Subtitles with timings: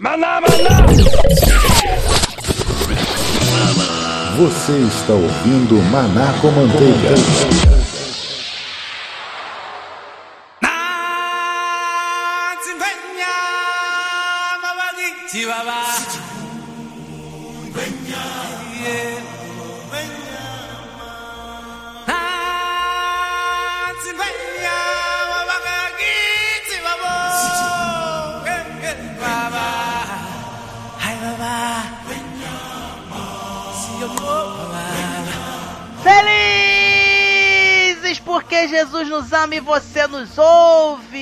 [0.00, 0.86] Maná, maná!
[4.36, 7.67] Você está ouvindo Maná com Manteiga.
[39.38, 41.14] E você nos ouve!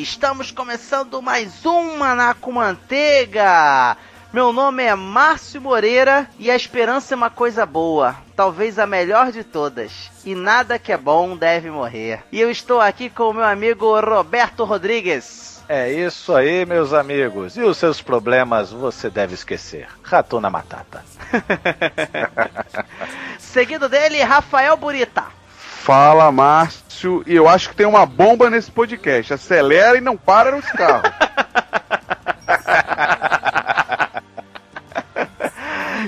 [0.00, 3.96] Estamos começando mais um Maná com Manteiga!
[4.32, 9.32] Meu nome é Márcio Moreira e a esperança é uma coisa boa, talvez a melhor
[9.32, 10.08] de todas.
[10.24, 12.22] E nada que é bom deve morrer.
[12.30, 15.60] E eu estou aqui com o meu amigo Roberto Rodrigues.
[15.68, 17.56] É isso aí, meus amigos.
[17.56, 19.88] E os seus problemas você deve esquecer.
[20.00, 21.04] Ratona Matata.
[23.36, 25.35] Seguido dele, Rafael Burita.
[25.86, 27.22] Fala, Márcio.
[27.28, 29.34] E eu acho que tem uma bomba nesse podcast.
[29.34, 31.12] Acelera e não para nos carros.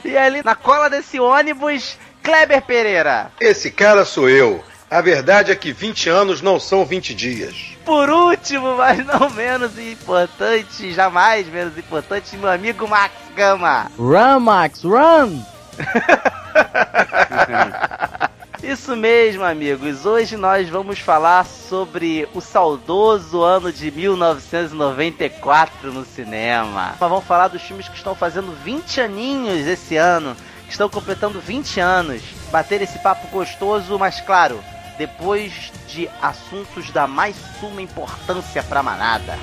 [0.05, 3.31] E ali na cola desse ônibus, Kleber Pereira.
[3.41, 4.63] Esse cara sou eu.
[4.91, 7.77] A verdade é que 20 anos não são 20 dias.
[7.85, 13.91] Por último, mas não menos importante, jamais menos importante, meu amigo Max Gama.
[13.99, 15.43] Run, Max, run!
[18.63, 20.05] Isso mesmo, amigos.
[20.05, 26.97] Hoje nós vamos falar sobre o saudoso ano de 1994 no cinema.
[27.01, 30.37] Nós vamos falar dos filmes que estão fazendo 20 aninhos esse ano,
[30.67, 32.21] que estão completando 20 anos.
[32.51, 34.59] Bater esse papo gostoso, mas claro,
[34.99, 39.39] depois de assuntos da mais suma importância para a manada.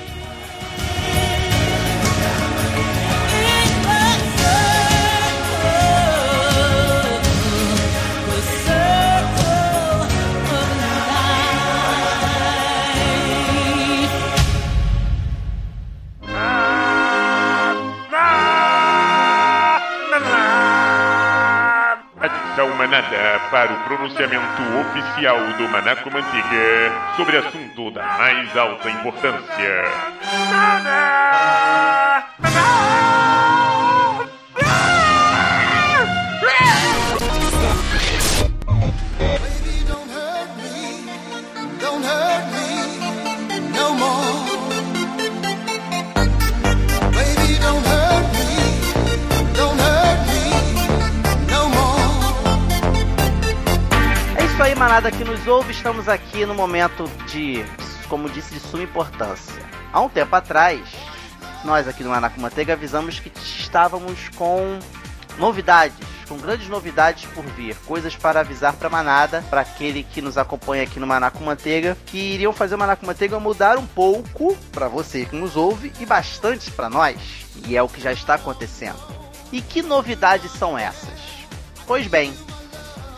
[23.50, 29.82] Para o pronunciamento oficial do Manaco Manteiga sobre assunto da mais alta importância.
[32.38, 33.35] Baby,
[54.76, 55.72] manada que nos ouve.
[55.72, 57.64] Estamos aqui no momento de,
[58.08, 59.62] como disse, de suma importância.
[59.92, 60.80] Há um tempo atrás,
[61.64, 64.78] nós aqui no Manaco Manteiga avisamos que estávamos com
[65.38, 65.96] novidades,
[66.28, 70.82] com grandes novidades por vir, coisas para avisar para manada, para aquele que nos acompanha
[70.82, 75.24] aqui no Manaco Manteiga, que iriam fazer o Manaco Manteiga mudar um pouco para você
[75.24, 77.16] que nos ouve e bastante para nós.
[77.66, 79.00] E é o que já está acontecendo.
[79.50, 81.18] E que novidades são essas?
[81.86, 82.34] Pois bem,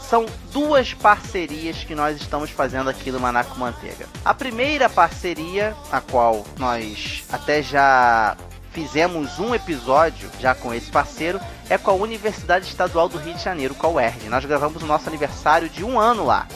[0.09, 4.07] são duas parcerias que nós estamos fazendo aqui no Manaco Manteiga.
[4.25, 8.35] A primeira parceria, a qual nós até já
[8.73, 11.39] fizemos um episódio já com esse parceiro,
[11.69, 14.29] é com a Universidade Estadual do Rio de Janeiro, com a UERJ.
[14.31, 16.47] Nós gravamos o nosso aniversário de um ano lá.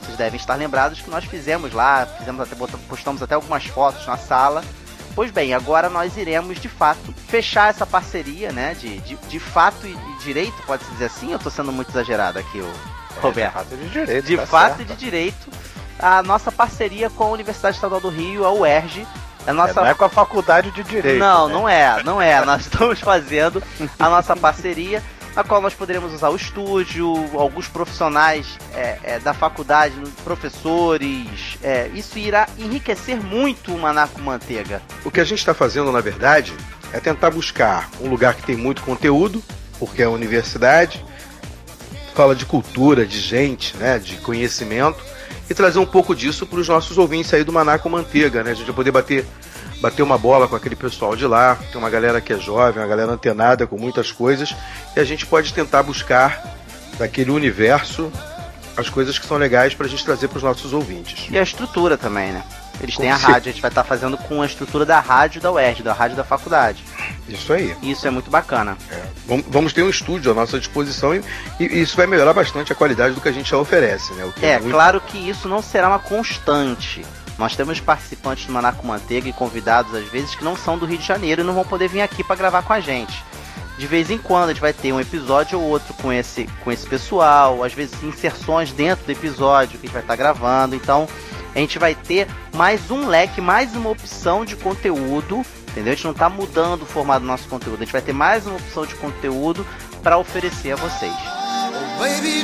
[0.00, 2.56] Vocês devem estar lembrados que nós fizemos lá, fizemos até,
[2.88, 4.64] postamos até algumas fotos na sala.
[5.14, 8.74] Pois bem, agora nós iremos de fato fechar essa parceria, né?
[8.74, 9.94] De, de, de fato e
[10.24, 11.32] direito, pode-se dizer assim?
[11.32, 13.52] Eu tô sendo muito exagerado aqui, o Roberto.
[13.52, 14.26] fato de direito.
[14.26, 14.88] De tá fato certo.
[14.88, 15.50] de direito,
[15.98, 19.06] a nossa parceria com a Universidade Estadual do Rio, a UERJ.
[19.46, 21.18] A É, nossa não é com a faculdade de direito.
[21.18, 21.54] não, né?
[21.54, 22.44] não é, não é.
[22.44, 23.62] Nós estamos fazendo
[23.98, 25.02] a nossa parceria,
[25.34, 31.58] na qual nós poderemos usar o estúdio, alguns profissionais é, é, da faculdade, professores.
[31.62, 34.80] é, isso irá enriquecer muito o Manaco Manteiga.
[35.04, 36.52] O que a gente está fazendo, na verdade,
[36.92, 39.42] é tentar buscar um lugar que tem muito conteúdo,
[39.78, 41.04] porque é a universidade,
[42.14, 45.02] fala de cultura, de gente, né, de conhecimento,
[45.48, 48.52] e trazer um pouco disso para os nossos ouvintes aí do Manaco Manteiga, né?
[48.52, 49.26] A gente vai poder bater,
[49.80, 52.88] bater uma bola com aquele pessoal de lá, tem uma galera que é jovem, uma
[52.88, 54.54] galera antenada com muitas coisas,
[54.96, 56.56] e a gente pode tentar buscar
[56.98, 58.12] daquele universo
[58.76, 61.26] as coisas que são legais para a gente trazer para os nossos ouvintes.
[61.30, 62.42] E a estrutura também, né?
[62.80, 63.32] Eles Com têm a certeza.
[63.32, 66.16] rádio, a gente vai estar fazendo com a estrutura da rádio da UERJ, da rádio
[66.16, 66.82] da faculdade.
[67.28, 67.76] Isso aí.
[67.82, 68.76] Isso é muito bacana.
[69.26, 71.22] Vamos- Vamos ter um estúdio à nossa disposição e,
[71.60, 74.28] e isso vai melhorar bastante a qualidade do que a gente já oferece, né?
[74.34, 75.98] Que É, muito- claro que isso não será uma
[76.42, 77.04] constante.
[77.38, 80.84] Nós temos participantes do Maná com Manteiga e convidados às vezes que não são do
[80.86, 83.22] Rio de Janeiro e não vão poder vir aqui para gravar com a gente.
[83.78, 86.70] De vez em quando a gente vai ter um episódio ou outro com esse, com
[86.70, 90.76] esse pessoal, às vezes inserções dentro do episódio que a gente vai estar gravando.
[90.76, 91.08] Então
[91.54, 95.92] a gente vai ter mais um leque, mais uma opção de conteúdo, entendeu?
[95.92, 98.46] A gente não está mudando o formato do nosso conteúdo, a gente vai ter mais
[98.46, 99.66] uma opção de conteúdo
[100.02, 101.12] para oferecer a vocês.
[101.14, 102.42] Oh, baby.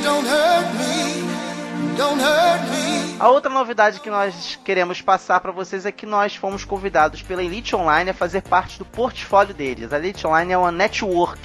[3.19, 7.43] A outra novidade que nós queremos passar para vocês é que nós fomos convidados pela
[7.43, 9.91] Elite Online a fazer parte do portfólio deles.
[9.91, 11.39] A Elite Online é uma network.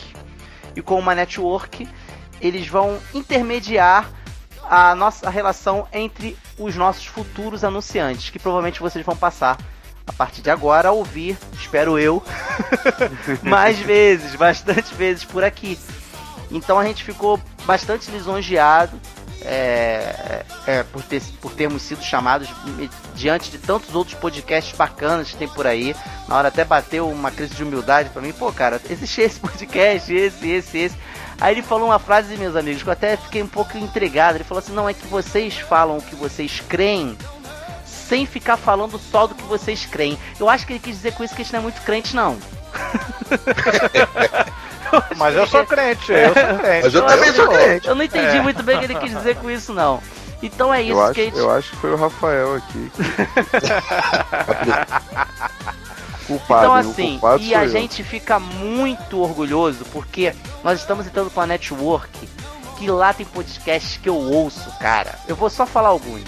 [0.76, 1.88] E com uma network,
[2.40, 4.08] eles vão intermediar
[4.68, 9.58] a nossa relação entre os nossos futuros anunciantes, que provavelmente vocês vão passar
[10.06, 12.22] a partir de agora a ouvir, espero eu,
[13.42, 15.78] mais vezes, bastante vezes por aqui.
[16.50, 19.00] Então a gente ficou bastante lisonjeado
[19.44, 22.48] é, é, por, ter, por termos sido chamados
[23.14, 25.94] diante de tantos outros podcasts bacanas que tem por aí.
[26.28, 30.12] Na hora até bateu uma crise de humildade pra mim, pô, cara, existe esse podcast,
[30.12, 30.96] esse, esse, esse.
[31.40, 34.36] Aí ele falou uma frase, meus amigos, que eu até fiquei um pouco intrigado.
[34.36, 37.16] Ele falou assim: não, é que vocês falam o que vocês creem
[37.84, 40.18] sem ficar falando só do que vocês creem.
[40.38, 42.14] Eu acho que ele quis dizer com isso que a gente não é muito crente,
[42.14, 42.38] não.
[45.16, 46.84] Mas eu sou crente, eu sou crente.
[46.84, 47.88] Mas eu Eu também sou crente.
[47.88, 48.42] Eu não entendi É.
[48.42, 50.02] muito bem o que ele quis dizer com isso, não.
[50.42, 51.38] Então é isso Eu acho, que a gente.
[51.38, 52.90] eu acho que foi o Rafael aqui.
[56.26, 56.86] culpado, Então hein?
[56.86, 57.68] O assim, culpado e a eu.
[57.68, 62.28] gente fica muito orgulhoso porque nós estamos entrando com a network
[62.78, 65.14] que lá tem podcasts que eu ouço, cara.
[65.28, 66.24] Eu vou só falar alguns.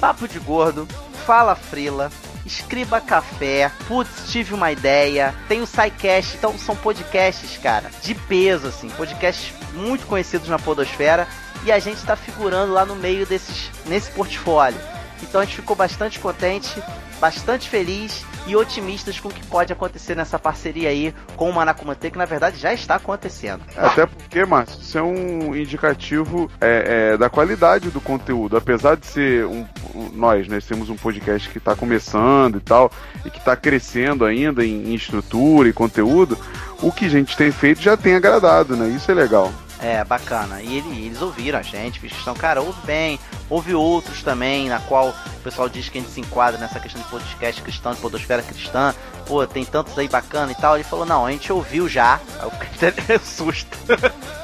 [0.00, 0.88] Papo de Gordo,
[1.26, 2.10] Fala Frila,
[2.44, 8.66] Escriba Café, Putz, tive uma ideia, tem o SciCast, então são podcasts, cara, de peso,
[8.66, 11.26] assim, podcasts muito conhecidos na podosfera.
[11.64, 14.78] E a gente tá figurando lá no meio desses, nesse portfólio.
[15.22, 16.82] Então a gente ficou bastante contente,
[17.24, 22.10] bastante feliz e otimistas com o que pode acontecer nessa parceria aí com o Manacumantê,
[22.10, 23.62] que na verdade já está acontecendo.
[23.74, 28.58] Até porque, Márcio, isso é um indicativo é, é, da qualidade do conteúdo.
[28.58, 32.92] Apesar de ser um, um- nós, né, temos um podcast que está começando e tal,
[33.24, 36.36] e que está crescendo ainda em, em estrutura e conteúdo,
[36.82, 38.86] o que a gente tem feito já tem agradado, né?
[38.88, 39.50] Isso é legal.
[39.84, 40.62] É, bacana.
[40.62, 43.20] E ele- eles ouviram a gente, questão, cara, ouve bem.
[43.50, 47.02] Houve outros também, na qual o pessoal diz que a gente se enquadra nessa questão
[47.02, 48.94] de podcast cristão, de podosfera cristã.
[49.26, 50.74] Pô, tem tantos aí bacana e tal.
[50.76, 52.18] Ele falou, não, a gente ouviu já.
[52.38, 53.76] Aí eu fiquei até susto.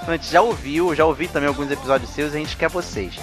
[0.07, 3.15] a gente já ouviu, já ouvi também alguns episódios seus e a gente quer vocês.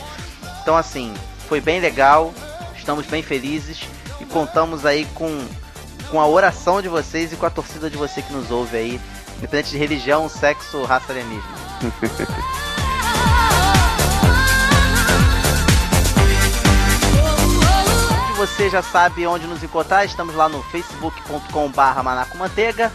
[0.64, 1.14] Então, assim,
[1.48, 2.34] foi bem legal.
[2.76, 3.82] Estamos bem felizes
[4.20, 5.46] e contamos aí com,
[6.10, 9.02] com a oração de vocês e com a torcida de você que nos ouve aí,
[9.38, 11.58] independente de religião, sexo, raça alienígena.
[18.38, 20.06] Você já sabe onde nos encontrar.
[20.06, 22.92] Estamos lá no facebook.com/barra manacomanteiga,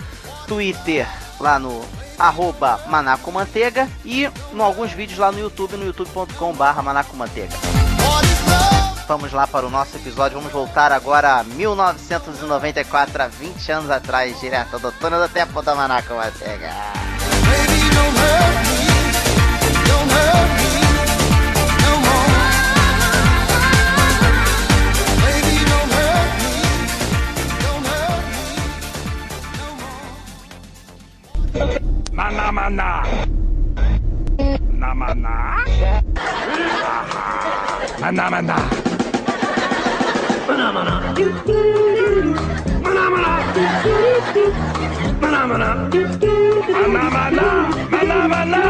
[0.46, 1.08] Twitter
[1.40, 1.84] lá no
[2.16, 7.56] arroba manacomanteiga e em alguns vídeos lá no YouTube, no youtube.com/barra manacomanteiga.
[9.06, 10.38] Vamos lá para o nosso episódio.
[10.38, 15.74] Vamos voltar agora a 1994, há 20 anos atrás, direto do túnel do tempo da
[15.74, 16.70] Manaco Manteiga.
[32.12, 33.02] Maná, maná.
[34.94, 35.64] Maná.
[38.00, 38.58] Maná, maná.
[38.60, 38.91] Maná,
[47.12, 47.48] maná.
[47.90, 48.62] Maná, maná.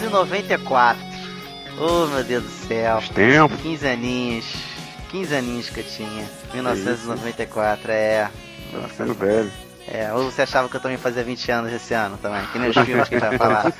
[0.00, 1.00] 1994.
[1.80, 2.96] Oh, meu Deus do céu.
[2.96, 3.56] Faz tempo.
[3.58, 4.54] 15 aninhos.
[5.10, 6.24] 15 aninhos que eu tinha.
[6.52, 8.30] 1994, é.
[8.72, 9.50] Tá ficando velho.
[9.90, 12.68] É, ou você achava que eu também fazia 20 anos esse ano também, que nem
[12.68, 13.72] os filmes que a gente vai falar.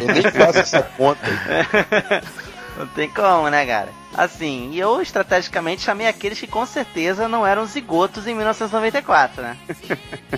[0.00, 1.20] Eu nem faço essa conta.
[2.78, 3.88] Não tem como, né, cara?
[4.14, 9.56] Assim, e eu estrategicamente chamei aqueles que com certeza não eram zigotos em 1994, né?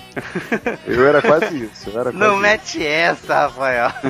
[0.85, 1.89] Eu era quase isso.
[1.89, 2.41] Eu era quase Não isso.
[2.41, 3.91] mete essa, Rafael.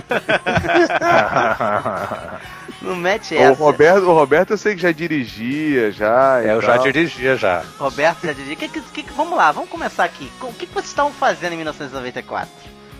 [2.81, 3.61] Não mete O essa.
[3.61, 6.41] Roberto, o Roberto eu sei que já dirigia, já.
[6.41, 7.61] É, eu já dirigia já.
[7.77, 8.55] Roberto já dizia.
[8.55, 10.31] Que, que, que- vamos lá, vamos começar aqui.
[10.41, 12.49] O que, que vocês estavam fazendo em 1994?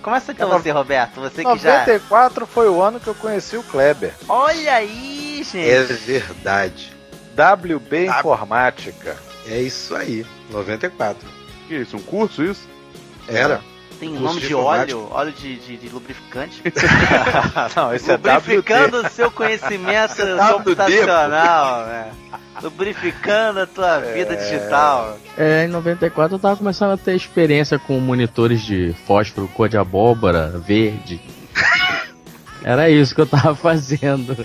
[0.01, 1.19] Começa então você, Roberto.
[1.21, 1.79] Você que já.
[1.79, 4.13] 94 foi o ano que eu conheci o Kleber.
[4.27, 5.69] Olha aí, gente.
[5.69, 6.91] É verdade.
[7.36, 9.17] WB Informática.
[9.48, 10.25] É isso aí.
[10.51, 11.27] 94.
[11.67, 12.67] Que isso, um curso isso?
[13.27, 13.62] Era.
[14.00, 16.62] Tem curso nome de de óleo, óleo de, de, de lubrificante.
[17.75, 18.29] Não, esse é WD.
[18.29, 22.12] Lubrificando o seu conhecimento WD, computacional, né?
[22.63, 25.17] Lubrificando a tua vida digital.
[25.38, 29.77] É, em 94 eu tava começando a ter experiência com monitores de fósforo, cor de
[29.77, 31.19] abóbora, verde.
[32.63, 34.36] Era isso que eu tava fazendo.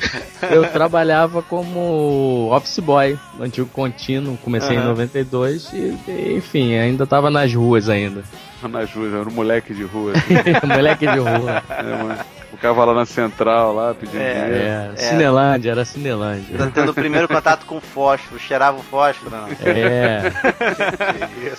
[0.50, 4.88] Eu trabalhava como office boy no antigo contínuo, comecei em Aham.
[4.88, 5.76] 92 e,
[6.08, 8.22] e, enfim, ainda tava nas ruas ainda.
[8.64, 10.12] Nas ruas, era um moleque de rua.
[10.16, 10.34] assim.
[10.66, 11.62] Moleque de rua.
[11.68, 12.16] É, mano.
[12.50, 14.32] Ficava lá na central, lá, pedindo É.
[14.46, 14.92] dinheiro.
[14.94, 16.56] É, Cinelândia, era Cinelândia.
[16.56, 19.48] Tá tendo o primeiro contato com fósforo, cheirava o fósforo, não.
[19.70, 20.32] É,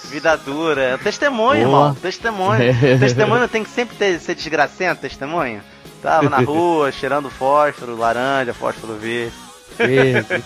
[0.10, 0.98] Vida dura.
[1.04, 1.80] Testemunho, Boa.
[1.80, 1.96] irmão.
[1.96, 2.60] Testemunho.
[3.00, 5.62] Testemunho tem que sempre ter, ser desgracento, testemunho.
[6.06, 9.34] Tava na rua, cheirando fósforo, laranja, fósforo verde.
[9.78, 10.44] verde.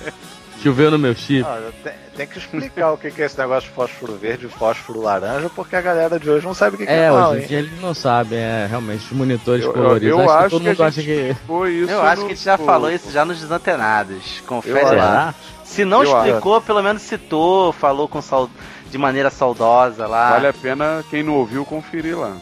[0.61, 1.47] Choveu no meu chip.
[1.81, 4.99] Tem, tem que explicar o que que é esse negócio de fósforo verde e fósforo
[5.01, 7.47] laranja, porque a galera de hoje não sabe o que, que é, É, hoje em
[7.47, 10.19] dia eles não sabem, é, realmente, os monitores Eu, eu, coloridos.
[10.19, 11.71] eu acho, acho que todo que, mundo a acha gente que.
[11.71, 11.91] isso.
[11.93, 14.41] Eu acho que no- a gente já no- falou isso já nos Desantenados.
[14.45, 15.33] Confere Eu lá.
[15.63, 18.49] Se não Eu explicou, pelo menos citou, falou com sau-
[18.91, 20.31] de maneira saudosa lá.
[20.31, 22.35] Vale a pena quem não ouviu conferir lá.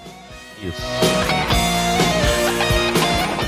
[0.63, 0.81] Isso.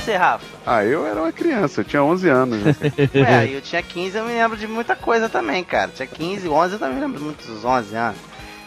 [0.10, 0.46] Você, Rafa?
[0.66, 2.64] Ah, eu era uma criança, eu tinha 11 anos.
[2.64, 2.76] né?
[3.14, 5.92] É, eu tinha 15, eu me lembro de muita coisa também, cara.
[5.94, 8.18] Tinha 15, 11, eu também me lembro muito dos 11 anos.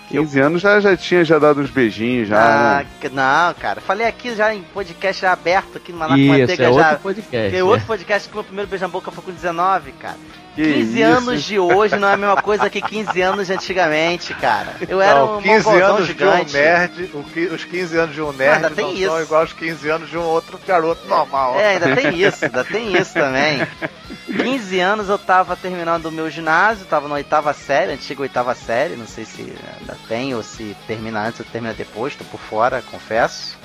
[0.08, 3.10] 15 anos já, já tinha já dado uns beijinhos já, ah, né?
[3.12, 3.80] não, cara.
[3.80, 6.88] Falei aqui já em podcast já aberto aqui no Manaco Isso, Manteiga é já.
[6.90, 7.50] outro podcast.
[7.50, 10.18] Tem outro podcast que meu primeiro beijo na boca foi com 19, cara.
[10.54, 13.54] Que 15 isso, anos de hoje não é a mesma coisa que 15 anos de
[13.54, 14.74] antigamente, cara.
[14.86, 16.44] Eu era Não, um 15 mongolzão anos gigante.
[16.44, 17.10] de um nerd,
[17.54, 19.20] os 15 anos de um nerd não tem são isso.
[19.22, 21.58] igual aos 15 anos de um outro garoto normal.
[21.58, 23.66] É, ainda tem isso, ainda tem isso também.
[24.26, 28.94] 15 anos eu tava terminando o meu ginásio, tava na oitava série, antiga oitava série,
[28.94, 29.40] não sei se
[29.80, 33.56] ainda tem ou se termina antes ou termina depois, tô por fora, confesso.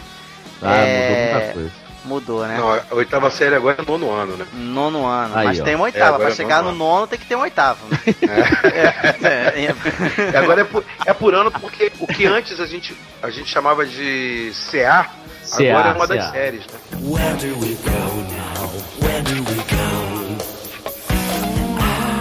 [0.62, 1.87] Ah, É, mudou muita coisa.
[2.08, 2.58] Mudou, né?
[2.58, 4.46] Não, a oitava série agora é nono ano, né?
[4.54, 5.64] Nono ano, Aí, mas ó.
[5.64, 7.44] tem uma É, oitava, agora pra é chegar no nono nono tem que ter uma
[7.44, 7.78] oitava.
[7.90, 7.98] né?
[9.24, 9.76] É, é,
[10.34, 13.50] E agora é por, é por ano porque o que antes a gente, a gente
[13.50, 15.10] chamava de CA,
[15.44, 16.32] CA, agora é uma das CA.
[16.32, 16.80] séries, né?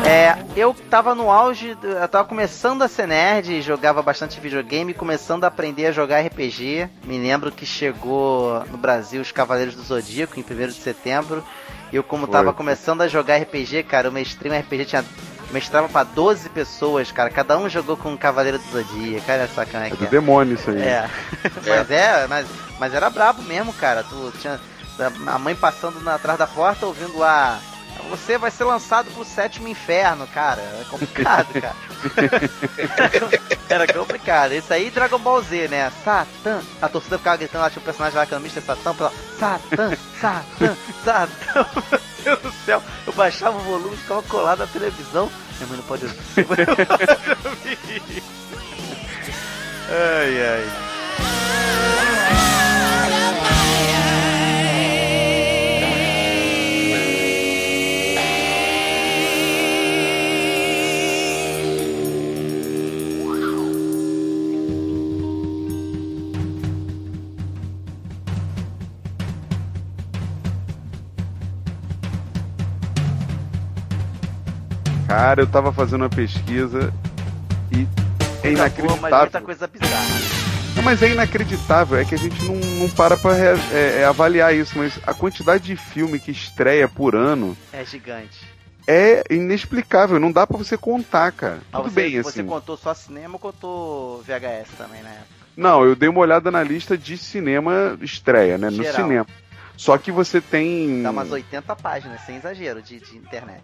[0.06, 5.42] É, eu tava no auge, eu tava começando a ser nerd, jogava bastante videogame, começando
[5.44, 6.88] a aprender a jogar RPG.
[7.04, 11.44] Me lembro que chegou no Brasil os Cavaleiros do Zodíaco em 1 de setembro.
[11.92, 12.32] E eu, como Foi.
[12.32, 15.04] tava começando a jogar RPG, cara, eu mestrei um RPG, tinha,
[15.50, 17.28] mestrava pra 12 pessoas, cara.
[17.28, 19.24] Cada um jogou com um Cavaleiro do Zodíaco.
[19.30, 20.08] Olha só como é É que do é.
[20.08, 20.82] demônio isso aí.
[20.82, 21.10] É.
[21.66, 22.46] mas é, mas,
[22.78, 24.04] mas era brabo mesmo, cara.
[24.04, 24.60] Tu tinha
[25.26, 27.58] a mãe passando na, atrás da porta ouvindo lá.
[28.10, 30.60] Você vai ser lançado pro sétimo inferno, cara.
[30.60, 31.76] É complicado, cara.
[33.68, 34.52] Era complicado.
[34.52, 35.92] Isso aí Dragon Ball Z, né?
[36.04, 36.60] Satã.
[36.80, 38.60] A torcida ficava gritando lá, tinha um personagem lá que o Mr.
[38.60, 41.66] Satã, pela Satã, Satã, Satã.
[42.24, 42.82] Meu Deus do céu.
[43.06, 45.30] Eu baixava o volume, ficava colado na televisão.
[45.58, 46.18] Minha mãe não pode ouvir.
[46.36, 48.22] Minha mãe não pode ouvir.
[49.88, 51.85] Ai, ai.
[75.06, 76.92] Cara, eu tava fazendo uma pesquisa
[77.72, 77.86] e
[78.42, 79.18] é Coisa boa, mas inacreditável.
[79.20, 80.36] muita coisa bizarra.
[80.74, 84.54] Não, mas é inacreditável, é que a gente não, não para pra é, é, avaliar
[84.54, 88.40] isso, mas a quantidade de filme que estreia por ano É gigante.
[88.86, 91.60] é inexplicável, não dá pra você contar, cara.
[91.72, 92.46] Ah, Tudo você, bem, você assim.
[92.48, 95.36] contou só cinema ou contou VHS também na época?
[95.56, 98.68] Não, eu dei uma olhada na lista de cinema estreia, né?
[98.68, 98.94] No Geral.
[99.02, 99.26] cinema.
[99.78, 101.02] Só que você tem.
[101.02, 103.62] Dá umas 80 páginas, sem exagero, de, de internet.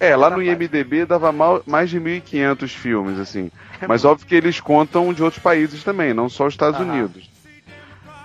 [0.00, 3.50] É, lá no 80 IMDB dava mal- mais de 1.500 filmes, assim.
[3.80, 6.90] É Mas óbvio que eles contam de outros países também, não só os Estados Aham.
[6.90, 7.33] Unidos.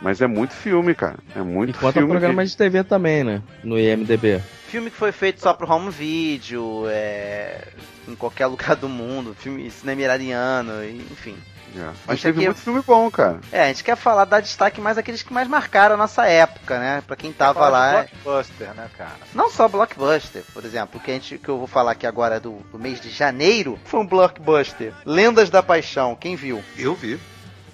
[0.01, 1.17] Mas é muito filme, cara.
[1.35, 2.09] É muito E conta filme.
[2.09, 3.41] programa de TV também, né?
[3.63, 4.41] No IMDB.
[4.67, 7.63] Filme que foi feito só pro home video, é,
[8.07, 11.35] em qualquer lugar do mundo, filme cinema iraniano, enfim.
[11.75, 11.89] É.
[12.07, 13.39] Mas Isso teve aqui- muito filme bom, cara.
[13.51, 16.79] É, a gente quer falar, dar destaque mais aqueles que mais marcaram a nossa época,
[16.79, 17.03] né?
[17.05, 18.01] Pra quem tava Fala lá.
[18.03, 19.11] de Blockbuster, né, cara?
[19.35, 22.39] Não só blockbuster, por exemplo, o que, a gente, que eu vou falar aqui agora
[22.39, 24.93] do, do mês de janeiro foi um blockbuster.
[25.05, 26.63] Lendas da Paixão, quem viu?
[26.77, 27.19] Eu vi.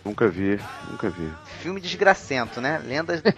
[0.06, 0.60] Nunca vi,
[0.90, 1.30] nunca vi.
[1.62, 2.80] Filme desgracento, né?
[2.86, 3.22] Lendas.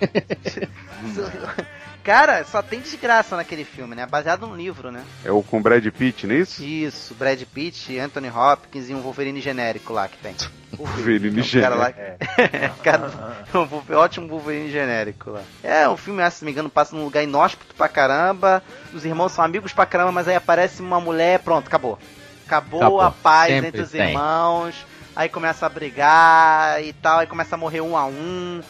[2.03, 4.05] Cara, só tem desgraça naquele filme, né?
[4.05, 5.03] Baseado num livro, né?
[5.25, 6.63] É o com Brad Pitt, não é isso?
[6.63, 10.33] Isso, Brad Pitt, Anthony Hopkins e um Wolverine genérico lá que tem.
[10.77, 12.77] Wolverine Um cara lá, genérico.
[12.83, 15.41] cara, um ótimo Wolverine genérico lá.
[15.61, 18.63] É, o filme, se não me engano, passa num lugar inóspito pra caramba.
[18.93, 21.99] Os irmãos são amigos pra caramba, mas aí aparece uma mulher, pronto, acabou.
[22.45, 23.01] Acabou, Acabou.
[23.01, 24.09] a paz Sempre entre os tem.
[24.09, 24.85] irmãos.
[25.17, 28.61] Aí começa a brigar e tal, aí começa a morrer um a um.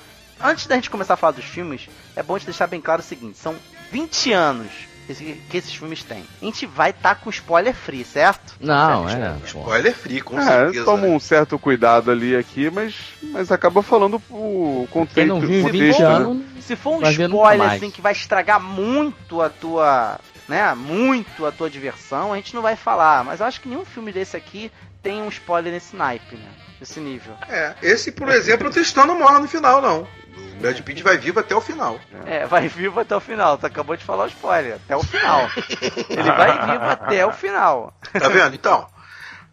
[0.42, 3.04] Antes da gente começar a falar dos filmes, é bom te deixar bem claro o
[3.04, 3.54] seguinte: são
[3.92, 4.72] 20 anos
[5.08, 6.24] que esses filmes têm.
[6.42, 8.56] A gente vai estar com spoiler free, certo?
[8.62, 9.36] Não, é.
[9.46, 10.86] Spoiler free, com É, certeza.
[10.86, 15.28] toma um certo cuidado ali aqui, mas, mas acaba falando o Quem contexto.
[15.28, 16.06] não viu em o 20 texto, né?
[16.08, 16.44] anos.
[16.62, 21.70] Se for um spoiler assim que vai estragar muito a tua, né, muito a tua
[21.70, 23.24] diversão, a gente não vai falar.
[23.24, 24.70] Mas eu acho que nenhum filme desse aqui
[25.02, 26.50] tem um spoiler nesse naipe, né?
[26.80, 27.34] Nesse nível.
[27.50, 30.08] É, esse, por exemplo, o Tristão não morre no final, não.
[30.38, 32.00] O Brad Pitt vai vivo até o final.
[32.26, 33.58] É, vai vivo até o final.
[33.58, 34.76] Tu acabou de falar o spoiler.
[34.76, 35.50] Até o final.
[36.10, 37.94] Ele vai vivo até o final.
[38.14, 38.56] Tá vendo?
[38.56, 38.88] Então,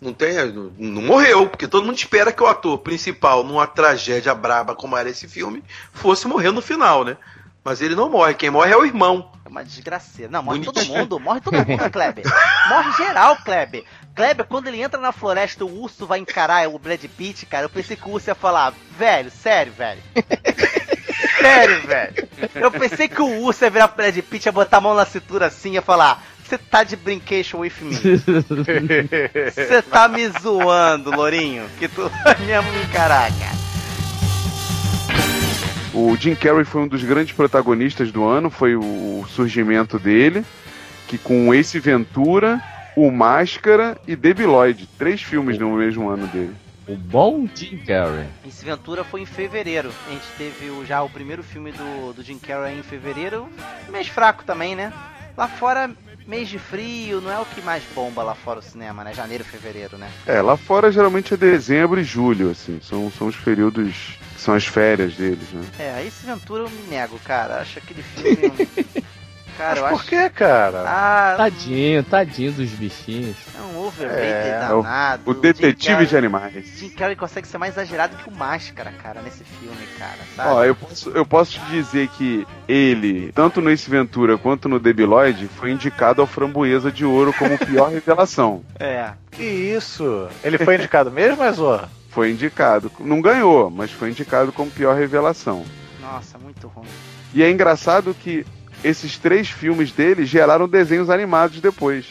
[0.01, 0.35] não tem.
[0.53, 4.97] Não, não morreu, porque todo mundo espera que o ator principal, numa tragédia braba como
[4.97, 7.17] era esse filme, fosse morrer no final, né?
[7.65, 9.33] Mas ele não morre, quem morre é o irmão.
[9.43, 10.31] É uma desgraceira.
[10.31, 10.99] Não, morre todo Bonitinho.
[10.99, 11.19] mundo.
[11.19, 12.25] Morre todo mundo, Kleber.
[12.69, 13.85] Morre geral, Kleber.
[14.15, 17.65] Kleber, quando ele entra na floresta, o urso vai encarar o Brad Pitt, cara.
[17.65, 20.01] Eu pensei que o urso ia falar, velho, sério, velho.
[21.41, 22.29] sério, velho.
[22.55, 25.05] Eu pensei que o urso ia virar pro Brad Pitt, ia botar a mão na
[25.05, 27.95] cintura assim e ia falar, você tá de brincation with me.
[29.51, 31.67] Você tá me zoando, Lourinho.
[31.79, 33.65] Que tu vai mesmo me encarar, cara.
[35.93, 40.45] O Jim Carrey foi um dos grandes protagonistas do ano, foi o surgimento dele,
[41.09, 42.61] que com Ace Ventura,
[42.97, 46.55] O Máscara e Debi Lloyd, três filmes no mesmo ano dele.
[46.87, 48.27] O bom Jim Carrey.
[48.47, 49.91] Esse Ventura foi em fevereiro.
[50.07, 53.49] A gente teve o- já o primeiro filme do, do Jim Carrey em fevereiro.
[53.89, 54.93] Mês fraco também, né?
[55.37, 55.91] Lá fora,
[56.29, 59.13] mês de frio, não é o que mais bomba lá fora o cinema, né?
[59.15, 60.09] Janeiro, fevereiro, né?
[60.27, 64.55] É, lá fora geralmente é dezembro e julho, assim, são, são os períodos que são
[64.55, 65.65] as férias deles, né?
[65.79, 67.61] É, esse Ventura eu me nego, cara.
[67.61, 68.69] Acho aquele filme.
[69.57, 70.09] cara, eu Mas por acho.
[70.09, 70.85] que, cara?
[70.87, 73.37] Ah, Tadinho, tadinho dos bichinhos.
[73.57, 75.23] é um overrated É, o- danado.
[75.31, 76.65] O Detetive Jim de Animais.
[76.79, 80.49] Jim Carrey consegue ser mais exagerado que o Máscara, cara, nesse filme, cara, sabe?
[80.51, 84.79] Ó, eu posso, eu posso te dizer que ele, tanto no Ace Ventura quanto no
[84.79, 88.63] Debi Lloyd, foi indicado ao Framboesa de Ouro como pior revelação.
[88.79, 89.11] É.
[89.31, 90.29] Que isso?
[90.43, 91.85] Ele foi indicado mesmo, mas ó.
[92.11, 92.93] Foi indicado.
[93.01, 95.65] Não ganhou, mas foi indicado como pior revelação.
[96.01, 96.87] Nossa, muito ruim.
[97.35, 98.47] E é engraçado que
[98.85, 102.05] esses três filmes dele geraram desenhos animados depois.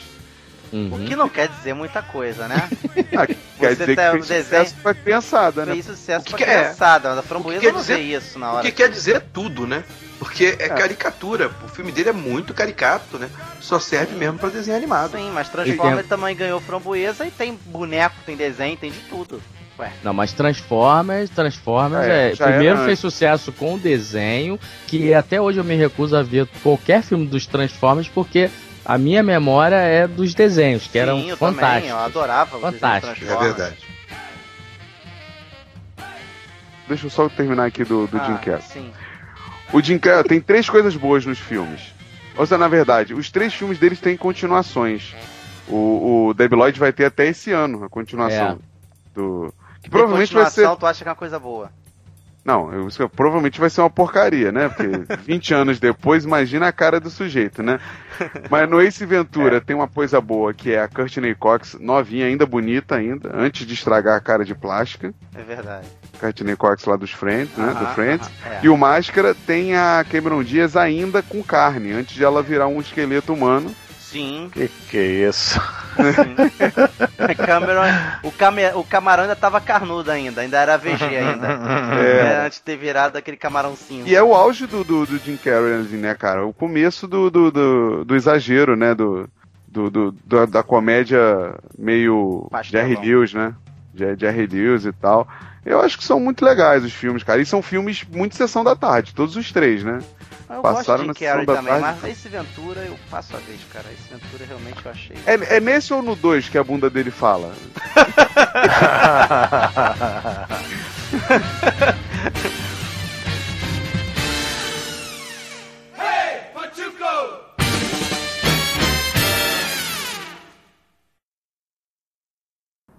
[0.71, 0.89] Uhum.
[0.95, 2.67] O que não quer dizer muita coisa, né?
[3.15, 5.73] Ah, quer dizer tá- que fez desenho- sucesso pra criançada, né?
[5.73, 6.59] Fez sucesso que pra que é?
[6.62, 8.63] criançada, mas a framboesa não dizer- vê isso na O hora.
[8.65, 9.83] que quer dizer tudo, né?
[10.17, 11.51] Porque é, caricatura.
[11.63, 13.29] O filme dele é muito caricato, né?
[13.62, 15.12] Só serve mesmo pra desenho animado.
[15.15, 19.39] Sim, mas Transformer tem- também ganhou framboesa e tem boneco, tem desenho, tem de tudo.
[19.79, 25.13] Ué, Não, mas Transformers, Transformers É, é, primeiro era fez sucesso com o desenho, que
[25.13, 28.49] até hoje eu me recuso a ver qualquer filme dos Transformers porque
[28.86, 31.89] a minha memória é dos desenhos, que eram sim, eu fantásticos.
[31.89, 33.25] também, eu adorava Fantástico.
[33.25, 33.77] É verdade.
[36.88, 38.62] Deixa eu só terminar aqui do, do Jim Ah, Carrey.
[38.62, 38.91] Sim.
[39.71, 41.93] O Jim Carrey tem três coisas boas nos filmes.
[42.36, 45.15] Ou seja, na verdade, os três filmes deles têm continuações.
[45.67, 48.59] O, o Debi Lloyd vai ter até esse ano a continuação.
[49.15, 50.75] Do, que provavelmente vai ser.
[50.77, 51.69] tu acha que é uma coisa boa.
[52.45, 54.67] Não, eu- provavelmente vai ser uma porcaria, né?
[54.67, 54.89] Porque
[55.23, 57.79] 20 anos depois, imagina a cara do sujeito, né?
[58.49, 62.45] Mas no Ace Ventura tem uma coisa boa, que é a Courtney Cox, novinha, ainda
[62.45, 65.13] bonita ainda, antes de estragar a cara de plástica.
[65.33, 65.87] É verdade.
[66.19, 67.73] Courtney Cox lá dos Friends, né?
[67.79, 68.29] do Friends.
[68.45, 68.59] é.
[68.63, 72.81] E o Máscara tem a Cameron Diaz ainda com carne, antes de ela virar um
[72.81, 73.73] esqueleto humano.
[74.13, 75.60] Sim, Que que é isso?
[76.15, 76.36] sim.
[77.45, 77.82] Cameron,
[78.23, 81.47] o, came, o camarão ainda tava carnudo ainda, ainda era VG ainda.
[81.99, 84.08] É, antes de ter virado aquele camarão cinza.
[84.08, 86.45] E é o auge do, do, do Jim Carrey, assim, né, cara?
[86.45, 88.93] O começo do, do, do, do exagero, né?
[88.93, 89.28] Do,
[89.67, 92.88] do, do- da, da comédia meio Pastelão.
[92.88, 93.54] Jerry Lewis, né?
[93.95, 95.28] Jer- Jerry Lewis e tal.
[95.65, 97.41] Eu acho que são muito legais os filmes, cara.
[97.41, 99.99] E são filmes muito sessão da tarde, todos os três, né?
[100.49, 101.99] Eu Passaram gosto na de Carrie sessão da também, tarde.
[102.04, 103.86] mas esse Ventura eu passo a vez, cara.
[103.91, 105.15] Esse Ventura realmente eu achei.
[105.26, 107.54] É, é nesse ou no 2 que a bunda dele fala?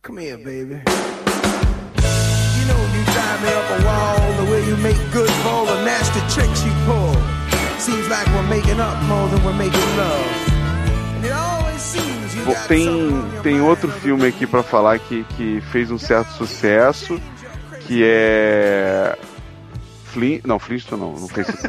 [0.03, 0.83] Come here, baby.
[2.65, 6.21] You know you drive me up a wall, the way you make good the nasty
[6.33, 7.13] tricks you pull.
[7.79, 10.49] Seems like we're making up more than we're making love.
[11.17, 15.25] And it always seems you Bom, got Tem, tem outro filme aqui pra falar que,
[15.37, 17.21] que fez um certo sucesso,
[17.81, 19.15] que é.
[20.15, 20.41] Flin...
[20.45, 21.53] Não, Flintstone não, não sucesso.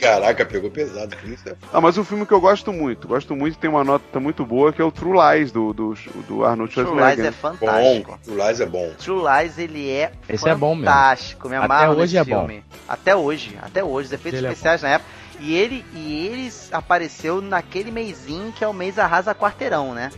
[0.00, 1.16] Caraca, pegou pesado.
[1.46, 4.44] É Ah, mas um filme que eu gosto muito, gosto muito, tem uma nota muito
[4.44, 5.94] boa, que é o True Lies, do, do,
[6.28, 7.26] do Arnold True Lies Schwarzenegger.
[7.26, 8.18] é fantástico.
[8.26, 8.32] bom.
[8.32, 8.92] O Lies é bom.
[8.98, 10.86] True Lies, ele é Esse é bom mesmo.
[10.90, 11.48] fantástico.
[11.48, 12.46] Me Até amarro hoje é bom.
[12.46, 12.64] filme.
[12.88, 14.06] Até hoje, até hoje.
[14.06, 15.10] Os efeitos Ele é especiais na época.
[15.40, 20.10] E ele, e eles apareceu naquele mêsinho que é o mês Arrasa Quarteirão, né?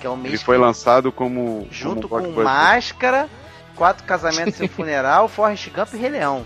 [0.00, 1.66] Que é o mês Ele foi que- lançado como.
[1.70, 2.42] junto como com.
[2.42, 3.28] Máscara,
[3.76, 6.44] Quatro Casamentos e um Funeral, Forrest Gump e Rei Leão.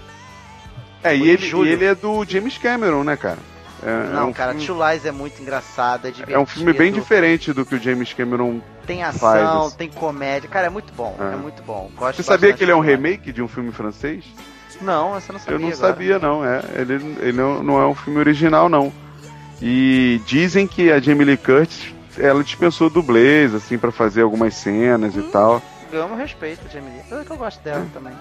[1.02, 3.38] É, e ele, e ele é do James Cameron, né, cara?
[3.82, 6.36] É, Não, é um cara, filme, True Lies é muito engraçado, é divertido.
[6.36, 8.60] é um filme bem diferente do que o James Cameron.
[8.86, 9.76] Tem faz, ação, assim.
[9.78, 10.50] tem comédia.
[10.50, 11.32] Cara, é muito bom, É.
[11.32, 11.90] é, muito bom.
[11.96, 14.24] Gosto Você sabia que ele é um remake de um filme francês?
[14.82, 15.88] Não, você não sabia Eu não agora.
[15.88, 16.44] sabia, não.
[16.44, 18.92] É, ele, ele não, não é um filme original, não.
[19.62, 25.16] E dizem que a Jamie Lee Curtis, ela dispensou dublês, assim, pra fazer algumas cenas
[25.16, 25.20] Hum.
[25.20, 25.62] e tal.
[25.90, 27.02] Ganhamos respeito, Jamie Lee.
[27.10, 28.12] Eu que eu gosto dela também.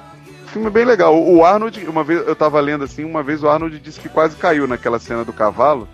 [0.47, 1.15] Filme bem legal.
[1.15, 4.36] O Arnold, uma vez, eu tava lendo assim, uma vez o Arnold disse que quase
[4.36, 5.88] caiu naquela cena do cavalo.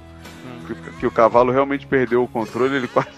[0.46, 0.66] Hum.
[0.66, 3.10] Que, que o cavalo realmente perdeu o controle, ele quase,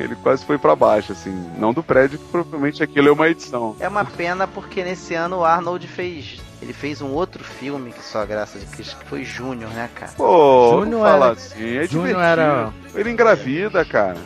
[0.00, 1.32] ele quase foi pra baixo, assim.
[1.56, 3.76] Não do prédio, que provavelmente aquilo é uma edição.
[3.78, 6.40] É uma pena porque nesse ano o Arnold fez.
[6.62, 9.90] Ele fez um outro filme que só a graça de Cristo, que foi Júnior, né,
[9.94, 10.12] cara?
[10.16, 12.20] Pô, Júnior era- assim, é Júnior divertido.
[12.20, 14.16] era- Ele engravida, cara.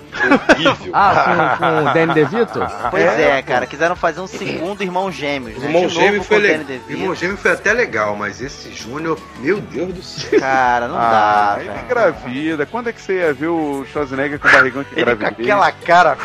[0.55, 0.93] Horrível.
[0.95, 2.61] Ah, com, com o Danny DeVito?
[2.91, 5.67] Pois É, é, cara, quiseram fazer um segundo Irmão Gêmeos, O né?
[5.67, 6.65] irmão gêmeo foi o legal.
[6.89, 10.39] O irmão gêmeo foi até legal, mas esse Júnior, meu Deus do céu.
[10.39, 12.65] Cara, não ah, dá, ele engravida.
[12.65, 16.17] Quando é que você ia ver o Schwarzenegger com barrigão de Ele com aquela cara,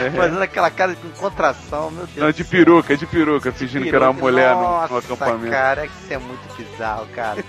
[0.00, 0.10] É.
[0.10, 2.16] fazendo aquela cara com contração, meu Deus.
[2.18, 4.98] Não, do de peruca, de peruca, fingindo que era uma Peruca, mulher no, Nossa, no
[4.98, 5.50] acampamento.
[5.50, 7.44] cara, isso é muito bizarro, cara.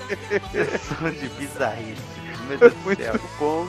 [0.52, 2.19] Sessão de bizarrice.
[2.47, 3.13] Meu Deus do Muito céu.
[3.38, 3.67] bom,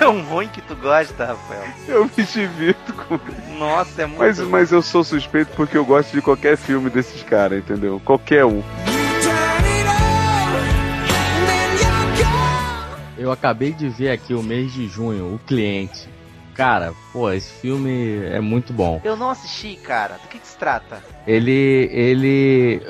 [0.00, 1.64] É um ruim que tu gosta, Rafael.
[1.86, 3.58] eu me divirto com isso.
[3.58, 7.22] Nossa, é muito Mas, mas eu sou suspeito porque eu gosto de qualquer filme desses
[7.22, 7.98] caras, entendeu?
[8.04, 8.62] Qualquer um.
[13.16, 16.08] Eu acabei de ver aqui o mês de junho, o cliente.
[16.58, 19.00] Cara, pô, esse filme é muito bom.
[19.04, 20.16] Eu não assisti, cara.
[20.20, 21.00] Do que, que se trata?
[21.24, 22.82] Ele, ele,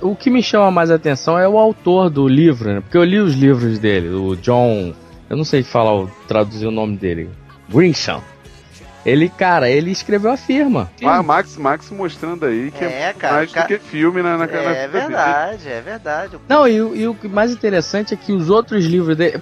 [0.00, 2.80] o- que me chama mais atenção é o autor do livro, né?
[2.80, 4.94] Porque eu li os livros dele, o John,
[5.28, 7.28] eu não sei falar, traduzir o nome dele,
[7.68, 8.22] Grisham.
[9.04, 10.90] Ele, cara, ele escreveu a firma.
[11.02, 14.36] Ah, Max, Max mostrando aí que é, É, cara, mais ca- do que filme na,
[14.36, 14.88] na, na É dele.
[14.88, 16.36] verdade, é verdade.
[16.48, 19.40] Não, e, o- e o que mais interessante é que os outros livros dele.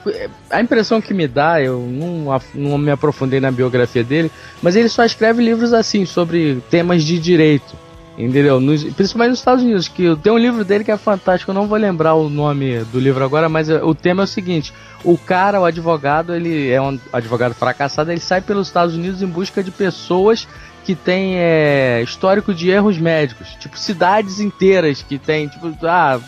[0.50, 4.30] A impressão que me dá, eu não, não me aprofundei na biografia dele,
[4.62, 7.74] mas ele só escreve livros assim, sobre temas de direito.
[8.18, 8.58] Entendeu?
[8.58, 11.68] Nos- principalmente nos Estados Unidos, que tem um livro dele que é fantástico, eu não
[11.68, 14.72] vou lembrar o nome do livro agora, mas é- o tema é o seguinte:
[15.04, 19.26] o cara, o advogado, ele é um advogado fracassado, ele sai pelos Estados Unidos em
[19.26, 20.48] busca de pessoas
[20.84, 26.18] que têm é, histórico de erros médicos, tipo cidades inteiras que tem, tipo, ah,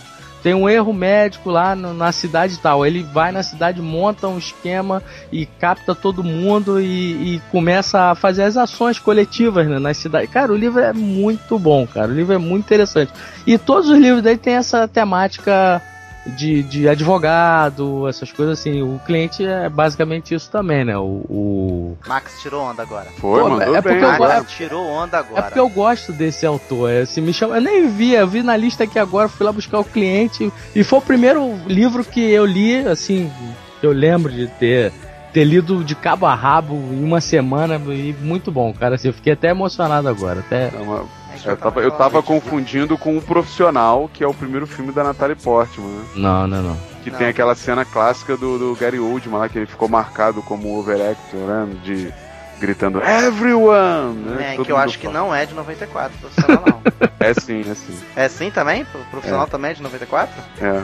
[0.43, 2.85] tem um erro médico lá no- na cidade tal.
[2.87, 8.15] Ele vai na cidade, monta um esquema e capta todo mundo e, e começa a
[8.15, 10.31] fazer as ações coletivas né, nas cidades.
[10.31, 12.09] Cara, o livro é muito bom, cara.
[12.09, 13.13] O livro é muito interessante.
[13.47, 15.83] E todos os livros dele tem essa temática
[16.27, 18.83] de, de advogado, essas coisas assim.
[18.83, 20.97] O cliente é basicamente isso também, né?
[20.97, 23.07] O, o- Max tirou onda agora.
[23.17, 23.93] Foi, Pô, mandou é bem.
[23.93, 24.35] porque eu agora.
[24.39, 25.43] Max tirou onda É agora.
[25.45, 26.91] porque eu gosto desse autor.
[26.91, 27.57] é, Assim, me chama...
[27.57, 30.53] Eu nem vi, eu vi na lista aqui agora, fui lá buscar o cliente.
[30.75, 33.31] E foi o primeiro livro que eu li, assim,
[33.81, 34.93] que eu lembro de ter,
[35.33, 37.77] ter lido de cabo a rabo em uma semana.
[37.93, 38.95] E muito bom, cara.
[38.97, 40.41] Assim, eu fiquei até emocionado agora.
[40.41, 40.69] Até...
[40.69, 41.05] É uma-
[41.45, 45.03] Eu vai tava, eu tava confundindo com o Profissional, que é o primeiro filme da
[45.05, 46.05] Natalie Portman, né?
[46.17, 46.77] Não, não, não.
[47.03, 47.19] Que Não.
[47.19, 51.41] tem aquela cena clássica do, do Gary Oldman lá, que ele ficou marcado como overactor,
[51.41, 51.69] né?
[51.83, 52.13] De
[52.61, 54.15] gritando Everyone!
[54.19, 54.53] Né?
[54.53, 55.19] É, Todo que eu acho que fala.
[55.19, 56.81] não é de 94, profissional não.
[57.19, 57.99] É sim, é sim.
[58.17, 58.85] é sim também?
[58.85, 60.35] Pro- Profissional também é de 94?
[60.61, 60.83] É.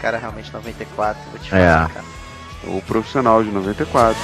[0.00, 1.58] Cara, realmente 94, vou te É.
[1.72, 2.04] falar, cara.
[2.64, 4.16] O Profissional de 94.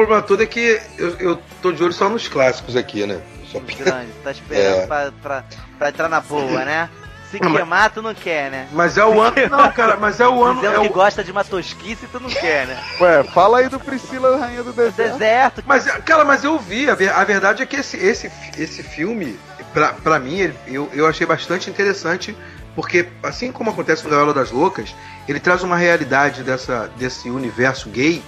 [0.00, 3.20] O problema todo é que eu, eu tô de olho só nos clássicos aqui, né?
[3.52, 3.58] Só...
[3.58, 4.86] Os grandes, tá esperando É.
[4.86, 5.44] pra, pra,
[5.78, 6.88] pra entrar na boa, né?
[7.30, 8.66] Se Não, mas- queimar, tu não quer, né?
[8.72, 9.36] Mas é o ano.
[9.50, 10.54] Não, cara, mas é o ano.
[10.60, 10.92] Dizendo É que o...
[10.92, 12.82] gosta de uma tosquice, tu não quer, né?
[13.00, 15.12] Ué, fala aí do Priscila, Rainha do Deserto.
[15.18, 16.88] Deserto, Mas, cara, mas eu vi.
[16.88, 19.38] A, ver- a verdade é que esse, esse, esse filme,
[19.74, 22.34] pra, pra mim, ele- eu, eu achei bastante interessante.
[22.74, 24.94] Porque, assim como acontece no Gaiola das Loucas,
[25.28, 28.22] ele traz uma realidade dessa, desse universo gay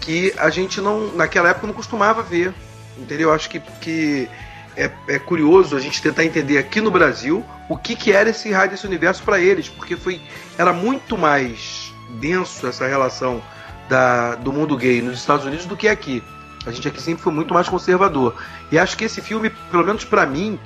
[0.00, 2.52] que a gente não, naquela época, não costumava ver.
[2.96, 3.28] Entendeu?
[3.28, 4.28] Eu acho que, que
[4.76, 8.50] é, é curioso a gente tentar entender aqui no Brasil o que, que era esse
[8.50, 10.20] raio desse universo para eles, porque foi
[10.56, 13.42] era muito mais denso essa relação
[13.88, 16.22] da, do mundo gay nos Estados Unidos do que aqui.
[16.66, 18.34] A gente aqui sempre foi muito mais conservador.
[18.72, 20.58] E acho que esse filme, pelo menos para mim,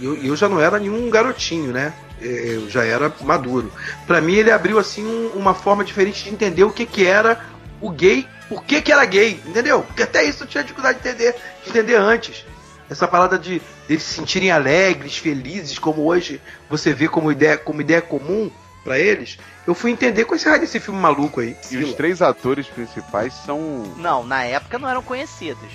[0.00, 1.92] eu, eu já não era nenhum garotinho, né?
[2.20, 3.72] É, Eu já era maduro.
[4.06, 7.40] Para mim, ele abriu assim um- uma forma diferente de entender o que, que era
[7.80, 9.82] o gay, por que, que era gay, entendeu?
[9.82, 12.44] Porque até isso eu tinha dificuldade de entender, de entender antes.
[12.90, 17.80] Essa parada de eles se sentirem alegres, felizes, como hoje você vê como ideia, como
[17.80, 18.50] ideia comum
[18.84, 19.38] para eles.
[19.66, 21.56] Eu fui entender com esse raio desse filme maluco aí.
[21.70, 23.58] E os três atores principais são.
[23.96, 25.70] Não, na época não eram conhecidos.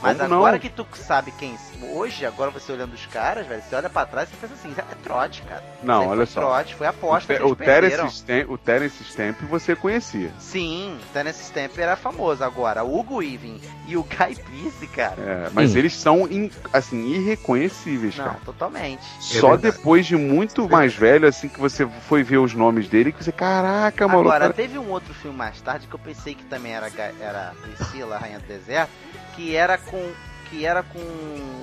[0.00, 0.58] Mas Como agora não?
[0.58, 1.56] que tu sabe quem.
[1.86, 4.94] Hoje, agora você olhando os caras, velho, você olha pra trás e pensa assim, é
[5.02, 5.62] trote, cara.
[5.82, 6.40] Não, olha foi só.
[6.40, 7.32] Trote, foi aposta.
[7.32, 7.56] o, que Te- o.
[7.56, 10.30] Terence Stamp, o Terence Stamp você conhecia.
[10.38, 12.42] Sim, Terence Stamp era famoso.
[12.44, 15.16] Agora, o Hugo Weaving e o Guy Pearce, cara.
[15.20, 15.78] É, mas Hum.
[15.78, 18.38] eles são in- assim irreconhecíveis, Não, cara.
[18.44, 19.02] totalmente.
[19.20, 19.76] Só verdade.
[19.76, 23.32] depois de muito mais velho, assim, que você foi ver os nomes dele, que você,
[23.32, 24.20] caraca, mano.
[24.20, 26.88] Agora, cara- teve um outro filme mais tarde que eu pensei que também era,
[27.20, 28.90] era Priscila, Rainha do Deserto,
[29.34, 30.12] que era com
[30.52, 31.00] que era com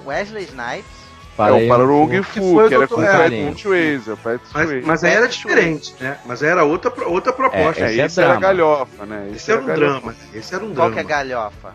[0.05, 0.99] Wesley Snipes.
[1.37, 3.61] é o para o Wong que Fu, foi que era do- com o é, Patrick
[3.61, 4.17] Swayze, o
[4.53, 6.17] Mas, mas aí era diferente, né?
[6.25, 7.83] Mas aí era outra, outra proposta.
[7.85, 8.41] É, Esse é esse era drama.
[8.41, 9.29] galhofa, né?
[9.33, 9.99] Esse era um galhofa.
[10.01, 10.15] drama.
[10.33, 10.91] Esse era um Qual drama.
[10.93, 11.73] que é a galhofa?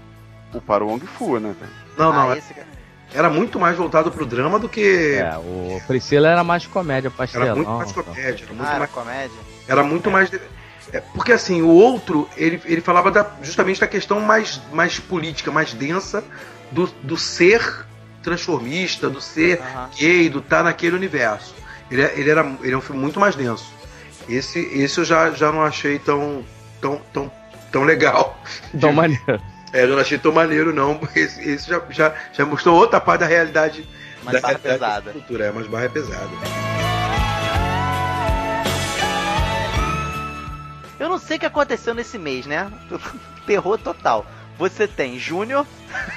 [0.52, 1.54] O para o Wong Fu, né?
[1.96, 2.30] Não, não.
[2.32, 2.52] Ah, esse...
[3.14, 5.14] Era muito mais voltado pro drama do que.
[5.14, 7.46] É, o Priscila era mais comédia pastelão.
[7.46, 8.02] Era muito mais então.
[8.02, 8.44] comédia.
[8.44, 8.90] Era muito Ah, era mais.
[8.90, 9.38] comédia?
[9.68, 10.30] Era muito mais.
[10.92, 15.50] é, porque assim, o outro, ele, ele falava da- justamente da questão mais, mais política,
[15.52, 16.24] mais densa
[16.70, 17.86] do, do ser
[18.22, 19.90] transformista, do ser Aham.
[19.98, 21.54] gay, do estar naquele universo.
[21.90, 23.72] Ele, é- ele, era, ele é um filme muito mais denso.
[24.28, 26.42] Esse, esse eu já, já não achei tão,
[26.80, 27.30] tão, tão,
[27.70, 28.38] tão legal.
[28.74, 29.40] Então, maneiro.
[29.72, 31.00] É, eu não achei tão maneiro, não.
[31.14, 33.86] Esse, esse já, já, já mostrou outra parte da realidade.
[34.22, 35.00] Mais da barra pesada.
[35.02, 35.44] da cultura.
[35.46, 36.30] É, mas barra é pesada.
[40.98, 42.70] Eu não sei o que aconteceu nesse mês, né?
[43.46, 44.24] Terror total.
[44.58, 45.66] Você tem Júnior.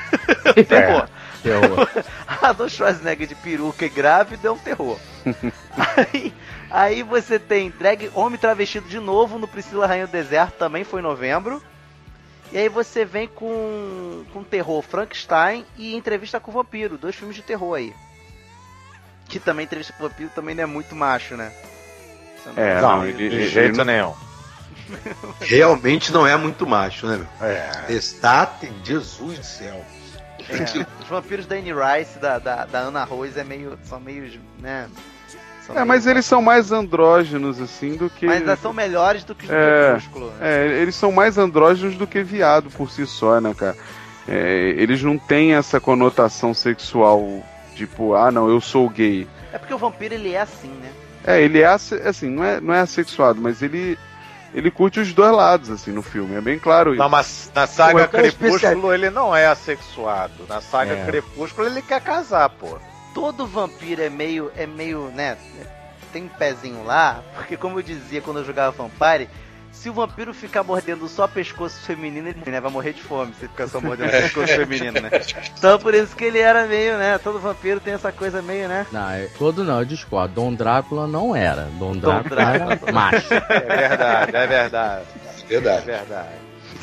[0.68, 1.10] terror.
[1.42, 1.90] Terror.
[2.42, 4.98] Arnold Schwarzenegger de peruca e grávida é um terror.
[5.76, 6.34] aí,
[6.70, 11.00] aí você tem drag homem travestido de novo no Priscila Rainha do Deserto, também foi
[11.02, 11.62] em novembro.
[12.52, 17.36] E aí você vem com, com terror Frankenstein e entrevista com o vampiro, dois filmes
[17.36, 17.94] de terror aí.
[19.28, 21.52] Que também entrevista com o vampiro também não é muito macho, né?
[22.44, 24.14] Você não- É, Não, de ele jeito nenhum.
[25.42, 27.48] Realmente não é muito macho, né, meu?
[27.48, 27.72] É.
[27.90, 29.86] Estate, Jesus do céu.
[30.50, 34.40] É, os vampiros da Anne Rice, da, da, da Ana Rose, é meio, são meio,
[34.60, 34.88] né?
[35.66, 38.26] são É, meio- mas eles são mais andrógenos, assim, do que.
[38.26, 40.32] Mas ainda são melhores do que os do É, Crepúsculo.
[40.32, 40.36] né?
[40.42, 43.76] É, eles são mais andrógenos do que viado por si só, né, cara?
[44.28, 47.44] É, eles não têm essa conotação sexual,
[47.76, 49.28] tipo, ah, não, eu sou gay.
[49.52, 50.92] É porque o vampiro ele é assim, né?
[51.26, 53.98] É, ele é assim, não é, não é assexuado, mas ele
[54.54, 56.36] ele curte os dois lados, assim, no filme.
[56.36, 57.00] É bem claro isso.
[57.02, 60.46] Não, mas na saga é Crepúsculo ele não é assexuado.
[60.48, 61.06] Na saga É.
[61.06, 62.78] Crepúsculo ele quer casar, pô.
[63.14, 65.38] Todo vampiro é meio, é meio, né?
[66.14, 69.30] Tem um pezinho lá, porque como eu dizia quando eu jogava Vampire,
[69.78, 73.48] se o vampiro ficar mordendo só pescoço feminino, ele né, vai morrer de fome se
[73.48, 75.10] ficar só mordendo pescoço feminino, né?
[75.58, 77.18] Então por isso que ele era meio, né?
[77.20, 78.86] Todo vampiro tem essa coisa meio, né?
[78.92, 80.34] Não, é- todo não, eu discordo.
[80.34, 81.68] Dom Drácula não era.
[81.80, 82.74] Dom Drácula, Drácula.
[82.84, 83.34] era macho.
[83.34, 83.40] É
[83.88, 85.06] verdade, é verdade.
[85.44, 85.86] É Verdade.
[85.86, 86.28] verdade.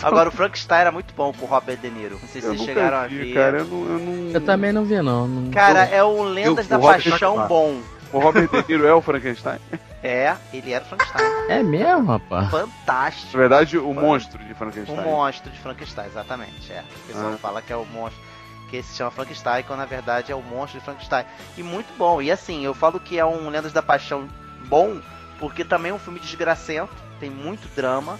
[0.02, 2.18] Agora o Frankenstein era muito bom com o Robert De Niro.
[2.20, 3.34] Não sei se eu vocês chegaram a vi, ver.
[3.34, 3.58] cara.
[3.58, 5.26] Eu não, eu não- Eu também não vi, não.
[5.28, 7.80] não- Cara, é o Lendas Eu- da Paixão bom.
[8.12, 9.58] O Robert De Niro é o Frankenstein?
[10.06, 11.24] É, ele era o Frankenstein.
[11.48, 12.50] É mesmo, rapaz?
[12.50, 13.32] Fantástico.
[13.32, 14.98] Na verdade, o monstro de Frankenstein.
[14.98, 16.70] O monstro de Frankenstein, exatamente.
[16.70, 16.82] É.
[16.82, 17.38] O pessoal Ah.
[17.38, 18.22] fala que é o monstro.
[18.70, 21.24] Que se chama Frankenstein, quando na verdade é o monstro de Frankenstein.
[21.56, 22.20] E muito bom.
[22.20, 24.28] E assim, eu falo que é um Lendas da Paixão
[24.66, 25.00] bom,
[25.38, 28.18] porque também é um filme desgracento, tem muito drama.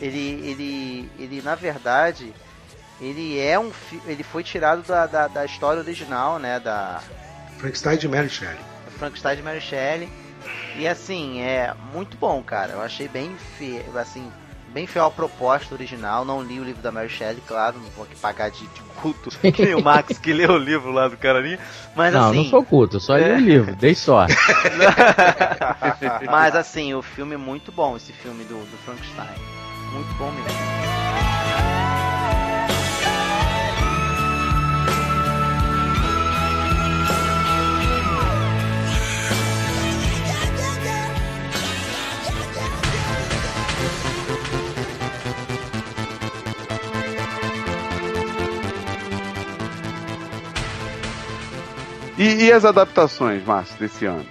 [0.00, 2.32] Ele, ele, ele na verdade,
[3.00, 7.00] ele é um fi- ele foi tirado da, da, da história original, né, da
[7.56, 8.60] Frankenstein de Mary Shelley.
[8.98, 10.08] Frankenstein de Mary Shelley.
[10.76, 12.72] E assim, é muito bom, cara.
[12.72, 13.80] Eu achei bem fe...
[13.96, 14.30] assim,
[14.72, 16.24] bem fiel à proposta original.
[16.24, 19.30] Não li o livro da Mary Shelley, claro, não vou aqui pagar de, de culto
[19.62, 21.58] nem o Max que leu o livro lá do carinha.
[21.96, 22.36] Mas não, assim.
[22.36, 23.34] não sou culto, só li É.
[23.34, 24.36] o livro, dei sorte.
[26.30, 29.28] Mas assim, o filme é muito bom, esse filme do, do Frankenstein.
[29.92, 30.87] Muito bom mesmo.
[52.18, 54.26] E, e as adaptações, Márcio, desse ano?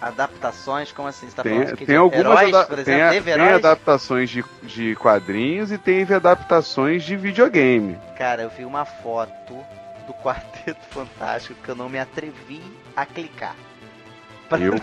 [0.00, 1.28] Adaptações, como assim?
[1.28, 3.18] Você tá Tem, falando tem de algumas heróis, por tem, exemplo?
[3.18, 3.54] a- tem heróis?
[3.56, 7.98] adaptações de, de quadrinhos e teve adaptações de videogame.
[8.16, 9.54] Cara, eu vi uma foto
[10.06, 12.62] do Quarteto Fantástico que eu não me atrevi
[12.94, 13.56] a clicar.
[14.52, 14.74] Eu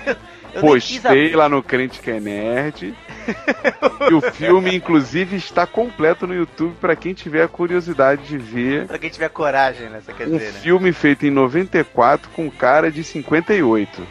[0.54, 2.94] Eu postei lá no Crente que é Nerd.
[4.10, 8.86] e o filme, inclusive, está completo no YouTube para quem tiver a curiosidade de ver.
[8.88, 10.00] Pra quem tiver coragem, né?
[10.04, 10.60] Você quer Um dizer, né?
[10.60, 14.02] filme feito em 94 com cara de 58.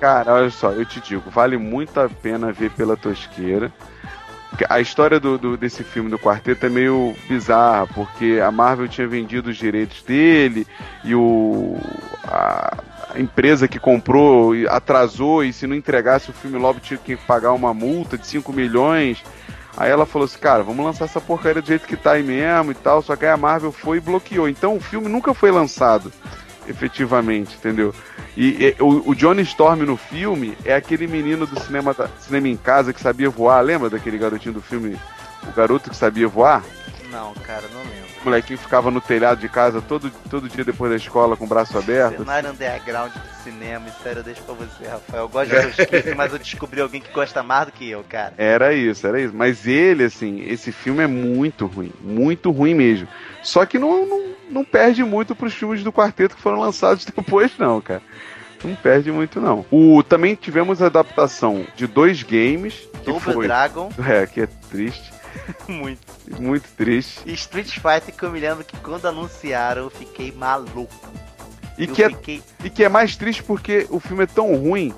[0.00, 3.70] Cara, olha só, eu te digo, vale muito a pena ver pela tosqueira.
[4.68, 9.06] A história do, do- desse filme do quarteto é meio bizarra, porque a Marvel tinha
[9.06, 10.66] vendido os direitos dele
[11.04, 11.78] e o
[12.26, 12.76] a,
[13.16, 17.72] empresa que comprou atrasou e se não entregasse o filme logo tinha que pagar uma
[17.74, 19.22] multa de 5 milhões.
[19.76, 22.72] Aí ela falou assim, cara, vamos lançar essa porcaria do jeito que tá aí mesmo
[22.72, 23.02] e tal.
[23.02, 24.48] Só que aí a Marvel foi e bloqueou.
[24.48, 26.12] Então o filme nunca foi lançado,
[26.68, 27.94] efetivamente, entendeu?
[28.36, 32.56] E, e, o, o Johnny Storm no filme é aquele menino do cinema, cinema em
[32.56, 33.60] casa que sabia voar.
[33.60, 34.98] Lembra daquele garotinho do filme?
[35.48, 36.62] O garoto que sabia voar?
[37.10, 37.99] Não, cara, não lembro.
[38.20, 41.48] O molequinho ficava no telhado de casa todo, todo dia depois da escola com o
[41.48, 42.18] braço aberto.
[42.18, 45.22] Cenário underground do cinema, isso eu deixo pra você, Rafael.
[45.22, 48.34] Eu gosto de tosquice, mas eu descobri alguém que gosta mais do que eu, cara.
[48.36, 49.34] Era isso, era isso.
[49.34, 51.92] Mas ele, assim, esse filme é muito ruim.
[52.02, 53.08] Muito ruim mesmo.
[53.42, 57.52] Só que não, não, não perde muito pros filmes do quarteto que foram lançados depois,
[57.58, 58.02] não, cara.
[58.62, 59.64] Não perde muito, não.
[59.70, 62.86] O, também tivemos a adaptação de dois games.
[63.04, 63.46] Double foi.
[63.46, 65.09] Dragon, É, que é triste.
[65.68, 66.00] muito.
[66.40, 67.20] Muito triste.
[67.26, 71.08] E Street Fighter, que eu me lembro que quando anunciaram, eu fiquei maluco.
[71.78, 74.94] E eu que, é, e que é mais triste porque o filme é tão ruim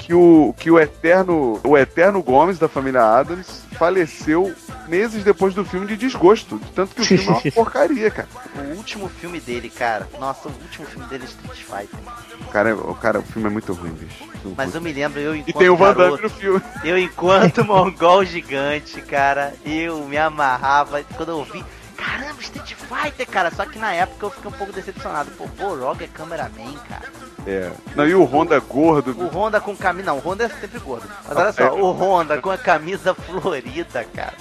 [0.00, 4.54] que o, que o eterno o eterno Gomes da família Adams faleceu
[4.88, 6.58] meses depois do filme de desgosto.
[6.58, 8.28] de Tanto que o filme é uma porcaria, cara.
[8.56, 10.08] O último filme dele, cara.
[10.18, 12.00] Nossa, o último filme dele é Street Fighter.
[12.42, 14.24] O cara, é- o cara, o filme é muito ruim, bicho.
[14.56, 14.74] Mas ruim.
[14.76, 16.62] eu me lembro, eu enquanto E tem o Van Damme garoto, no filme.
[16.84, 21.64] eu enquanto mongol gigante, cara, eu me amarrava quando eu vi.
[21.96, 23.50] Caramba, Street Fighter, cara.
[23.50, 25.30] Só que na época eu fiquei um pouco decepcionado.
[25.30, 27.04] Pô, Borog é cameraman, cara.
[27.46, 27.72] É.
[27.94, 29.12] Não, e o Honda gordo.
[29.18, 30.06] O Honda com camisa.
[30.06, 31.08] Não, o Honda é sempre gordo.
[31.26, 34.34] Mas olha só, o Honda com a camisa florida, cara.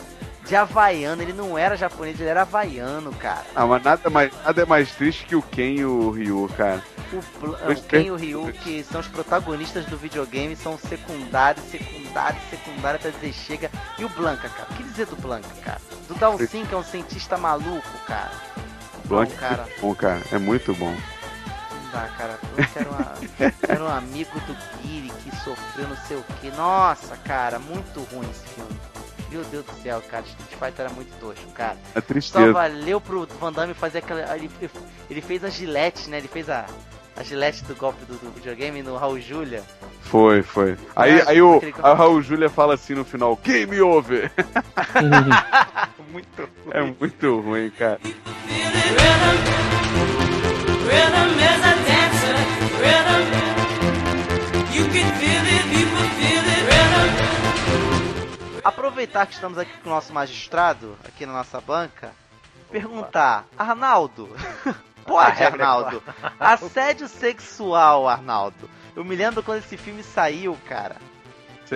[0.45, 3.45] De havaiano, ele não era japonês, ele era havaiano, cara.
[3.55, 6.83] Ah, mas nada, mais, nada é mais triste que o Ken e o Ryu, cara.
[7.41, 11.65] O, Dois o Ken e o Ryu, que são os protagonistas do videogame, são secundários,
[11.71, 13.71] secundários, secundários pra dizer chega.
[13.97, 14.67] E o Blanca, cara?
[14.69, 15.81] O que dizer do Blanca, cara?
[16.07, 18.31] Do Dalsin, que é um cientista maluco, cara.
[19.05, 19.65] Blanc Não, cara.
[19.67, 20.21] é bom, cara.
[20.31, 20.91] É muito bom.
[20.91, 22.39] Não dá, cara.
[22.55, 23.13] Blanca era, uma-
[23.67, 26.51] era um amigo do Guile que sofreu não sei o que.
[26.51, 28.69] Nossa, cara, muito ruim esse filme.
[29.35, 30.23] Meu Deus do céu, cara.
[30.25, 31.75] Street Fighter era muito tosco, cara.
[31.93, 32.53] É Só tristeza.
[32.53, 34.33] valeu pro Van Damme fazer aquela.
[34.35, 34.49] Ele,
[35.09, 36.19] ele fez a gilete, né?
[36.19, 36.65] Ele fez a,
[37.17, 39.61] a gilete do golpe do, do videogame no Raul Julia.
[40.03, 40.77] Foi, foi.
[40.95, 44.31] Aí, É, aí o a Raul Júlia fala assim no final: Game over!
[46.11, 47.99] Muito É muito ruim, cara.
[50.87, 52.37] Rhythm is a dancer.
[52.81, 53.23] Rhythm.
[54.75, 55.54] You can feel it,
[58.65, 62.11] Aproveitar que estamos aqui com o nosso magistrado, aqui na nossa banca,
[62.71, 64.27] perguntar, Arnaldo.
[65.05, 66.01] Pode, é, Arnaldo.
[66.39, 68.67] Assédio sexual, Arnaldo.
[68.95, 70.95] Eu me lembro quando esse filme saiu, cara.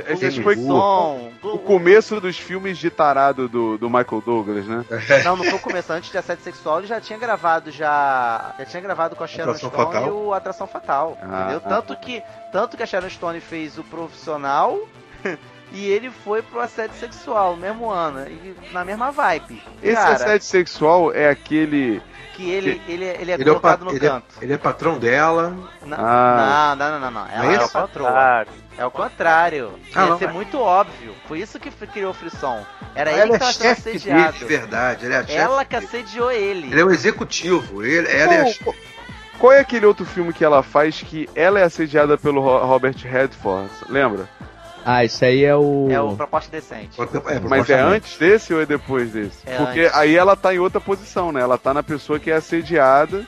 [0.08, 1.32] Esse foi som.
[1.44, 4.84] o começo dos filmes de tarado do, do Michael Douglas, né?
[5.24, 5.94] Não, não foi o começo.
[5.94, 8.56] Antes de Assédio Sexual, ele já tinha gravado já.
[8.58, 10.08] Já tinha gravado com a Sharon Atração Stone Fatal.
[10.08, 11.18] e o Atração Fatal.
[11.22, 11.62] Ah, entendeu?
[11.66, 11.70] ah.
[11.70, 14.80] Tanto que, tanto que a Sharon Stone fez o profissional
[15.72, 18.28] e ele foi pro assédio sexual no mesmo ano.
[18.28, 19.62] E na mesma vibe.
[19.84, 22.02] Esse Cara, assédio sexual é aquele.
[22.36, 24.26] que ele, ele, ele é Ele é, o colocado no ele, é, canto.
[24.42, 25.56] ele é patrão dela.
[25.86, 26.76] Na- Ah.
[26.78, 27.28] Não, não, não, não, não.
[27.32, 27.74] Ela Não é é, isso?
[27.74, 28.46] patroa.
[28.78, 29.74] É o contrário.
[29.94, 31.14] Ah, Ia não, ser mas- muito óbvio.
[31.28, 32.66] Foi isso que criou o frisson.
[32.96, 34.38] Era ele ela que é tava sendo chefe dele, assediado.
[34.38, 35.06] de verdade.
[35.06, 35.26] Ele é.
[35.36, 36.68] Ela que assediou ele.
[36.72, 37.84] Ele é o executivo.
[37.84, 38.54] Ele, ela é a
[39.38, 42.96] Qual, é aquele outro filme que ela faz que ela é assediada pelo Ro- Robert
[43.04, 43.70] Redford?
[43.90, 44.28] Lembra?
[44.92, 45.88] Ah, isso aí é o.
[45.92, 46.98] É o proposta decente.
[47.48, 49.38] Mas é antes desse ou é depois desse?
[49.46, 49.96] É Porque antes.
[49.96, 51.42] aí ela tá em outra posição, né?
[51.42, 53.24] Ela tá na pessoa que é assediada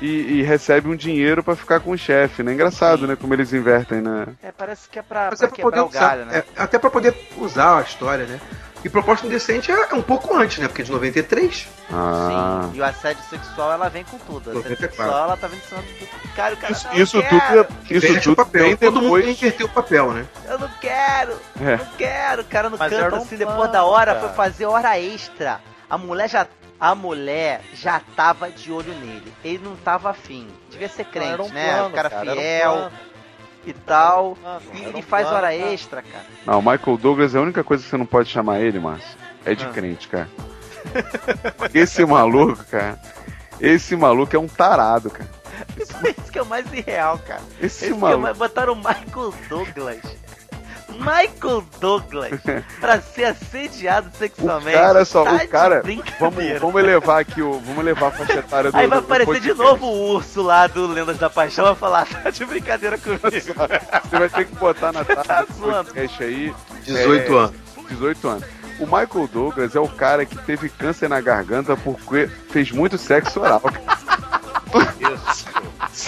[0.00, 2.52] e, e recebe um dinheiro pra ficar com o chefe, né?
[2.52, 3.14] Engraçado, né?
[3.14, 4.26] Como eles invertem, né?
[4.42, 6.38] É, parece que é pra, pra é pra quebrar poder o galho, usar, né?
[6.38, 8.40] é, até pra poder usar a história, né?
[8.84, 10.68] E Proposta Indecente é, é um pouco antes, né?
[10.68, 11.66] Porque é de 93.
[11.90, 12.68] Ah.
[12.70, 14.48] Sim, e o assédio sexual ela vem com tudo.
[14.48, 14.96] O assédio 94.
[14.96, 17.60] sexual ela tá vindo em cima do cara, o cara Isso, "Não, isso quero, tudo,
[17.60, 18.76] é- isso Inverte tudo papel.
[18.76, 20.26] Todo mundo inverteu o papel, né?
[20.46, 21.76] Eu não quero, É.
[21.78, 22.42] não quero.
[22.42, 25.60] O cara no Mas canto um assim, depois da hora, foi fazer hora extra.
[25.88, 26.46] A mulher já.
[26.78, 29.32] A mulher já tava de olho nele.
[29.42, 30.46] Ele não tava afim.
[30.70, 31.72] Devia ser crente, era um né?
[31.72, 32.92] plano, o cara, cara, era um fiel plano.
[33.66, 34.36] E tal.
[34.42, 34.60] Mano,
[34.98, 35.72] E faz plano, hora cara.
[35.72, 36.24] extra, cara.
[36.46, 39.16] Não, o Michael Douglas é a única coisa que você não pode chamar ele, Márcio.
[39.44, 39.70] É de Ah.
[39.70, 40.28] crente, cara.
[41.74, 42.98] Esse maluco, cara.
[43.60, 45.28] Esse maluco é um tarado, cara.
[45.78, 47.40] Isso que é o mais irreal, cara.
[47.60, 48.22] Esse Esse que é o maluco.
[48.22, 48.36] mais...
[48.36, 49.98] Botaram o Michael Douglas.
[50.98, 52.40] Michael Douglas
[52.80, 54.76] pra ser assediado O sexualmente.
[54.76, 55.24] cara só.
[55.24, 55.82] Tá O de cara.
[55.82, 56.60] Vamos, brincadeira.
[56.60, 57.58] vamos elevar aqui o.
[57.60, 58.76] Vamos elevar a faixa etária do.
[58.76, 62.06] Aí vai do aparecer de novo o urso lá do Lendas da Paixão vai falar,
[62.22, 63.20] tá de brincadeira comigo.
[63.22, 65.84] Você vai ter que botar na Tá tela do zoando.
[65.92, 66.54] podcast aí.
[66.84, 67.52] 18 é, anos.
[67.90, 68.44] 18 anos.
[68.80, 73.40] O Michael Douglas é o cara que teve câncer na garganta porque fez muito sexo
[73.40, 73.62] oral.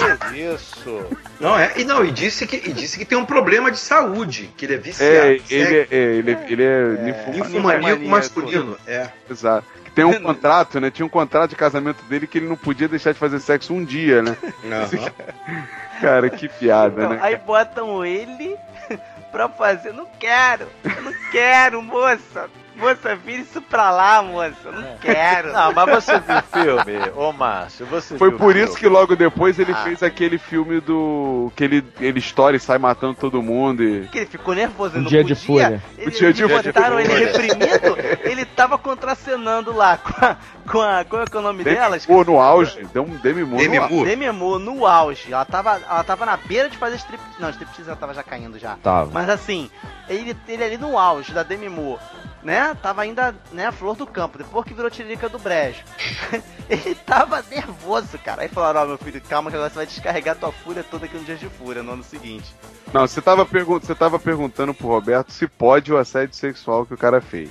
[0.02, 0.16] Isso.
[0.30, 1.06] Que isso.
[1.40, 1.72] Não, é.
[1.76, 4.74] E não, e disse que, e disse que tem um problema de saúde, que ele
[4.74, 5.12] é viciado.
[5.12, 7.48] É, ele, é, é, ele, é- ele é ninfomaníaco.
[7.50, 8.78] Ninfomaníaco masculino.
[8.86, 9.08] É.
[9.30, 9.66] Exato.
[9.84, 10.90] Que Tem um contrato, né?
[10.90, 13.84] Tinha um contrato de casamento dele que ele não podia deixar de fazer sexo um
[13.84, 14.36] dia, né?
[14.64, 15.10] Aham.
[16.00, 17.18] Cara, que piada, Então, né?
[17.22, 18.54] aí botam ele
[19.32, 19.92] pra fazer.
[19.94, 22.50] Não quero, eu não quero, moça.
[22.76, 24.54] Moça, vira isso pra lá, moça.
[24.64, 25.52] Eu não quero.
[25.52, 28.68] Não, mas você viu o filme, ô Márcio, você Foi viu por filme?
[28.68, 29.76] isso que logo depois ele Ah.
[29.76, 31.50] fez aquele filme do.
[31.56, 34.06] que ele, ele estoura e sai matando todo mundo e.
[34.08, 35.46] que ele ficou nervoso, ele O não dia de podia.
[35.46, 35.82] fúria.
[35.96, 37.12] Ele, O dia de eles botaram fúria.
[37.12, 40.36] ele reprimido, ele tava contracenando lá com a.
[40.66, 41.96] Com a qual é que é o nome dela?
[42.06, 43.62] Pô, no auge, deu um Demi Moore.
[43.62, 43.94] Demi no auge.
[43.94, 44.10] Moore.
[44.10, 45.32] Demi Moore no auge.
[45.32, 47.22] Ela tava, ela tava na beira de fazer strip.
[47.38, 48.76] Não, striptease ela tava já caindo já.
[48.82, 49.10] Tava.
[49.14, 49.70] Mas assim,
[50.08, 52.00] ele, ele ali no auge da Demi Moore,
[52.46, 52.76] né?
[52.80, 55.82] Tava ainda, né, a flor do campo, depois que virou tiririca do brejo.
[56.70, 58.42] ele tava nervoso, cara.
[58.42, 61.16] Aí falaram, ó, meu filho, calma que agora você vai descarregar tua fúria toda aqui
[61.16, 62.54] no dia de fúria, no ano seguinte.
[62.92, 66.94] Não, você tava, pergun você tava perguntando pro Roberto se pode o assédio sexual que
[66.94, 67.50] o cara fez.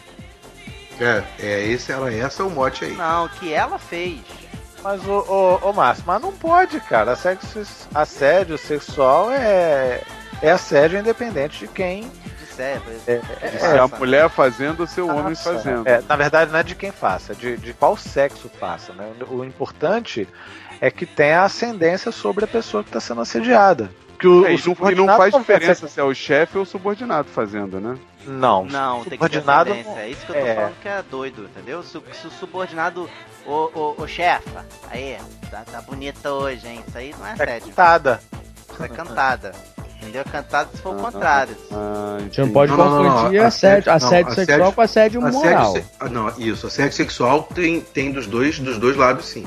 [0.97, 2.93] É, é esse, ela, essa é o mote aí.
[2.93, 4.21] Não, que ela fez.
[4.81, 7.11] Mas o, o, Márcio, mas não pode, cara.
[7.11, 7.41] Assédio,
[7.93, 10.01] assédio sexual é,
[10.41, 12.09] é assédio independente de quem.
[12.59, 12.79] É,
[13.49, 15.87] De ser a mulher fazendo ou ser o homem fazendo.
[15.87, 18.93] É, na verdade, não é de quem faça, é de, de qual sexo faça.
[18.93, 19.11] Né?
[19.29, 20.27] O importante
[20.81, 23.89] é que tenha ascendência sobre a pessoa que está sendo assediada.
[24.17, 27.27] Que o, É, o e, não, faz diferença se é o chefe ou o subordinado
[27.27, 27.97] fazendo, né?
[28.25, 29.99] Não, Não, tem que ter subordinado ascendência.
[29.99, 30.55] É isso que eu tô é.
[30.55, 31.83] falando que é doido, entendeu?
[31.83, 33.09] Se, o- se o subordinado,
[33.45, 35.17] ô, ô, ô chefa, aí,
[35.51, 36.81] tá, tá bonita hoje, hein?
[36.87, 37.67] Isso aí não é é assédio.
[37.67, 38.21] cantada.
[38.71, 39.51] Isso é cantada.
[40.05, 40.23] Entendeu?
[40.31, 41.55] Cantada se for o contrário.
[41.71, 43.11] Ah, Você não pode Não, não, não, não.
[43.17, 45.71] confundir Assédio- assédio, não, assédio assédio- sexual com assédio moral.
[45.73, 49.45] se- ah, não, isso, assédio sexual tem, tem dos, dois, dos dois lados, sim.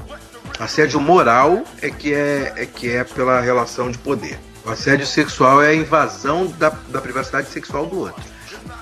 [0.58, 4.38] Assédio moral é que é, é que é pela relação de poder.
[4.64, 8.22] O assédio sexual é a invasão da, da privacidade sexual do outro.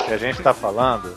[0.06, 1.12] que a gente está falando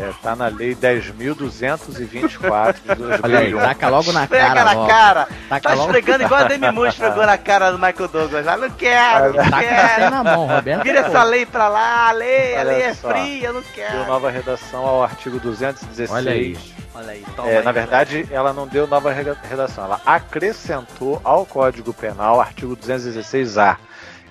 [0.00, 3.58] é, tá na lei 10.224 de Olha aí, 2001.
[3.60, 4.88] taca logo na Esfrega cara, na logo.
[4.88, 5.28] cara.
[5.48, 5.86] Taca Tá logo.
[5.86, 8.46] esfregando igual a Demi Moore esfregou na cara do Michael Douglas.
[8.46, 10.10] Ah, não quero, não Taca quero.
[10.10, 10.82] na mão, Roberto.
[10.84, 13.08] Vira essa lei pra lá, a lei, a lei é só.
[13.08, 14.04] fria, eu não Deu quero.
[14.06, 16.10] nova redação ao artigo 216.
[16.10, 16.56] Olha aí.
[16.94, 21.46] Olha aí, toma É, aí, na verdade, ela não deu nova redação, ela acrescentou ao
[21.46, 23.76] Código Penal artigo 216A,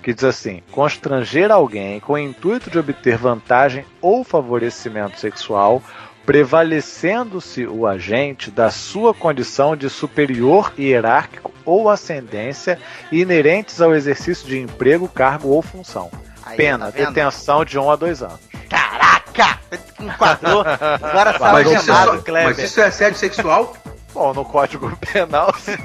[0.07, 5.83] que diz assim: constranger alguém com o intuito de obter vantagem ou favorecimento sexual,
[6.25, 12.79] prevalecendo-se o agente da sua condição de superior hierárquico ou ascendência
[13.11, 16.09] inerentes ao exercício de emprego, cargo ou função.
[16.45, 18.39] Aí, Pena, tá detenção de 1 um a 2 anos.
[18.69, 19.59] Caraca!
[19.99, 20.61] Enquadrou.
[21.01, 22.47] Agora saiu Mas isso, é só- Kleber.
[22.47, 23.75] mas isso é assédio sexual?
[24.13, 25.75] Bom, no Código Penal, sim.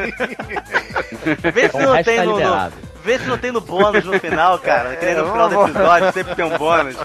[1.52, 2.91] Vê se O não tem tá no, no- liberado.
[3.04, 4.96] Vê se não tem no bônus no final, cara.
[4.96, 6.96] Que nem no É, final do episódio sempre tem um bônus.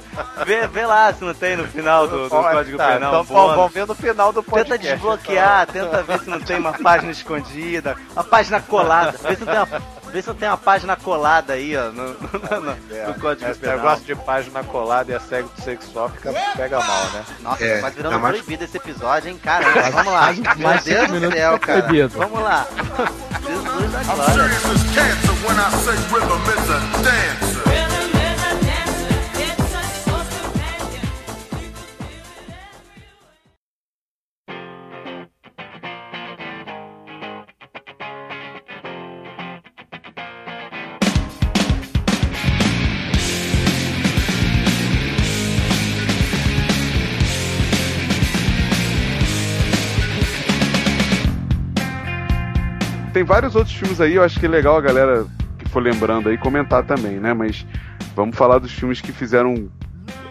[0.45, 3.25] Vê, vê lá se não tem no final do, do Código Tá, Penal então um
[3.25, 3.55] bônus.
[3.55, 4.79] vamos ver no final do podcast.
[4.79, 9.17] Tenta desbloquear, tenta ver se não tem uma página escondida, uma página colada.
[9.23, 9.81] Vê se não tem uma,
[10.17, 13.49] vê se não tem uma página colada aí, ó, no, no, no- É, no Código
[13.51, 13.75] Esse Penal.
[13.77, 17.25] negócio de página colada e assédio sexual fica, pega mal, né?
[17.41, 19.39] Nossa, É, quase virando tá mais- proibido esse episódio, hein?
[19.43, 20.33] Caramba, vamos lá.
[20.33, 21.81] Meu Deus do céu, cara.
[21.83, 22.17] proibido.
[22.17, 22.67] Vamos lá.
[23.45, 24.49] Jesus da glória.
[53.27, 55.27] Vários outros filmes aí, eu acho que é legal a galera
[55.59, 57.33] que for lembrando aí comentar também, né?
[57.33, 57.65] Mas
[58.15, 59.69] vamos falar dos filmes que fizeram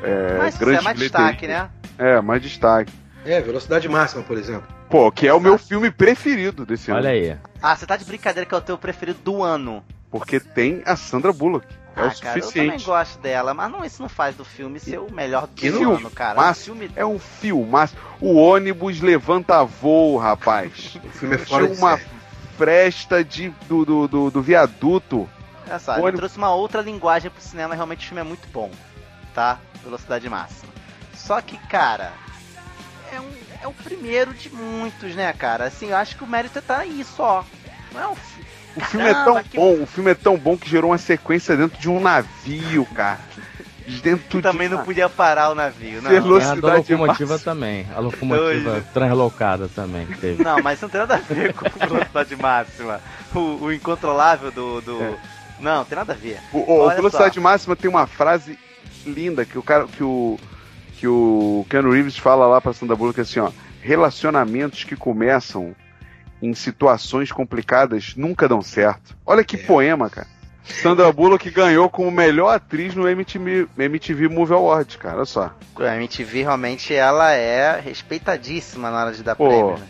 [0.02, 1.68] é, Mas isso grandes é mais destaque, né?
[1.98, 2.92] É, mais destaque.
[3.24, 4.66] É, velocidade máxima, por exemplo.
[4.88, 7.00] Pô, que é o meu filme preferido desse ano.
[7.00, 7.36] Olha aí.
[7.60, 9.84] Ah, você tá de brincadeira que é o teu preferido do ano.
[10.10, 11.66] Porque tem a Sandra Bullock.
[11.96, 12.84] É ah, o cara, eu também suficiente.
[12.84, 15.78] gosto dela, mas não, isso não faz do filme ser o melhor do Que ano,
[15.78, 16.36] filme cara.
[16.36, 16.60] massa.
[16.60, 17.94] O filme É um filmaço.
[18.20, 20.98] O ônibus levanta voo, rapaz.
[21.04, 21.98] O filme é fora Tinha uma
[22.56, 25.28] fresta de, do, do, do, do viaduto.
[25.68, 28.46] Olha só, Olha- ele trouxe uma outra linguagem pro cinema, realmente o filme é muito
[28.52, 28.70] bom,
[29.34, 29.58] tá?
[29.82, 30.72] Velocidade máxima.
[31.14, 32.12] Só que, cara,
[33.12, 33.30] é, um,
[33.62, 35.64] é o primeiro de muitos, né, cara?
[35.64, 37.44] Assim, eu acho que o mérito tá aí só.
[37.92, 38.12] Não é um
[38.76, 41.56] O filme é tão que- bom, o filme é tão bom que gerou uma sequência
[41.56, 43.18] dentro de um navio, cara.
[44.02, 46.10] Dentro Também de não podia parar o navio, não.
[46.10, 47.52] Velo- Tem a Velocidade locomotiva máxima.
[47.54, 47.86] também.
[47.94, 50.42] A locomotiva translocada também que teve.
[50.42, 53.00] Não, mas isso não tem nada a ver com velocidade máxima.
[53.34, 54.80] O, o incontrolável do.
[54.80, 55.02] do...
[55.02, 55.14] É.
[55.60, 56.38] Não, tem nada a ver.
[56.52, 57.40] O, o- Velocidade só.
[57.40, 58.58] Máxima tem uma frase
[59.06, 60.36] linda que o cara que o
[60.98, 63.50] que o Keanu Reeves fala lá pra Sandra Bullock assim, ó,
[63.82, 65.76] relacionamentos que começam
[66.42, 69.16] em situações complicadas nunca dão certo.
[69.24, 69.58] Olha que É.
[69.60, 70.26] poema, cara.
[70.68, 75.50] Sandra Bullock ganhou como melhor atriz no MTV, MTV Movie Awards, cara, olha só.
[75.78, 79.86] A MTV realmente ela é respeitadíssima na hora de dar Pô, prêmio, né?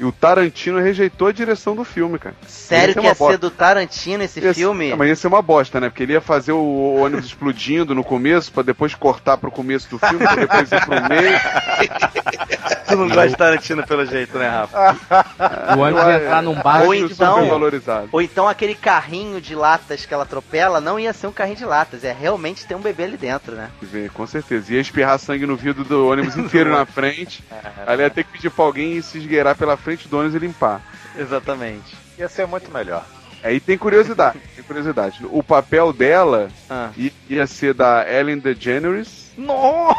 [0.00, 2.34] E o Tarantino rejeitou a direção do filme, cara.
[2.48, 3.38] Sério Ia ser que ia ser bosta.
[3.38, 4.90] do Tarantino esse Ia- filme?
[4.90, 5.88] É, mas ia ser uma bosta, né?
[5.90, 9.98] Porque ele ia fazer o ônibus explodindo no começo, pra depois cortar pro começo do
[9.98, 11.38] filme, pra depois ir pro meio.
[12.88, 15.76] Tu não gosta de Tarantino pelo jeito, né, Rafa?
[15.76, 18.08] O ônibus ia entrar num bar Ou então- valorizado.
[18.12, 21.64] Ou então aquele carrinho de latas que ela atropela não ia ser um carrinho de
[21.64, 23.70] latas, é realmente ter um bebê ali dentro, né?
[23.80, 24.72] Vê, Com certeza.
[24.74, 27.44] Ia espirrar sangue no vidro do ônibus inteiro na frente.
[27.86, 30.38] Aí ele ia ter que pedir pra alguém se esgueirar pela frente do ônibus e
[30.38, 30.80] limpar.
[31.16, 31.96] Exatamente.
[32.18, 33.04] Ia ser muito melhor.
[33.42, 35.18] Aí tem curiosidade, tem curiosidade.
[35.30, 36.90] O papel dela Ah.
[37.28, 39.94] ia ser da Ellen DeGeneres Nossa!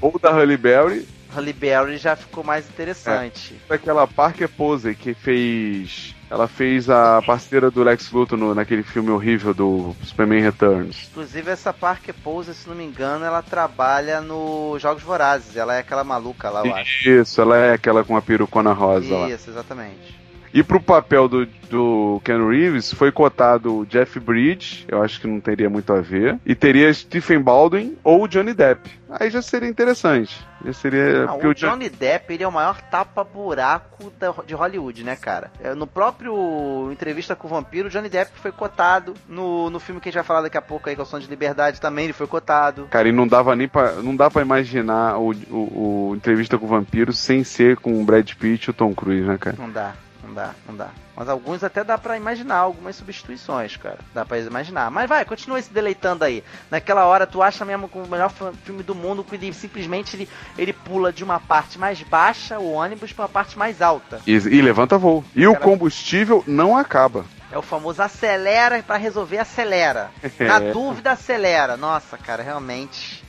[0.00, 3.56] ou da Halle Berry, Halle Berry já ficou mais interessante.
[3.68, 6.14] daquela Parker Posey que fez...
[6.30, 11.08] Ela fez a parceira do Lex Luthor no- naquele filme horrível do Superman Returns.
[11.10, 15.54] Inclusive essa Parker Pose, se não me engano, ela trabalha no Jogos Vorazes.
[15.58, 17.06] Ela é aquela maluca lá, eu acho.
[17.10, 19.28] Isso, ela é aquela com a perucona rosa lá.
[19.28, 20.21] Isso, exatamente.
[20.54, 25.26] E pro papel do, do Ken Reeves foi cotado o Jeff Bridge, eu acho que
[25.26, 26.38] não teria muito a ver.
[26.44, 28.90] E teria Stephen Baldwin ou Johnny Depp.
[29.10, 30.38] Aí já seria interessante.
[30.64, 31.26] Já seria.
[31.26, 34.12] Não, o o John- Johnny Depp, ele é o maior tapa-buraco
[34.46, 35.50] de Hollywood, né, cara?
[35.62, 39.14] É, No próprio Entrevista com o Vampiro, o Johnny Depp foi cotado.
[39.28, 41.06] No, no filme que a gente vai falar daqui a pouco aí, que é o
[41.06, 42.86] Som de Liberdade, também ele foi cotado.
[42.90, 43.92] Cara, e não dava nem pra.
[44.02, 48.04] Não dá pra imaginar o, o, o entrevista com o vampiro sem ser com o
[48.04, 49.56] Brad Pitt e o Tom Cruise, né, cara?
[49.58, 49.92] Não dá,
[50.22, 50.88] não dá, não dá.
[51.16, 53.98] Mas alguns até dá pra imaginar algumas substituições, cara.
[54.14, 54.90] Dá pra imaginar.
[54.90, 56.42] Mas vai, continua se deleitando aí.
[56.70, 58.30] Naquela hora, tu acha mesmo que o melhor
[58.64, 62.72] filme do mundo, que ele simplesmente ele, ele pula de uma parte mais baixa, o
[62.72, 64.20] ônibus, pra uma parte mais alta.
[64.26, 65.24] E, e levanta voo.
[65.34, 67.24] E o Cara- combustível não acaba.
[67.50, 70.10] É o famoso acelera pra resolver, acelera.
[70.40, 70.72] Na É.
[70.72, 71.76] dúvida, acelera.
[71.76, 73.22] Nossa, cara, realmente.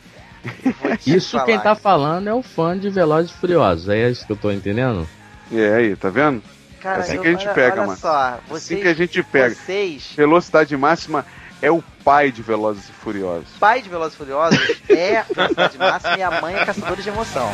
[1.06, 1.46] Isso falar.
[1.46, 3.90] quem tá falando é o fã de Velozes e Furiosos.
[3.90, 5.08] É isso que eu tô entendendo?
[5.52, 6.42] É aí, tá vendo?
[6.84, 7.98] Cara, assim eu- que a gente olha, pega, olha mano.
[8.00, 9.56] só, vocês, Assim que a gente pega.
[9.56, 11.26] vocês, Velocidade máxima
[11.62, 13.48] é o pai de Velozes e Furiosos.
[13.60, 14.60] pai de Velozes e Furiosos,
[14.90, 17.50] é Velocidade Máxima e a mãe é Caçadores de Emoção.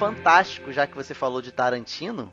[0.00, 2.32] Fantástico, já que você falou de Tarantino,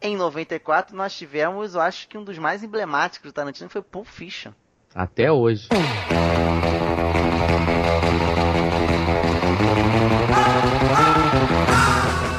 [0.00, 4.06] em 94 nós tivemos, eu acho que um dos mais emblemáticos do Tarantino foi Pulp
[4.06, 4.52] Fiction.
[4.94, 5.68] Até hoje.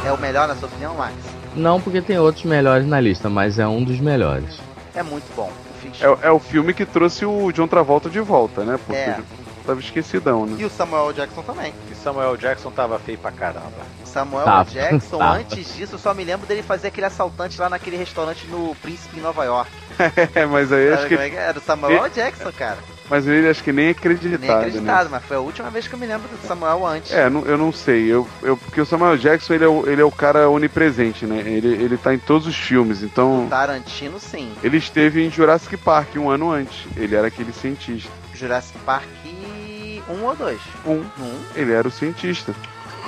[0.03, 1.13] É o melhor na sua opinião, Max?
[1.55, 4.59] Não porque tem outros melhores na lista, mas é um dos melhores.
[4.95, 5.53] É muito bom.
[5.99, 8.79] É, é o filme que trouxe o John Travolta de volta, né?
[8.83, 9.19] Porque É.
[9.61, 10.55] tava esquecidão, né?
[10.59, 11.73] E o Samuel Jackson também.
[11.91, 13.71] E Samuel Jackson tava feio pra caramba.
[14.05, 15.37] Samuel Tava, Jackson, tava.
[15.37, 19.17] antes disso, eu só me lembro dele fazer aquele assaltante lá naquele restaurante no Príncipe
[19.17, 19.71] em Nova York.
[20.35, 21.13] É, mas aí acho que.
[21.15, 22.77] é Era o Samuel Jackson, cara.
[23.09, 25.09] Mas ele acho que nem é acreditado, Nem acreditado, né?
[25.11, 27.11] mas foi a última vez que eu me lembro do Samuel antes.
[27.11, 28.05] É, não- eu não sei.
[28.07, 31.39] Eu, eu, porque o Samuel Jackson ele é o, ele é o cara onipresente, né?
[31.45, 33.47] Ele, ele tá em todos os filmes, então.
[33.49, 34.51] Tarantino, sim.
[34.63, 36.85] Ele esteve em Jurassic Park um ano antes.
[36.95, 38.09] Ele era aquele cientista.
[38.33, 39.05] Jurassic Park
[40.11, 40.61] 1 ou 2?
[40.85, 40.99] Um.
[40.99, 41.45] Um.
[41.55, 42.53] Ele era o cientista.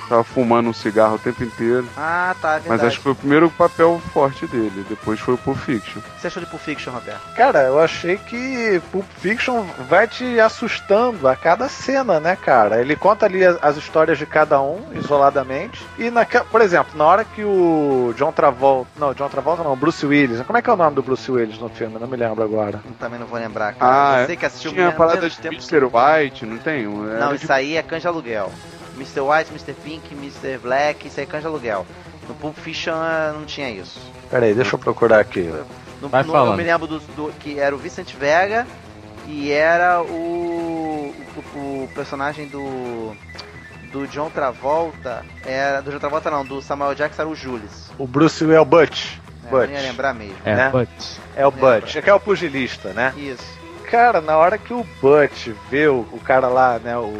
[0.09, 1.87] Tava fumando um cigarro o tempo inteiro.
[1.97, 2.69] Ah, tá, é verdade.
[2.69, 4.85] Mas acho que foi o primeiro papel forte dele.
[4.89, 5.99] Depois foi o Pulp Fiction.
[5.99, 7.21] O que você achou de Pulp Fiction, Roberto?
[7.35, 12.81] Cara, eu achei que Pulp Fiction vai te assustando a cada cena, né, cara?
[12.81, 15.85] Ele conta ali as, as histórias de cada um, isoladamente.
[15.97, 18.89] E, naque, por exemplo, na hora que o John Travolta.
[18.97, 20.41] Não, John Travolta não, Bruce Willis.
[20.41, 21.97] Como é que é o nome do Bruce Willis no filme?
[21.99, 22.81] Não me lembro agora.
[22.85, 24.21] Eu também não vou lembrar, cara.
[24.21, 25.55] Ah, você que assistiu tinha a menos- parada de tempo.
[25.55, 25.85] Mr.
[25.85, 26.87] White, não tem?
[26.87, 28.51] Um- Não, era isso de- aí é canja aluguel.
[28.95, 29.21] Mr.
[29.21, 29.73] White, Mr.
[29.73, 30.57] Pink, Mr.
[30.59, 31.85] Black, isso aí é canja aluguel.
[32.27, 33.99] No Pulp Fiction eh, não tinha isso.
[34.29, 35.51] Peraí, deixa eu procurar aqui.
[36.01, 36.51] No, Vai no- falando.
[36.53, 38.65] Eu me lembro do, do- que era o Vicente Vega
[39.27, 41.13] e era o,
[41.55, 43.15] o, o personagem do
[43.91, 47.91] do John Travolta era do John Travolta não, do Samuel Jackson era o Julius.
[47.97, 49.17] O Bruce Will é o Butch.
[49.45, 49.69] É, Butch.
[49.69, 50.35] não ia lembrar mesmo.
[50.43, 50.69] É, né?
[50.71, 51.17] Butch.
[51.35, 53.13] É o Butch, é que é o pugilista, né?
[53.15, 53.43] Isso.
[53.91, 57.13] Cara, na hora que o Butch vê o, o cara lá, né, o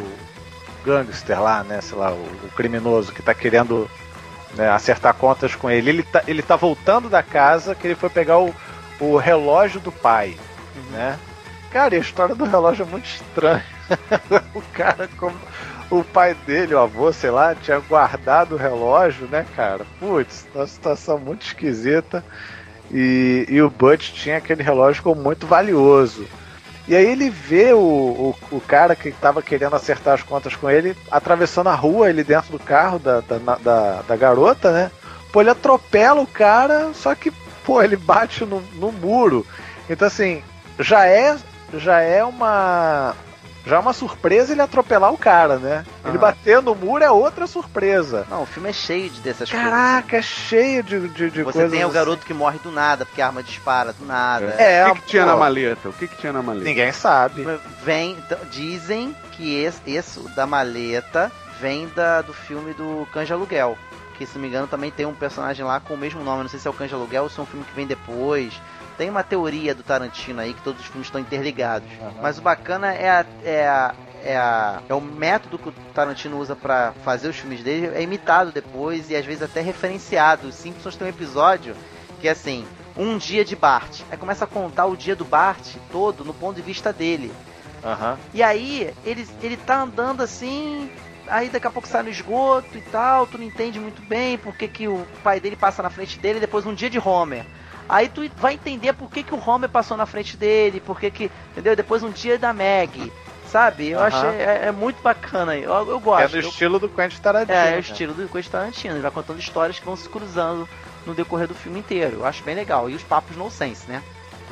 [0.84, 3.88] gangster lá, né, sei lá, o, o criminoso que tá querendo
[4.54, 8.10] né, acertar contas com ele, ele tá, ele tá voltando da casa que ele foi
[8.10, 8.54] pegar o,
[9.00, 10.36] o relógio do pai,
[10.90, 11.18] né?
[11.70, 13.64] Cara, a história do relógio é muito estranha.
[14.54, 15.36] o cara, como
[15.90, 19.84] o pai dele, o avô, sei lá, tinha guardado o relógio, né, cara?
[19.98, 22.24] Putz, uma situação muito esquisita.
[22.92, 26.26] E, e o Butch tinha aquele relógio como muito valioso.
[26.86, 30.68] E aí ele vê o, o, o cara que estava querendo acertar as contas com
[30.68, 34.90] ele atravessando a rua, ele dentro do carro da, da, da, da garota, né?
[35.32, 37.30] Pô, ele atropela o cara, só que,
[37.64, 39.46] pô, ele bate no, no muro.
[39.88, 40.42] Então, assim,
[40.78, 41.36] já é,
[41.74, 43.14] já é uma.
[43.66, 45.86] Já é uma surpresa ele atropelar o cara, né?
[46.04, 46.18] Ele Aham.
[46.18, 48.26] bater no muro é outra surpresa.
[48.28, 49.68] Não, o filme é cheio de dessas coisas.
[49.70, 51.70] Caraca, é cheio de, de, de Você coisas.
[51.70, 51.94] tem o assim.
[51.94, 54.46] garoto que morre do nada, porque a arma dispara do nada.
[54.58, 55.88] É, O que, que tinha pô, na maleta?
[55.88, 56.64] O que, que tinha na maleta?
[56.64, 57.46] Ninguém sabe.
[57.82, 63.78] Vem, d- dizem que esse, esse da maleta vem da, do filme do Canja Aluguel.
[64.18, 66.42] Que se não me engano também tem um personagem lá com o mesmo nome.
[66.42, 68.52] Não sei se é o Canja Aluguel ou se é um filme que vem depois.
[68.96, 71.88] Tem uma teoria do Tarantino aí que todos os filmes estão interligados.
[72.22, 76.38] Mas o bacana é a, é a- é a- é o método que o Tarantino
[76.38, 80.48] usa pra fazer os filmes dele é imitado depois e às vezes até referenciado.
[80.48, 81.74] Os Simpsons tem um episódio
[82.20, 82.64] que é assim,
[82.96, 84.00] um dia de Bart.
[84.10, 87.32] Aí começa a contar o dia do Bart todo no ponto de vista dele.
[87.84, 88.16] Aham.
[88.32, 90.88] E aí, ele, ele tá andando assim,
[91.26, 94.54] aí daqui a pouco sai no esgoto e tal, tu não entende muito bem por
[94.56, 97.44] que, o pai dele passa na frente dele, depois um dia de Homer.
[97.88, 101.10] Aí tu vai entender por que, que o Homer passou na frente dele, por que
[101.10, 101.76] que, entendeu?
[101.76, 103.12] Depois um dia da Meg,
[103.46, 103.90] sabe?
[103.90, 106.32] Eu acho é, é muito bacana, eu, eu É gosto.
[106.32, 107.52] no Eu- estilo do Quentin Tarantino.
[107.56, 107.76] é, é né?
[107.76, 110.68] o estilo do Quentin Tarantino, ele vai contando histórias que vão se cruzando
[111.06, 112.16] no decorrer do filme inteiro.
[112.20, 112.88] Eu acho bem legal.
[112.88, 114.02] E os papos no sense, né?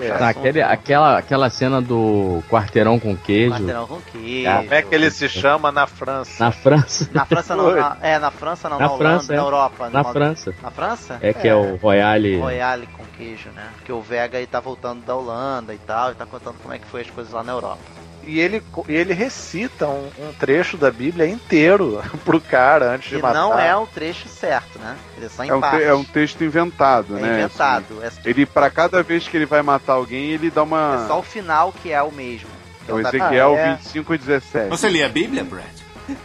[0.03, 0.18] É.
[0.18, 3.55] Tá, aquele, aquela, aquela cena do quarteirão com queijo.
[3.55, 4.50] Quarteirão com queijo.
[4.50, 6.44] Como é que ele se chama na França?
[6.44, 7.09] Na França.
[7.12, 9.36] Na França não, na, é, na França não, Na na, Holanda, França, é.
[9.36, 9.90] na Europa.
[9.90, 10.55] Na no- França.
[10.62, 11.18] Na França?
[11.22, 12.38] É que é, o Royale.
[12.38, 13.68] Royale com queijo, né?
[13.76, 16.78] Porque o Vega ele tá voltando da Holanda e tal, e tá contando como é
[16.78, 17.78] que foi as coisas lá na Europa.
[18.24, 23.16] E ele, e ele recita um, um trecho da Bíblia inteiro pro cara antes de
[23.16, 23.34] E matar.
[23.40, 24.96] não é o trecho certo, né?
[25.16, 27.38] Ele é só em É um, te- é um texto inventado, É né?
[27.40, 28.00] inventado.
[28.02, 28.20] É, assim.
[28.24, 31.02] ele, para cada vez que ele vai matar alguém, ele dá uma.
[31.04, 32.48] é só o final que é o mesmo.
[32.88, 33.74] É o Então tá- Ezequiel Ah, é.
[33.76, 34.68] 25 e 17.
[34.70, 35.64] Você lê a Bíblia, Brad?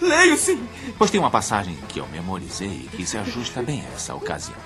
[0.00, 0.66] Leio sim.
[0.96, 4.56] Pois tem uma passagem que eu memorizei que se ajusta bem a essa ocasião.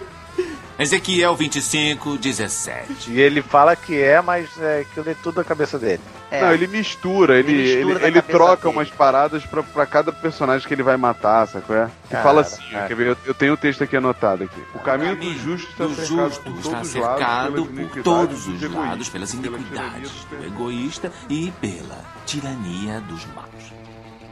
[0.83, 3.11] Ezequiel 25, 17.
[3.11, 6.01] E ele fala que é, mas é aquilo é tudo a cabeça dele.
[6.31, 6.41] É.
[6.41, 8.77] Não, ele mistura, ele, Ele ele, mistura ele cabeça troca dele.
[8.77, 11.77] umas paradas pra, pra cada personagem que ele vai matar, sacou?
[11.77, 11.91] É?
[12.07, 12.87] E Cara, fala assim, é.
[12.87, 13.07] quer ver?
[13.09, 14.63] Eu, eu tenho o texto aqui anotado aqui.
[14.75, 17.53] O caminho do caminho justo está do cercado justo por está todos os lados cercado
[17.53, 21.53] pelas por iniquidades todos dos os egoístas, lados pelas pela iniquidades dos do egoísta e
[21.61, 23.73] pela tirania dos maus.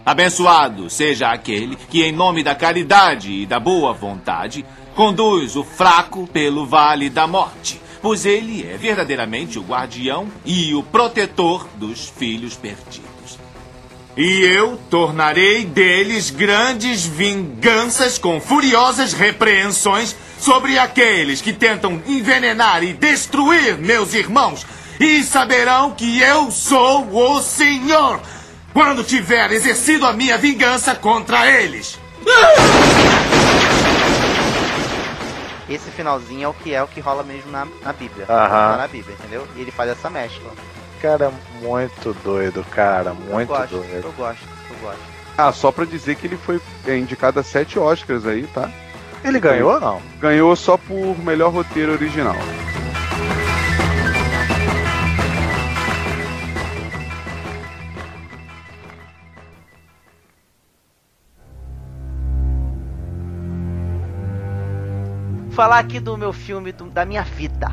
[0.04, 6.26] Abençoado seja aquele que, em nome da caridade e da boa vontade, conduz o fraco
[6.26, 12.56] pelo vale da morte, pois ele é verdadeiramente o guardião e o protetor dos filhos
[12.56, 13.10] perdidos.
[14.16, 22.92] E eu tornarei deles grandes vinganças com furiosas repreensões sobre aqueles que tentam envenenar e
[22.92, 24.66] destruir meus irmãos.
[24.98, 28.20] E saberão que eu sou o Senhor
[28.72, 31.98] quando tiver exercido a minha vingança contra eles.
[35.70, 38.26] Esse finalzinho é o que é o que rola mesmo na, na Bíblia.
[38.28, 38.72] Aham.
[38.72, 39.46] Tá na Bíblia, entendeu?
[39.56, 40.50] E ele faz essa mescla.
[41.00, 43.10] Cara, muito doido, cara.
[43.10, 44.04] eu Muito gosto, doido.
[44.04, 45.00] eu gosto, eu gosto.
[45.38, 48.68] Ah, só pra dizer que ele foi é, indicado a sete Oscars aí, tá?
[49.24, 50.02] Ele ganhou ou não?
[50.18, 52.36] Ganhou só por melhor roteiro original.
[65.60, 67.68] Falar aqui do meu filme do- da minha vida.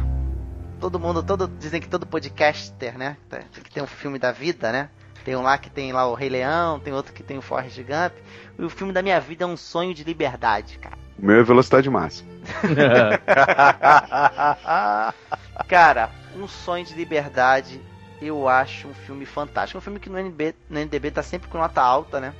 [0.77, 4.73] Todo mundo, todo dizem que todo podcaster, né, tem que ter um filme da vida,
[4.73, 4.89] né?
[5.23, 7.77] Tem um lá que tem lá o Rei Leão, tem outro que tem o Forrest
[7.77, 8.11] Gump.
[8.59, 10.97] E o filme da minha vida é um sonho de liberdade, cara.
[11.17, 12.29] O meu é velocidade máxima.
[15.67, 17.79] Cara, um sonho de liberdade,
[18.21, 19.77] eu acho um filme fantástico.
[19.77, 22.33] Um filme que no NB, no NDB tá sempre com nota alta, né?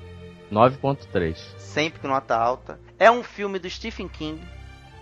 [0.52, 1.38] 9.3.
[1.58, 2.78] Sempre com nota alta.
[3.00, 4.41] É um filme do Stephen King.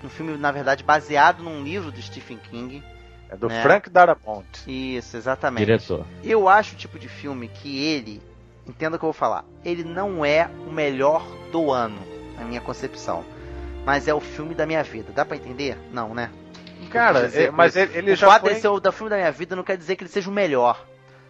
[0.03, 2.83] Um filme, na verdade, baseado num livro do Stephen King.
[3.29, 3.61] É do né?
[3.61, 4.47] Frank Darabont.
[4.67, 5.65] Isso, exatamente.
[5.65, 6.05] Diretor.
[6.23, 8.21] Eu acho o tipo de filme que ele,
[8.67, 11.97] entenda o que eu vou falar, ele não é o melhor do ano,
[12.37, 13.23] na minha concepção.
[13.83, 15.11] Mas é o filme da minha vida.
[15.13, 15.77] Dá pra entender?
[15.91, 16.31] Não, né?
[16.89, 18.49] Cara, dizer, é- mas ele, ele o já fato foi...
[18.49, 20.33] dele ser o da filme da minha vida não quer dizer que ele seja o
[20.33, 20.85] melhor.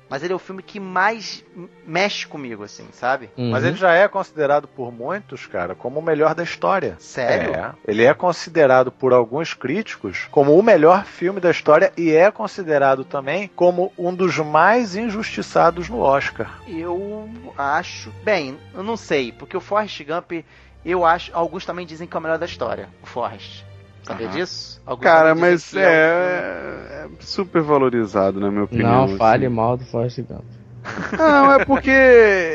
[0.10, 1.43] Mas ele é o filme que mais
[1.86, 3.30] mexe comigo, assim, sabe?
[3.36, 3.70] Mas Uhum.
[3.70, 6.95] ele já é considerado por muitos, cara, como o melhor da história.
[6.99, 7.53] Sério?
[7.56, 7.74] É.
[7.88, 13.03] Ele é considerado por alguns críticos como o melhor filme da história e é considerado
[13.03, 16.60] também como um dos mais injustiçados no Oscar.
[16.68, 17.28] Eu
[17.58, 18.12] acho.
[18.24, 20.45] Bem, eu não sei, porque o Forrest Gump,
[20.86, 21.32] eu acho.
[21.34, 23.64] Alguns também dizem que é o melhor da história, o Forrest.
[24.06, 24.38] Sabia Aham.
[24.38, 24.82] disso?
[24.86, 29.08] Alguns Cara, mas é, é super valorizado, na minha opinião.
[29.08, 29.56] Não fale assim.
[29.56, 30.45] mal do Forrest Gump.
[31.18, 31.91] Não, é porque,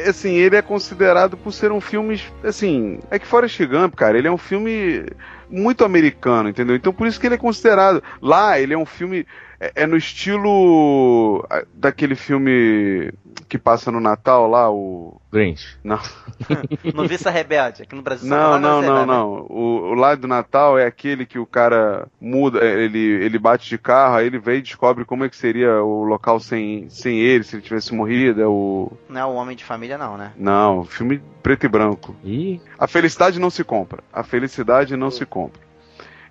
[0.06, 4.28] assim, ele é considerado por ser um filme, assim, é que Forrest Gump, cara, ele
[4.28, 5.04] é um filme
[5.50, 6.76] muito americano, entendeu?
[6.76, 8.00] Então por isso que ele é considerado.
[8.22, 9.26] Lá, ele é um filme,
[9.60, 13.12] é, é no estilo daquele filme
[13.48, 15.20] que passa no Natal lá, o...
[15.30, 15.76] Grinch.
[15.84, 15.98] Não,
[16.94, 18.28] No Vista Rebelde, aqui no Brasil.
[18.28, 19.46] não, não, não, não.
[19.48, 23.68] O, o lá do Natal é aquele que o cara muda, é, ele, ele bate
[23.68, 27.18] de carro, aí ele vem e descobre como é que seria o local sem, sem
[27.18, 28.92] ele, se ele tivesse morrido, é o...
[29.08, 30.32] Não é o Homem de Família, não, né?
[30.36, 32.14] Não, filme preto e branco.
[32.24, 34.02] Ih, A felicidade não se compra.
[34.12, 35.60] A felicidade não se compra.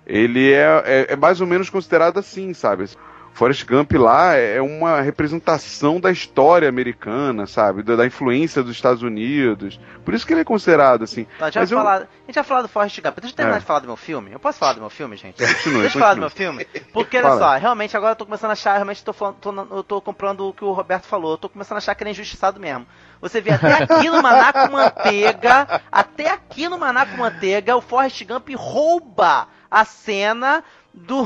[0.06, 2.84] Ele é, é, é mais ou menos considerado assim, sabe?
[3.32, 7.82] Forrest Gump lá é uma representação da história americana, sabe?
[7.82, 9.80] Da, da influência dos Estados Unidos.
[10.04, 11.26] Por isso que ele é considerado assim.
[11.36, 13.16] Então, a, gente eu- falar, a gente vai falar do Forrest Gump.
[13.20, 13.60] Deixa eu terminar É.
[13.60, 14.30] de falar do meu filme.
[14.32, 15.38] Eu posso falar do meu filme, gente?
[15.42, 16.66] Continue, Deixa eu falar do meu filme.
[16.92, 19.82] Porque, olha só, realmente agora eu tô começando a achar, realmente tô falando, tô, eu
[19.84, 21.32] tô comprando o que o Roberto falou.
[21.32, 22.86] Eu tô começando a achar que ele é injustiçado mesmo.
[23.22, 27.80] Você vê até aqui no Maná com Manteiga, até aqui no Maná com Manteiga, o
[27.80, 31.24] Forrest Gump rouba a cena do,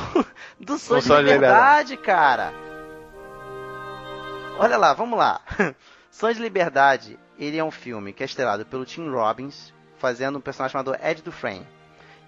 [0.61, 2.53] do Sonho de Sonho de Liberdade, cara.
[4.59, 5.41] Olha lá, vamos lá.
[6.11, 10.41] Sonho de Liberdade, ele é um filme que é estrelado pelo Tim Robbins, fazendo um
[10.41, 11.67] personagem chamado Ed Dufresne.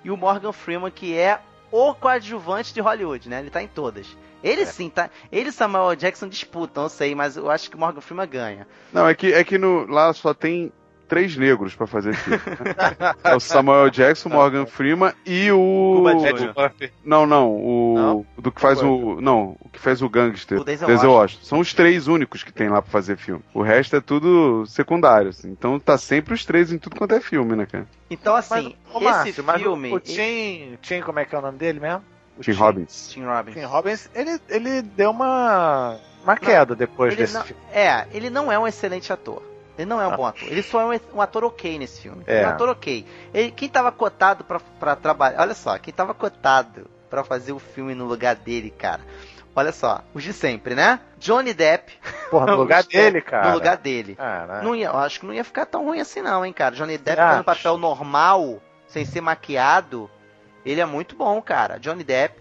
[0.02, 3.40] E o Morgan Freeman, que é o coadjuvante de Hollywood, né?
[3.40, 4.06] Ele tá em todas.
[4.42, 5.10] Ele sim, tá.
[5.30, 8.66] Ele e Samuel Jackson disputam, eu sei, mas eu acho que o Morgan Freeman ganha.
[8.92, 10.72] Não, é que, é que no, lá só tem
[11.06, 12.38] três negros pra fazer filme.
[12.38, 13.14] né?
[13.24, 16.04] é o Samuel Jackson, Morgan Freeman e o.
[17.04, 18.26] Não, não, o Não?
[18.38, 21.12] do que faz o, não, o que faz o gangster, O Denzel Washington.
[21.12, 21.44] Washington.
[21.44, 23.42] São os três únicos que tem lá pra fazer filme.
[23.54, 25.50] O resto é tudo secundário, assim.
[25.50, 27.86] Então tá sempre os três em tudo quanto é filme, né, cara?
[28.10, 29.92] Então, assim, Ô, esse Márcio, mas o- filme.
[29.94, 32.02] O Tim, Tim, como é que é o nome dele mesmo?
[32.38, 33.08] O Tim Robbins.
[33.10, 33.54] Tim Robbins.
[33.54, 37.62] Tim Robbins, ele, ele deu uma, uma queda depois Ele desse não, filme.
[37.72, 39.42] é, ele não é um excelente ator.
[39.78, 40.48] Ele não é um bom ator.
[40.48, 42.24] Ele só é um, um ator ok nesse filme.
[42.26, 42.42] É.
[42.42, 43.06] É um ator ok.
[43.32, 45.40] Ele, quem tava cotado pra, pra trabalhar.
[45.40, 49.02] Olha só, quem tava cotado pra fazer o filme no lugar dele, cara.
[49.54, 51.00] Olha só, os de sempre, né?
[51.18, 51.92] Johnny Depp.
[52.30, 53.48] Porra, no lugar dele, cara.
[53.48, 54.14] No lugar dele.
[54.18, 54.60] Ah, né?
[54.62, 56.74] Não ia, eu acho que não ia ficar tão ruim assim, não, hein, cara.
[56.74, 57.28] Johnny Depp acha?
[57.28, 60.10] fazendo papel normal, sem ser maquiado.
[60.64, 61.78] Ele é muito bom, cara.
[61.78, 62.38] Johnny Depp.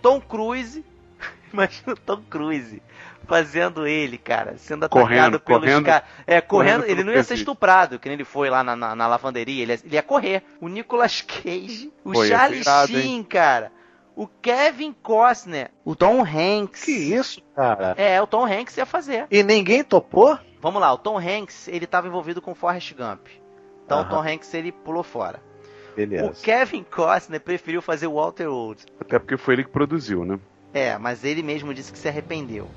[0.00, 0.84] Tom Cruise.
[1.52, 2.82] Imagina o Tom Cruise
[3.26, 6.08] fazendo ele, cara, sendo atacado Correndo, pelos correndo- caras.
[6.26, 8.94] É, correndo, correndo ele não ia ser estuprado, que nem ele foi lá na, na,
[8.94, 10.42] na lavanderia, ele ia, ele ia correr.
[10.60, 13.72] O Nicolas Cage, o ia Charlie ser irado, Sheen, cara,
[14.16, 16.84] o Kevin Costner, o Tom Hanks.
[16.84, 17.94] Que isso, cara?
[17.96, 19.26] É, o Tom Hanks ia fazer.
[19.30, 20.38] E ninguém topou?
[20.60, 23.26] Vamos lá, o Tom Hanks, ele estava envolvido com o Forrest Gump.
[23.84, 24.08] Então o.
[24.08, 25.42] Tom Hanks, ele pulou fora.
[25.94, 26.26] Beleza.
[26.26, 28.82] O Kevin Costner preferiu fazer o Walter Old.
[29.00, 30.40] Até porque foi ele que produziu, né?
[30.72, 32.68] É, mas ele mesmo disse que se arrependeu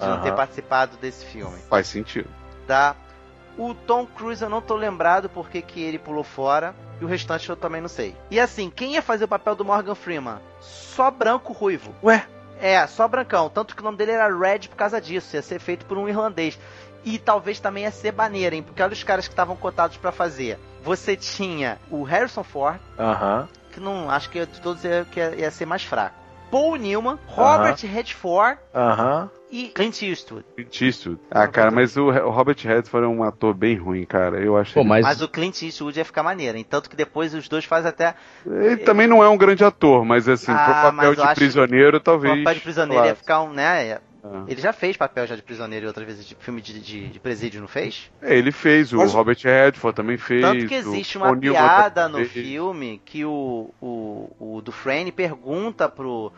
[0.00, 2.28] de não ter participado desse filme, Faz sentido.
[2.66, 2.96] tá?
[3.56, 6.74] O Tom Cruise eu não tô lembrado porque que ele pulou fora.
[7.00, 8.16] E o restante eu também não sei.
[8.30, 10.38] E assim, quem ia fazer o papel do Morgan Freeman?
[10.60, 11.94] Só branco ruivo.
[12.02, 12.24] Ué?
[12.60, 13.48] É, só brancão.
[13.48, 15.34] Tanto que o nome dele era Red por causa disso.
[15.36, 16.58] Ia ser feito por um irlandês.
[17.04, 18.62] E talvez também ia ser baneira, hein?
[18.62, 20.58] Porque olha os caras que estavam cotados pra fazer.
[20.82, 23.48] Você tinha o Harrison Ford, Aham.
[23.72, 26.14] que não acho que de todos ia, que ia, ia ser mais fraco.
[26.50, 29.28] Paul Newman, Robert Redford Aham.
[29.56, 30.44] E Clint Eastwood.
[30.56, 31.20] Clint Eastwood.
[31.30, 34.40] Ah, cara, mas o, o Robert Redford é um ator bem ruim, cara.
[34.40, 34.74] Eu acho.
[34.74, 36.58] Pô, ele- mas, Mas o Clint Eastwood ia ficar maneiro.
[36.58, 36.66] hein?
[36.68, 38.14] Tanto que depois os dois fazem até.
[38.44, 42.00] Ele também não é um grande ator, mas assim, Ah, pro papel de prisioneiro, O
[42.00, 42.38] talvez.
[42.38, 43.16] papel de prisioneiro ia claro.
[43.16, 43.98] ficar um, né?
[44.26, 44.42] Ah.
[44.48, 47.20] Ele já fez papel já de prisioneiro e outras vezes de filme de, de, de
[47.20, 48.10] presídio, não fez?
[48.22, 50.40] É, ele fez, o Mas- Robert Redford também fez.
[50.40, 52.32] Tanto que o existe uma piada no fez.
[52.32, 56.32] filme que o, o, o Dufresne pergunta pro,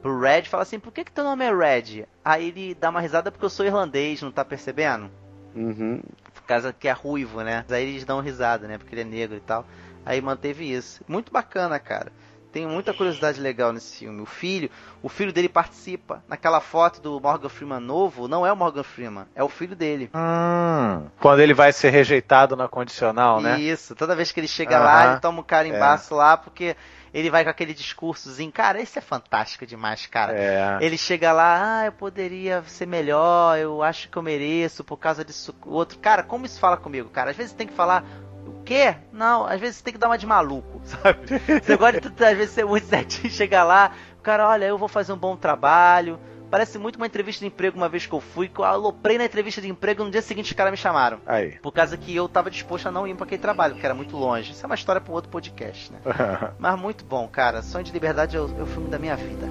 [0.00, 2.06] pro Red, fala assim, por que, que teu nome é Red?
[2.24, 5.10] Aí ele dá uma risada porque eu sou irlandês, não tá percebendo?
[5.54, 6.00] Uhum.
[6.34, 7.64] Por causa que é ruivo, né?
[7.68, 8.78] Aí eles dão risada, né?
[8.78, 9.66] Porque ele é negro e tal.
[10.04, 11.02] Aí manteve isso.
[11.06, 12.12] Muito bacana, cara.
[12.52, 14.20] Tem muita curiosidade legal nesse filme.
[14.20, 14.68] O filho,
[15.02, 16.22] o filho dele participa.
[16.28, 20.10] Naquela foto do Morgan Freeman novo, não é o Morgan Freeman, é o filho dele.
[20.12, 23.60] Hum, quando ele vai ser rejeitado na condicional, né?
[23.60, 26.76] Isso, toda vez que ele chega lá, ele toma um carimbaço lá, porque
[27.12, 28.52] ele vai com aquele discursozinho.
[28.52, 30.32] Cara, esse é fantástico demais, cara.
[30.32, 30.78] É.
[30.80, 35.24] Ele chega lá, ah, eu poderia ser melhor, eu acho que eu mereço por causa
[35.24, 35.54] disso.
[35.64, 37.30] O outro, cara, como isso fala comigo, cara?
[37.30, 38.04] Às vezes tem que falar.
[38.46, 38.96] O quê?
[39.12, 41.38] Não, às vezes tem que dar uma de maluco, sabe?
[41.62, 44.88] Você gosta de às vezes ser muito certinho, chega lá, o cara, olha, eu vou
[44.88, 46.18] fazer um bom trabalho.
[46.50, 49.24] Parece muito uma entrevista de emprego uma vez que eu fui, que eu aloprei na
[49.24, 51.20] entrevista de emprego no dia seguinte os caras me chamaram.
[51.26, 51.52] Aí.
[51.62, 54.16] Por causa que eu tava disposto a não ir pra aquele trabalho, porque era muito
[54.16, 54.52] longe.
[54.52, 56.00] Isso é uma história pra um outro podcast, né?
[56.58, 57.62] Mas muito bom, cara.
[57.62, 59.46] Sonho de Liberdade é o, é o filme da minha vida.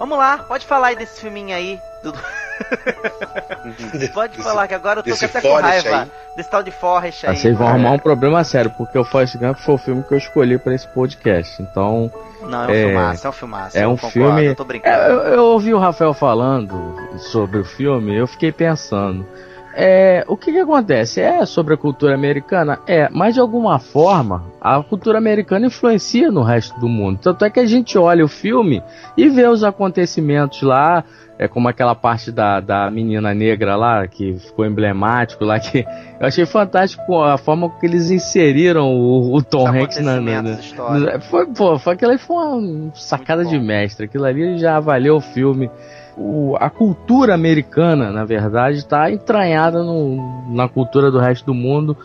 [0.00, 2.18] Vamos lá, pode falar aí desse filminho aí, Dudu.
[4.14, 6.10] pode Desse- falar que agora eu tô até com raiva aí.
[6.36, 7.30] desse tal de Forrest aí.
[7.30, 10.14] Ah, vocês vão arrumar um problema sério, porque o Forrest Gump foi o filme que
[10.14, 11.60] eu escolhi pra esse podcast.
[11.62, 12.10] Então,
[12.42, 13.78] Não, é um É, filmaço, é um filmaço.
[13.78, 14.44] é eu um concordo, filme.
[14.46, 14.96] Eu tô brincando.
[14.96, 19.26] É, eu, eu ouvi o Rafael falando sobre o filme, eu fiquei pensando.
[19.74, 21.20] É, o que que acontece?
[21.20, 22.78] É sobre a cultura americana?
[22.86, 27.18] É, mas de alguma forma a cultura americana influencia no resto do mundo.
[27.22, 28.82] Tanto é que a gente olha o filme
[29.16, 31.04] e vê os acontecimentos lá,
[31.38, 35.86] é como aquela parte da, da menina negra lá, que ficou emblemático lá, que
[36.20, 41.18] eu achei fantástico a forma que eles inseriram o, o Tom Hanks na, na, história.
[41.20, 44.04] foi, pô, foi, aquilo aí foi uma sacada de mestre.
[44.04, 45.70] Aquilo ali já avaliou o filme.
[46.22, 51.96] O- a cultura americana, na verdade, está entranhada no- na cultura do resto do mundo.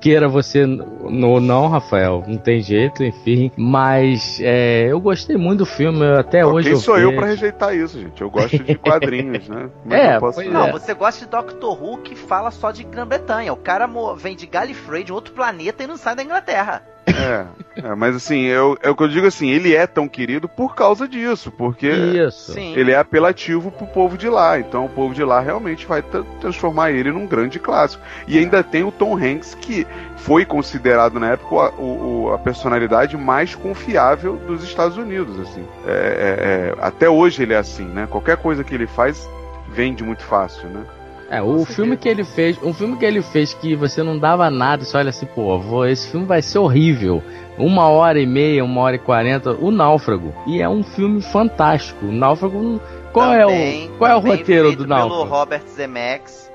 [0.00, 3.50] Queira você ou não, Rafael, não tem jeito, enfim.
[3.56, 7.08] Mas é, eu gostei muito do filme, eu- até Ó, hoje Quem eu sou eu
[7.08, 7.20] vejo.
[7.20, 8.20] pra rejeitar isso, gente?
[8.22, 9.68] Eu gosto de quadrinhos, né?
[9.82, 10.72] Como É, eu posso pois Não, é.
[10.72, 13.52] você gosta de Doctor Who que fala só de Grã-Bretanha.
[13.52, 16.82] O cara vem de Gallifrey, de outro planeta, e não sai da Inglaterra.
[17.06, 17.46] É,
[17.76, 20.74] é, mas assim, eu, é o que eu digo assim, ele é tão querido por
[20.74, 22.52] causa disso, porque Isso.
[22.52, 22.74] Sim.
[22.76, 24.58] ele é apelativo pro povo de lá.
[24.58, 28.02] Então o povo de lá realmente vai tra- transformar ele num grande clássico.
[28.26, 29.86] E ainda tem o Tom Hanks, que
[30.16, 35.38] foi considerado na época a, o- o- a personalidade mais confiável dos Estados Unidos.
[35.40, 35.64] Assim.
[35.86, 38.08] É, é, é, até hoje ele é assim, né?
[38.10, 39.28] Qualquer coisa que ele faz
[39.70, 40.82] vende muito fácil, né?
[41.28, 44.48] É, o filme que ele fez, um filme que ele fez que você não dava
[44.48, 47.22] nada, você olha assim, pô, vou- esse filme vai ser horrível.
[47.58, 50.32] Uma hora e meia, uma hora e quarenta, O Náufrago.
[50.46, 52.06] E é um filme fantástico.
[52.06, 52.80] O Náufrago,
[53.12, 55.24] qual é Também- o, qual é o também roteiro feito do pelo Náufrago?
[55.24, 56.50] Robert Zemeckis,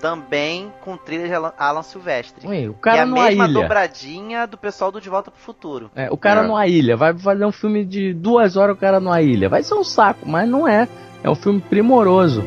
[0.00, 2.46] também com trilha de Alan, Silvestre.
[2.46, 3.60] Ué, o e cara a numa mesma ilha.
[3.62, 5.90] dobradinha do pessoal do De Volta pro Futuro.
[5.94, 6.46] É, o cara É.
[6.46, 9.48] numa ilha, vai fazer um filme de duas horas o cara numa ilha.
[9.48, 10.88] Vai ser um saco, mas não é.
[11.22, 12.42] É um filme primoroso.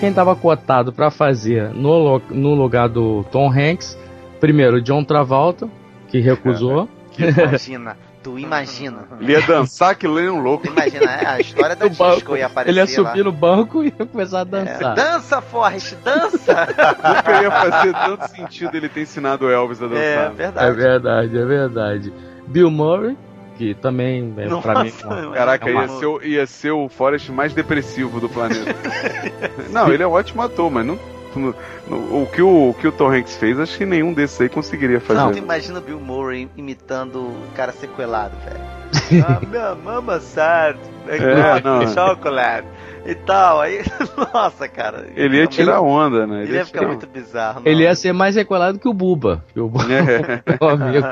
[0.00, 3.96] Quem tava cotado pra fazer no, no lugar do Tom Hanks,
[4.40, 5.68] primeiro John Travolta,
[6.08, 6.88] que recusou.
[7.18, 9.04] Imagina, tu imagina.
[9.20, 10.66] Ele ia dançar que nem um louco.
[10.66, 12.14] Tu imagina, é, a história da No banco.
[12.14, 13.08] disco ia aparecer Ele ia lá.
[13.10, 14.94] subir no banco e ia começar a É, dançar.
[14.94, 16.66] dança, Forrest, dança!
[17.04, 20.02] Nunca ia fazer tanto sentido ele ter ensinado o Elvis a é, dançar.
[20.02, 20.76] É verdade.
[20.76, 22.12] verdade, é verdade.
[22.46, 23.16] Bill Murray,
[23.60, 26.88] que também, é, pra mim, Nossa, Caraca, É uma- ia, ser, o- ia ser o
[26.88, 28.74] Forrest mais depressivo do planeta.
[29.70, 30.98] não, ele é um ótimo ator, mas não,
[31.36, 31.54] no-
[31.86, 34.48] no- o, que o, o que o Tom Hanks fez, acho que nenhum desses aí
[34.48, 35.36] conseguiria Tu fazer.
[35.38, 38.60] imagina o Bill Murray imitando o cara sequelado, velho.
[39.28, 41.86] ah, minha mama sad, É, não.
[41.86, 42.66] chocolate
[43.04, 43.60] e tal.
[43.60, 43.82] Aí,
[44.34, 45.06] nossa, cara.
[45.14, 46.44] Ele ia tirar onda, né?
[46.44, 47.60] Ele ia ficar muito bizarro.
[47.66, 47.82] ele não.
[47.82, 49.44] ia ser mais sequelado que o Buba.
[49.52, 50.42] Que o Buba É.
[50.46, 51.06] é amigo.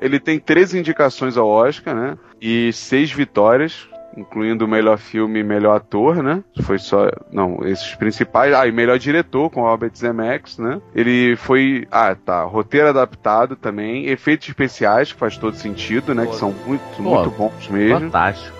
[0.00, 2.18] Ele tem três indicações ao Oscar, né?
[2.40, 3.88] E seis vitórias.
[4.16, 6.42] incluindo o melhor filme e melhor ator, né?
[6.62, 7.08] Foi só.
[7.30, 8.54] Não, esses principais.
[8.54, 10.80] Ah, e melhor diretor com Robert Zemeckis, né?
[10.94, 11.86] Ele foi.
[11.90, 12.42] Ah, tá.
[12.44, 14.06] Roteiro adaptado também.
[14.06, 16.24] Efeitos especiais, que faz todo sentido, né?
[16.24, 16.30] Pô.
[16.30, 18.00] Que são muito, Pô, muito bons mesmo.
[18.00, 18.56] Fantástico.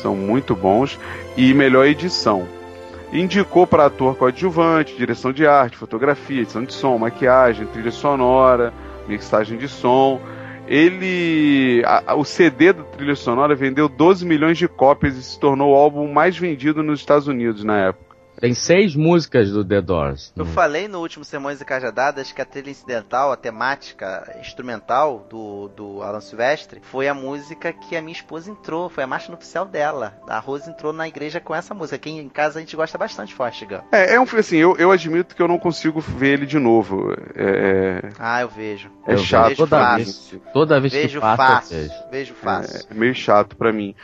[0.00, 0.98] São muito bons.
[1.36, 2.46] E melhor edição.
[3.12, 8.72] Indicou para ator coadjuvante, direção de arte, fotografia, edição de som, maquiagem, trilha sonora,
[9.06, 10.20] mixagem de som.
[10.66, 11.82] Ele.
[11.84, 15.72] a- a- o CD da trilha sonora vendeu 12 milhões de cópias e se tornou
[15.72, 18.13] o álbum mais vendido nos Estados Unidos na época.
[18.40, 20.32] Tem seis músicas do The Doors.
[20.36, 25.68] Eu falei no último Sermões e Cajadadas que a trilha incidental, a temática instrumental do,
[25.68, 29.64] do Alan Silvestre, foi a música que a minha esposa entrou, foi a marcha oficial
[29.64, 30.18] dela.
[30.28, 31.96] A Rose entrou na igreja com essa música.
[31.96, 33.84] Aqui em casa a gente gosta bastante Gump.
[33.92, 36.58] É, é um filme assim, eu, eu admito que eu não consigo ver ele de
[36.58, 37.14] novo.
[37.34, 38.90] É, Ah, eu vejo.
[39.06, 40.04] é Eu chato vejo toda pra fácil.
[40.40, 41.76] vez, toda vez Vejo que passa, fácil.
[41.76, 41.94] vejo.
[42.10, 42.86] Vejo fácil.
[42.90, 43.94] É meio chato pra mim.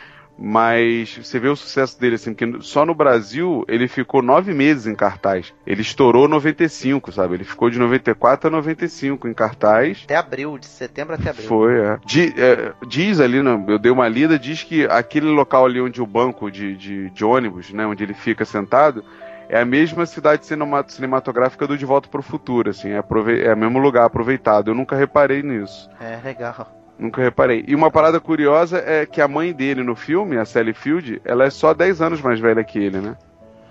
[0.42, 4.86] Mas você vê o sucesso dele, assim, porque só no Brasil ele ficou nove meses
[4.86, 5.52] em cartaz.
[5.66, 7.34] Ele estourou 95, sabe?
[7.34, 10.00] Ele ficou de 94 a 95 em cartaz.
[10.04, 11.46] Até abril, de setembro até abril.
[11.46, 11.98] Foi, é.
[12.06, 16.00] Di- é, Diz ali, né, eu dei uma lida, diz que aquele local ali onde
[16.00, 19.04] o banco de, de, de ônibus, né, onde ele fica sentado,
[19.48, 23.02] é a mesma cidade cinema- cinematográfica do De Volta para o Futuro, assim, é,
[23.44, 24.70] é o mesmo lugar aproveitado.
[24.70, 25.90] Eu nunca reparei nisso.
[26.00, 26.79] É, legal.
[27.00, 27.64] Nunca reparei.
[27.66, 31.44] E uma parada curiosa é que a mãe dele no filme, a Sally Field, ela
[31.44, 33.16] é só 10 anos mais velha que ele, né?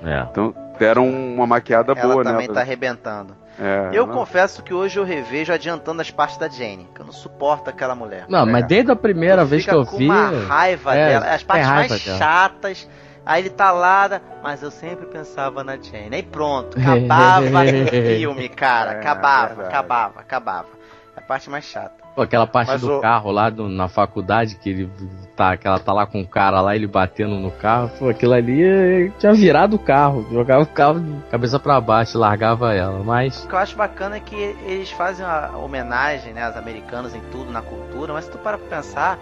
[0.04, 0.26] É.
[0.32, 2.54] Então deram uma maquiada Ela boa, também né?
[2.54, 3.36] tá arrebentando.
[3.62, 7.06] É, Eu não- confesso que hoje eu revejo adiantando as partes da Jane, que eu
[7.06, 8.24] não suporto aquela mulher.
[8.30, 10.06] Não, mas desde a primeira vez que Fica eu com vi.
[10.06, 12.18] uma raiva é, dela, as partes tem raiva mais dela.
[12.18, 12.90] chatas.
[13.26, 16.16] Aí ele tá lá, mas eu sempre pensava na Jane.
[16.16, 18.94] Aí pronto, acabava o filme, cara.
[18.94, 19.68] É, acabava, verdade.
[19.68, 20.79] acabava, acabava.
[21.20, 21.92] A parte mais chata.
[22.16, 24.90] Pô, aquela parte Mas do o- carro lá do- na faculdade, que ele
[25.36, 28.34] tá, que ela tá lá com o cara lá, ele batendo no carro, pô, aquilo
[28.34, 33.44] ali tinha virado o carro, jogava o carro de cabeça pra baixo, largava ela, mas.
[33.44, 37.22] O que eu acho bacana é que eles fazem uma homenagem, né, aos americanos em
[37.32, 39.20] tudo, na cultura, mas se tu para pra pensar,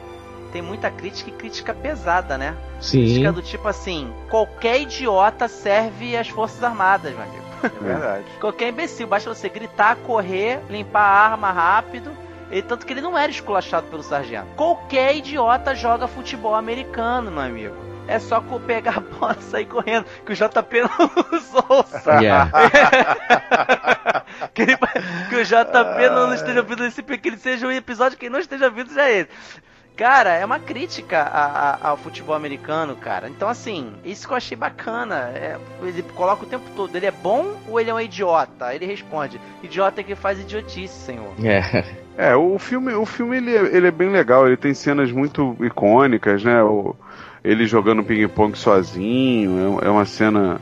[0.54, 2.56] tem muita crítica e crítica pesada, né?
[2.80, 3.02] Sim.
[3.04, 7.47] Crítica do tipo assim, qualquer idiota serve às Forças Armadas, meu amigo.
[7.64, 8.26] É verdade.
[8.40, 12.12] Qualquer imbecil, basta você gritar, correr, limpar a arma rápido.
[12.50, 14.48] E tanto que ele não era esculachado pelo sargento.
[14.56, 17.76] Qualquer idiota joga futebol americano, meu amigo.
[18.08, 20.06] É só pegar a bola e sair correndo.
[20.26, 21.86] Que o JP não usou.
[22.22, 22.50] Yeah.
[24.54, 24.78] que, ele-
[25.30, 28.66] que o JP não esteja ouvindo esse que ele seja um episódio que não esteja
[28.66, 29.30] ouvindo já é esse.
[29.98, 33.28] Cara, é uma crítica a- a- ao futebol americano, cara.
[33.28, 35.32] Então, assim, isso que eu achei bacana.
[35.34, 38.76] É, ele coloca o tempo todo, ele é bom ou ele é um idiota?
[38.76, 41.34] Ele responde, idiota é que faz idiotice, senhor.
[41.44, 41.84] É.
[42.16, 45.56] É, o filme, o filme ele, é- ele é bem legal, ele tem cenas muito
[45.60, 46.62] icônicas, né?
[46.64, 46.96] O,
[47.44, 50.60] ele jogando ping-pong sozinho, é, é uma cena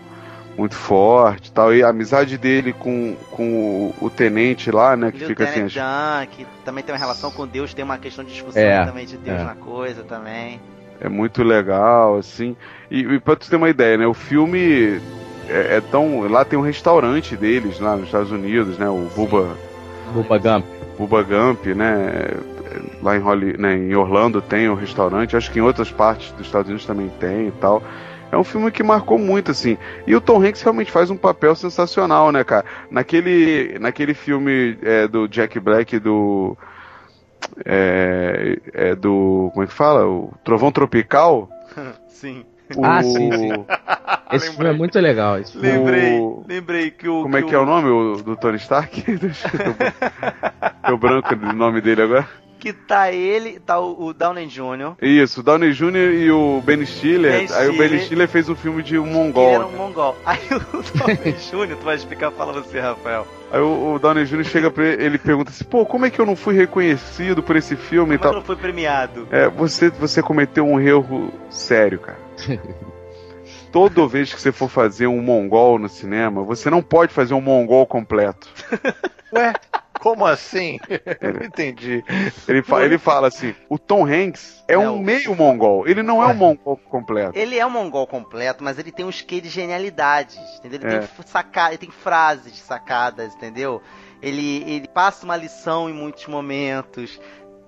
[0.58, 1.74] muito forte e tal.
[1.74, 5.12] E a amizade dele com, com o, o tenente lá, né?
[5.12, 5.68] Que E o fica assim.
[5.68, 9.06] Dan, que também tem uma relação com Deus, tem uma questão de discussão É, também
[9.06, 9.44] de Deus é.
[9.44, 10.60] na coisa também.
[11.00, 12.56] É muito legal, assim.
[12.90, 14.08] E, e pra tu ter uma ideia, né?
[14.08, 15.02] O filme
[15.50, 16.22] é, é tão.
[16.30, 18.88] Lá tem um restaurante deles, lá nos Estados Unidos, né?
[18.90, 19.50] O Bubba,
[20.14, 20.66] Bubba Gump.
[20.98, 22.30] Bubba Gump, né?
[23.02, 26.46] Lá em, Holly, né, em Orlando tem um restaurante, acho que em outras partes dos
[26.46, 27.82] Estados Unidos também tem e tal.
[28.32, 29.78] É um filme que marcou muito, assim.
[30.06, 32.66] E o Tom Hanks realmente faz um papel sensacional, né, cara?
[32.92, 36.58] Naquele, naquele filme é, do Jack Black, do.
[37.66, 39.50] É, é do.
[39.54, 40.06] Como é que fala?
[40.08, 41.50] O Trovão Tropical.
[42.10, 42.46] Sim.
[42.76, 43.66] O, Ah, sim, sim.
[44.34, 45.38] Esse filme é muito legal.
[45.38, 45.68] Esse filme.
[45.70, 47.22] Lembrei, o- lembrei que o.
[47.22, 49.04] Como é que é o nome o- do Tony Stark?
[49.18, 49.76] Deixa eu-
[50.88, 52.28] Deu branco o nome dele agora.
[52.66, 54.96] Que tá ele, tá o, o Downey Jr.
[55.00, 56.14] Isso, o Downey Jr.
[56.16, 57.48] e o Ben Stiller.
[57.48, 58.02] Ben aí o Ben Stiller.
[58.06, 59.50] Stiller fez um filme de um Que mongol.
[59.52, 60.18] era um mongol.
[60.26, 63.28] Aí o Downey Jr., tu vai explicar, fala você, Rafael.
[63.52, 64.44] Aí o, o Downey Jr.
[64.46, 67.56] chega pra ele, ele pergunta assim: pô, como é que eu não fui reconhecido por
[67.56, 68.34] esse filme e Como é que tal?
[68.34, 69.28] não foi premiado?
[69.30, 72.18] É, você, você cometeu um erro sério, cara.
[73.72, 77.42] Toda vez que você for fazer um mongol no cinema, você não pode fazer um
[77.42, 78.48] mongol completo.
[79.34, 79.54] Ué,
[80.06, 80.78] como assim?
[81.20, 82.04] Eu não entendi.
[82.48, 85.00] Ele, fa- ele fala assim: o Tom Hanks é um Não.
[85.00, 87.36] meio mongol, ele não é um mongol completo.
[87.36, 90.80] Ele é um mongol completo, mas ele tem um quê de genialidades, entendeu?
[90.84, 91.00] Ele É.
[91.00, 91.70] tem saca...
[91.70, 93.82] ele tem frases sacadas, entendeu?
[94.22, 97.20] Ele, ele passa uma lição em muitos momentos.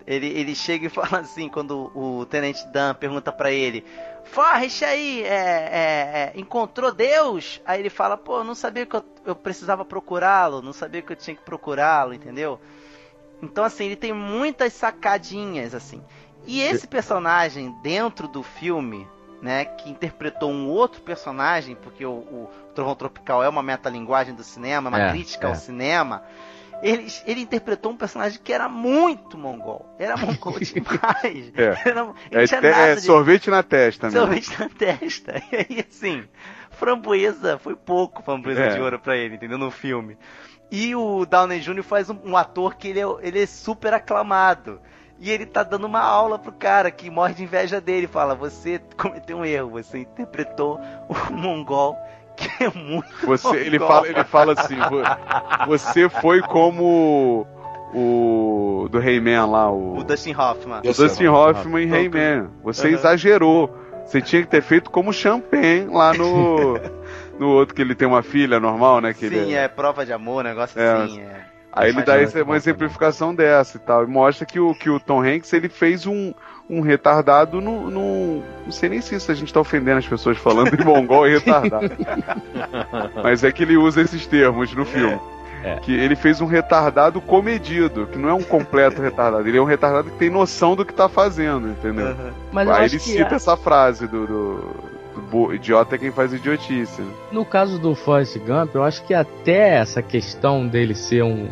[0.07, 3.83] Ele, ele chega e fala assim, quando o Tenente Dan pergunta pra ele,
[4.23, 7.61] Forrest aí, é, é, é, encontrou Deus?
[7.65, 11.15] Aí ele fala, pô, não sabia que eu, eu precisava procurá-lo, não sabia que eu
[11.15, 12.59] tinha que procurá-lo, entendeu?
[13.41, 16.03] Então, assim, ele tem muitas sacadinhas, assim.
[16.45, 19.07] E esse personagem, dentro do filme,
[19.41, 24.43] né, que interpretou um outro personagem, porque o, o Trovão Tropical é uma metalinguagem do
[24.43, 25.49] cinema, uma É, crítica é.
[25.49, 26.23] ao cinema.
[26.83, 29.95] Ele, ele interpretou um personagem que era muito mongol.
[29.97, 31.51] Era mongol demais.
[31.55, 31.89] É.
[31.89, 34.13] Era, É, é de- sorvete na testa, né?
[34.19, 35.41] sorvete na testa.
[35.51, 36.23] E aí, assim,
[36.71, 38.75] framboesa, foi pouco framboesa É.
[38.75, 39.57] de ouro pra ele, entendeu?
[39.57, 40.17] No filme.
[40.71, 41.81] E o Downey Jr.
[41.83, 44.79] faz um, um ator que ele é, ele é super aclamado.
[45.19, 48.05] E ele tá dando uma aula pro cara que morre de inveja dele.
[48.05, 50.79] Fala, você cometeu um erro, você interpretou
[51.31, 51.97] um mongol
[52.37, 57.45] que é muito Você, ele, mongol." fala, ele fala assim: vo- você foi como
[57.93, 60.79] o do Rayman lá, o, O Dustin Hoffman.
[60.79, 62.49] o Dustin Hoffman em Rayman.
[62.63, 62.95] Você Aham.
[62.95, 63.75] exagerou.
[64.05, 66.79] Você tinha que ter feito como Champagne lá no.
[67.37, 69.13] no outro que ele tem uma filha normal, né?
[69.13, 70.91] Que Sim, ele é prova de amor, negócio É.
[71.03, 71.19] assim.
[71.21, 71.41] É.
[71.73, 74.03] Aí ele Faz dá essa- bom uma exemplificação dessa e tal.
[74.03, 76.33] E mostra que o, que o Tom Hanks ele fez um,
[76.69, 78.43] um retardado no, no.
[78.65, 81.33] Não sei nem se isso a gente tá ofendendo as pessoas falando em mongol e
[81.33, 81.91] retardado.
[83.23, 85.19] Mas é que ele usa esses termos no filme.
[85.63, 85.77] É.
[85.77, 89.65] Que ele fez um retardado comedido, que não é um completo retardado, ele é um
[89.65, 92.15] retardado que tem noção do que tá fazendo, entendeu?
[92.51, 94.75] Mas eu Aí ele cita é- essa frase do, do,
[95.31, 97.01] do idiota é quem faz idiotice.
[97.01, 97.11] né?
[97.31, 101.49] No caso do Forrest Gump, eu acho que até essa questão dele ser um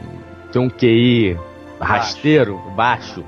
[0.52, 1.38] ter um QI
[1.80, 3.24] rasteiro, baixo,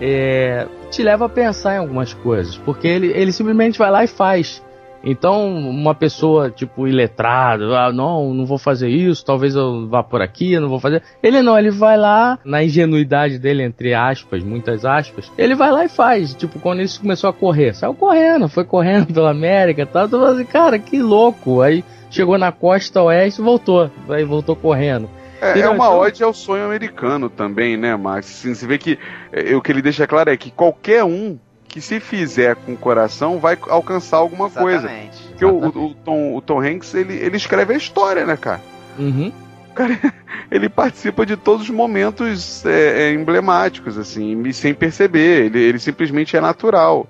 [0.00, 4.08] é, te leva a pensar em algumas coisas, porque ele, ele simplesmente vai lá e
[4.08, 4.62] faz.
[5.02, 10.20] Então, uma pessoa tipo iletrada, ah, não, não vou fazer isso, talvez eu vá por
[10.20, 11.02] aqui, não vou fazer.
[11.22, 15.30] Ele não, ele vai lá na ingenuidade dele entre aspas, muitas aspas.
[15.38, 16.34] Ele vai lá e faz.
[16.34, 20.08] Tipo, quando ele começou a correr, saiu correndo, foi correndo pela América, e tal.
[20.08, 21.60] Falando assim, cara, que louco.
[21.60, 23.90] Aí chegou na costa oeste e voltou.
[24.08, 25.08] Aí voltou correndo.
[25.40, 28.26] É, é uma então- ode ao sonho americano também, né, Max?
[28.38, 28.98] Assim, você vê que
[29.32, 32.76] é, o que ele deixa claro é que qualquer um que se fizer com o
[32.76, 34.78] coração vai alcançar alguma coisa.
[34.86, 35.22] Exatamente.
[35.28, 38.60] Porque o, o- o Tom, o Tom Hanks, ele, ele escreve a história, né, cara?
[38.98, 39.30] Uhum.
[40.50, 45.44] Ele participa de todos os momentos é, é, emblemáticos, assim, sem perceber.
[45.46, 47.06] Ele, ele simplesmente é natural.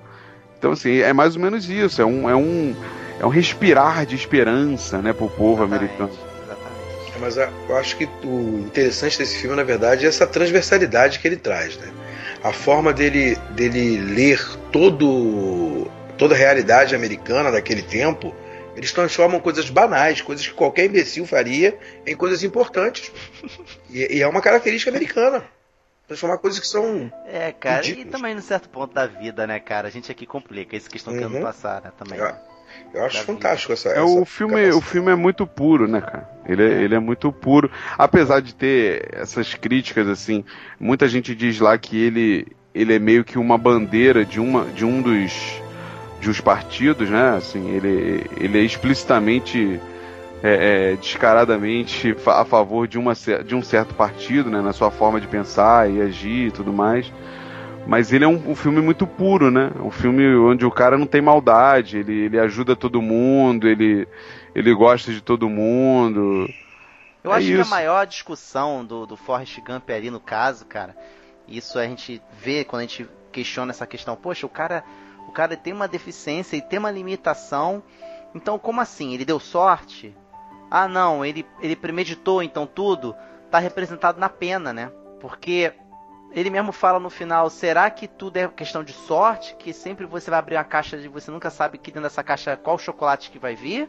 [0.58, 2.02] Então, assim, é mais ou menos isso.
[2.02, 2.74] É um, é um,
[3.20, 6.10] é um respirar de esperança, né, pro povo americano.
[7.18, 11.26] É, Mas eu acho que o interessante desse filme, na verdade, é essa transversalidade que
[11.26, 11.92] ele traz, né?
[12.42, 14.40] A forma dele, dele ler
[14.70, 18.34] todo, toda a realidade americana daquele tempo,
[18.76, 23.10] eles transformam coisas banais, coisas que qualquer imbecil faria, em coisas importantes.
[23.90, 25.42] E, e é uma característica americana.
[26.06, 27.10] Transformar coisas que são.
[27.26, 28.12] É, cara, e ridículas.
[28.12, 29.88] também no certo ponto da vida, né, cara?
[29.88, 31.40] A gente aqui complica, isso que estão Uhum.
[31.40, 32.18] passar, né, também.
[32.18, 32.34] Eu,
[32.92, 33.90] eu acho fantástico essa.
[33.90, 36.28] É, essa o filme, o filme é muito puro, né, cara?
[36.46, 37.70] Ele é, ele é muito puro.
[37.96, 40.44] Apesar de ter essas críticas, assim,
[40.80, 44.84] muita gente diz lá que ele, ele é meio que uma bandeira de, uma, de
[44.84, 45.60] um dos,
[46.20, 47.36] de uns partidos, né?
[47.36, 49.78] Assim, ele, ele é explicitamente,
[50.42, 53.12] é, é, descaradamente a favor de, uma,
[53.44, 54.62] de um certo partido, né?
[54.62, 57.12] Na sua forma de pensar e agir e tudo mais.
[57.88, 59.72] Mas ele é um, um filme muito puro, né?
[59.80, 64.06] Um filme onde o cara não tem maldade, ele, ele ajuda todo mundo, ele,
[64.54, 66.46] ele gosta de todo mundo.
[67.24, 67.70] Eu É acho que a isso.
[67.70, 70.94] maior discussão do, do Forrest Gump ali no caso, cara,
[71.48, 74.14] isso a gente vê quando a gente questiona essa questão.
[74.16, 74.84] Poxa, o cara,
[75.26, 77.82] o cara tem uma deficiência e tem uma limitação.
[78.34, 79.14] Então, como assim?
[79.14, 80.14] Ele deu sorte?
[80.70, 83.16] Ah, não, ele, ele premeditou então tudo.
[83.50, 84.92] Tá representado na pena, né?
[85.20, 85.72] Porque
[86.32, 89.54] ele mesmo fala no final: será que tudo é questão de sorte?
[89.56, 92.56] Que sempre você vai abrir uma caixa e você nunca sabe que dentro dessa caixa
[92.56, 93.88] qual chocolate que vai vir?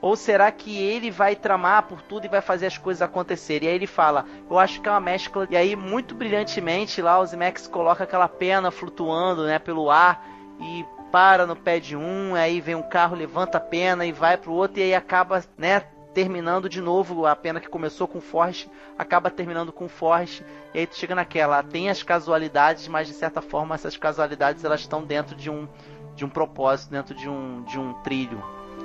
[0.00, 3.68] Ou será que ele vai tramar por tudo e vai fazer as coisas acontecerem?
[3.68, 5.46] E aí ele fala, eu acho que é uma mescla.
[5.50, 10.26] E aí, muito brilhantemente, lá o Zimex coloca aquela pena flutuando né, pelo ar
[10.58, 14.36] e para no pé de um, aí vem um carro, levanta a pena e vai
[14.36, 15.82] pro outro, e aí acaba, né,
[16.14, 18.68] terminando de novo a pena que começou com Forrest,
[18.98, 20.42] acaba terminando com Forrest,
[20.74, 24.80] e aí tu chega naquela, tem as casualidades, mas de certa forma essas casualidades elas
[24.80, 25.68] estão dentro de um
[26.16, 28.42] de um propósito, dentro de um de um trilho.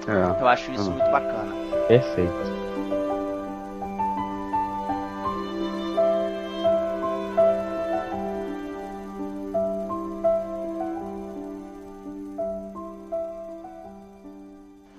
[0.08, 0.42] É.
[0.42, 0.94] Eu acho isso Hum.
[0.94, 1.54] muito bacana.
[1.88, 2.65] Perfeito.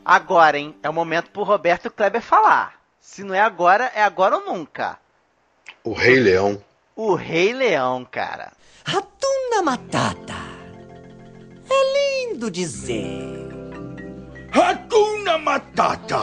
[0.09, 0.73] Agora, hein?
[0.85, 2.75] É o momento pro Roberto Kleber falar.
[3.01, 5.01] Se não é agora, é agora ou nunca.
[5.83, 6.63] O Rei Leão.
[6.95, 8.53] O Rei Leão, cara.
[8.85, 10.37] Ratuna Matata.
[11.69, 13.49] É lindo dizer.
[14.53, 16.21] Hakuna Matata.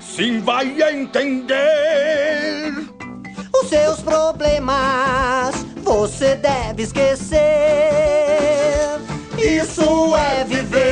[0.00, 2.72] Sim vai entender.
[3.54, 7.38] Os seus problemas você deve esquecer.
[9.38, 10.85] Isso é viver.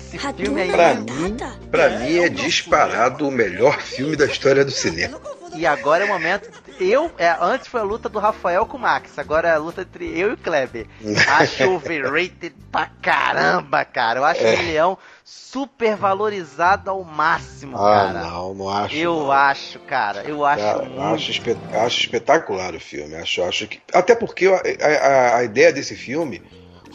[0.00, 0.70] Filme aí.
[0.70, 1.36] Pra mim,
[1.70, 5.20] pra mim é disparado o melhor filme da história do cinema.
[5.54, 6.50] E agora é o momento.
[6.78, 9.80] Eu, é, antes foi a luta do Rafael com o Max, agora é a luta
[9.80, 10.86] entre eu e o Kleber.
[11.38, 14.20] Acho overrated pra caramba, cara.
[14.20, 14.54] Eu acho É.
[14.54, 18.20] o Leão super valorizado ao máximo, Ah, cara.
[18.28, 18.94] não, não acho.
[18.94, 19.32] Eu não.
[19.32, 20.22] acho, cara.
[20.24, 21.00] Eu acho Cara, muito.
[21.00, 23.14] acho, espe- acho espetacular o filme.
[23.14, 23.80] Acho, acho que.
[23.94, 26.42] Até porque a, a- a ideia desse filme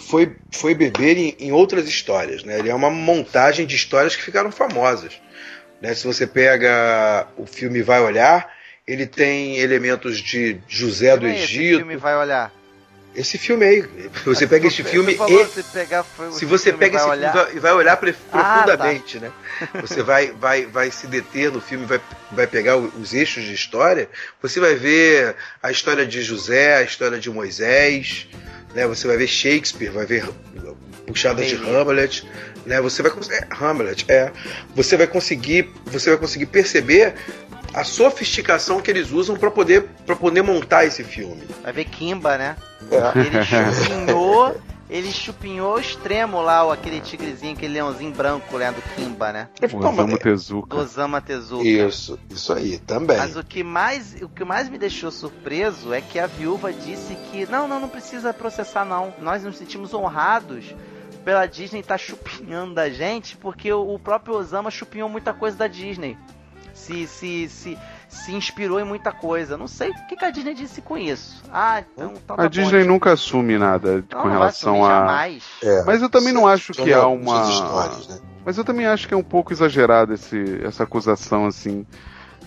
[0.01, 2.43] foi, foi beber em, em outras histórias.
[2.43, 2.59] Né?
[2.59, 5.13] Ele é uma montagem de histórias que ficaram famosas.
[5.81, 5.93] Né?
[5.93, 8.49] Se você pega o filme Vai Olhar,
[8.87, 11.77] ele tem elementos de José do é esse Egito.
[11.77, 12.51] filme vai olhar.
[13.13, 13.85] Esse filme aí.
[14.23, 15.45] Você pega este filme e.
[15.47, 17.33] se pegar, foi, Se você pega esse olhar.
[17.33, 19.29] filme e vai olhar pre- Ah, profundamente, né?
[19.81, 21.99] Você vai, vai, vai se deter no filme, vai,
[22.31, 24.09] vai pegar os eixos de história,
[24.41, 28.27] você vai ver a história de José, a história de Moisés,
[28.73, 28.87] né?
[28.87, 30.29] Você vai ver Shakespeare, vai ver
[31.05, 31.55] puxadas de.
[31.55, 32.27] Hamlet,
[32.65, 32.81] né?
[32.81, 34.31] Você vai é, Hamlet, é.
[34.75, 37.15] Você vai conseguir, você vai conseguir perceber
[37.73, 41.43] a sofisticação que eles usam para poder para poder montar esse filme.
[41.63, 42.55] Vai ver Kimba, né?
[42.91, 43.19] É.
[43.19, 44.59] Ele chupinhou,
[44.91, 49.49] ele chupinhou ao extremo lá, o- aquele tigrezinho, aquele leãozinho branco, né, do Kimba, né?
[49.73, 50.77] O Osamu Tezuka.
[50.77, 51.63] Osama Tezuka.
[51.63, 53.17] Isso, isso aí, também.
[53.17, 57.15] Mas o que mais, o que mais me deixou surpreso é que a viúva disse
[57.31, 59.13] que não, não, não precisa processar não.
[59.21, 60.75] Nós nos sentimos honrados
[61.23, 65.67] pela Disney estar chupinhando da gente, porque o, o próprio Osama chupinhou muita coisa da
[65.67, 66.17] Disney.
[66.73, 67.77] Se, se, se,
[68.11, 69.57] se inspirou em muita coisa.
[69.57, 71.41] Não sei o que, que a Disney disse com isso.
[71.51, 74.89] Ah, então, então tá A bom, Disney nunca assume nada Não, com não relação a.
[74.89, 75.43] jamais.
[75.63, 77.49] É, Mas eu também não acho que há uma.
[77.49, 78.19] histórias, né?
[78.45, 81.85] Mas eu também acho que é um pouco exagerado esse, essa acusação, assim.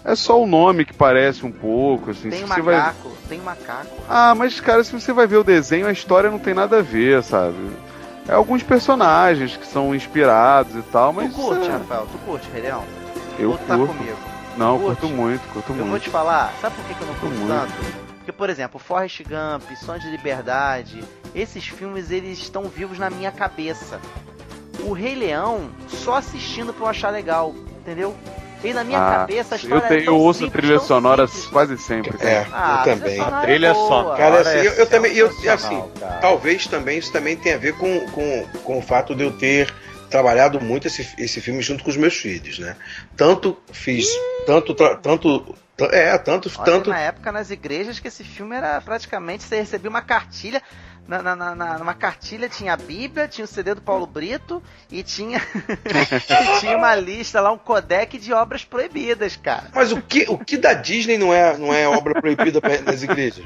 [0.04, 2.28] É só o nome que parece um pouco, assim.
[2.28, 2.76] Tem se você vai...
[2.76, 3.96] macaco, tem macaco.
[4.08, 6.82] Ah, mas cara, se você vai ver o desenho, a história não tem nada a
[6.82, 7.56] ver, sabe?
[8.28, 11.32] É alguns personagens que são inspirados e tal, mas.
[11.32, 12.06] tu curte, é, Rafael?
[12.12, 12.84] Tu curte, Rei Leão?
[13.38, 13.94] Eu Ou tá curto.
[13.94, 14.33] comigo?
[14.56, 15.00] Não, Curte?
[15.00, 16.02] curto muito, curto Eu vou muito.
[16.04, 17.48] te falar, sabe por que, que eu não curto muito.
[17.48, 18.04] tanto?
[18.18, 21.04] Porque, por exemplo, Forrest Gump, Sonho de Liberdade,
[21.34, 24.00] esses filmes eles estão vivos na minha cabeça.
[24.80, 28.14] O Rei Leão, só assistindo pra eu achar legal, entendeu?
[28.62, 30.86] E na minha Ah, cabeça a eu, história tenho, é eu ouço simples, trilha tão
[30.86, 31.46] sonora simples.
[31.48, 32.16] quase sempre.
[32.16, 32.30] cara.
[32.30, 33.20] É, Ah, eu também.
[33.20, 34.16] A trilha é sonora.
[34.16, 36.20] Cara, assim, é eu, eu também, eu, sensacional, assim, cara.
[36.20, 39.70] talvez também isso também tenha a ver com, com, com o fato de eu ter
[40.14, 42.76] trabalhado muito esse, esse filme junto com os meus filhos, né?
[43.16, 44.06] Tanto fiz,
[44.46, 45.40] tanto, tra- tanto,
[45.76, 49.56] t- é, tanto, Olha, tanto, na época nas igrejas que esse filme era praticamente você
[49.56, 50.62] recebia uma cartilha.
[51.06, 55.02] Na, na, na, numa cartilha tinha a Bíblia, tinha o CD do Paulo Brito e
[55.02, 55.38] tinha,
[55.84, 59.64] e tinha uma lista lá, um codec de obras proibidas, cara.
[59.74, 63.44] mas o que, o que da Disney não é, não é obra proibida nas igrejas?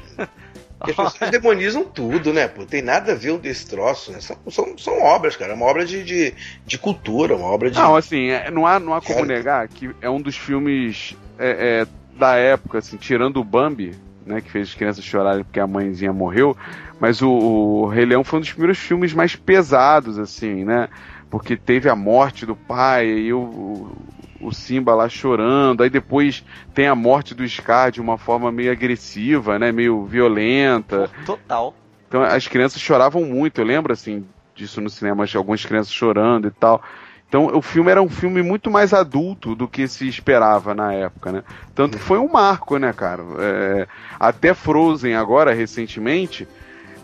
[0.79, 2.47] Porque as pessoas demonizam tudo, né?
[2.47, 4.21] Pô, tem nada a ver desse troço, né?
[4.21, 5.51] São, são, são obras, cara.
[5.51, 6.33] É uma obra de, de,
[6.65, 7.77] de cultura, uma obra de.
[7.77, 9.27] Não, assim, é- não há, não há como Cara.
[9.27, 13.93] negar que é um dos filmes é, é, da época, assim, tirando o Bambi,
[14.25, 16.55] né, que fez as crianças chorarem porque a mãezinha morreu,
[16.99, 20.87] mas o, o Rei Leão foi um dos primeiros filmes mais pesados, assim, né?
[21.29, 23.91] Porque teve a morte do pai e o,
[24.41, 26.43] o, Simba lá chorando, aí depois
[26.73, 31.09] tem a morte do Scar de uma forma meio agressiva, né, meio violenta.
[31.25, 31.73] Total.
[32.07, 34.25] Então as crianças choravam muito, eu lembro assim
[34.55, 36.81] disso no cinema, de algumas crianças chorando e tal.
[37.27, 41.31] Então o filme era um filme muito mais adulto do que se esperava na época,
[41.31, 41.43] né?
[41.75, 43.23] Tanto que foi um marco, né, cara?
[43.37, 43.87] É,
[44.19, 46.47] até Frozen agora, recentemente,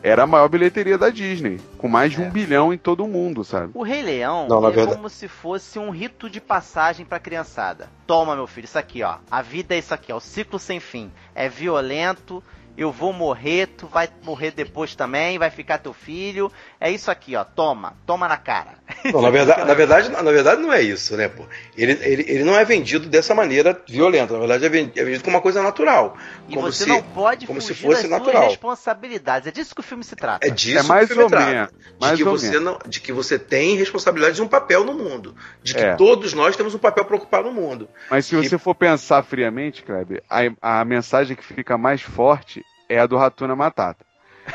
[0.07, 3.43] era a maior bilheteria da Disney, com mais de um bilhão em todo o mundo,
[3.43, 3.71] sabe?
[3.73, 7.19] O Rei Leão Não, na é verdade- como se fosse um rito de passagem pra
[7.19, 7.89] criançada.
[8.05, 9.17] Toma, meu filho, isso aqui, ó.
[9.31, 10.17] A vida é isso aqui, ó.
[10.17, 11.11] O ciclo sem fim.
[11.33, 12.43] É violento.
[12.77, 16.51] Eu vou morrer, tu vai morrer depois também, vai ficar teu filho.
[16.79, 17.43] É isso aqui, ó.
[17.43, 18.75] Toma, toma na cara.
[19.05, 21.43] Não, na verdade, na verdade, na verdade não é isso, né, pô?
[21.77, 25.35] Ele, ele, ele não é vendido dessa maneira violenta, na verdade é é vendido como
[25.37, 26.17] uma coisa natural.
[26.49, 28.41] E como você se, não pode como se fugir fosse das natural.
[28.43, 29.47] suas responsabilidades.
[29.47, 30.45] É disso que o filme se trata.
[30.45, 31.51] É disso É mais que o filme ou trata.
[31.51, 32.63] menos, De mais que, ou você menos.
[32.63, 35.35] não, de que você tem responsabilidade de um papel no mundo.
[35.63, 35.95] De que É.
[35.95, 37.87] todos nós temos um papel para ocupar no mundo.
[38.09, 42.61] Mas se Que- você for pensar friamente, Kleber, a, a mensagem que fica mais forte
[42.89, 44.05] é a do Ratuna Matata.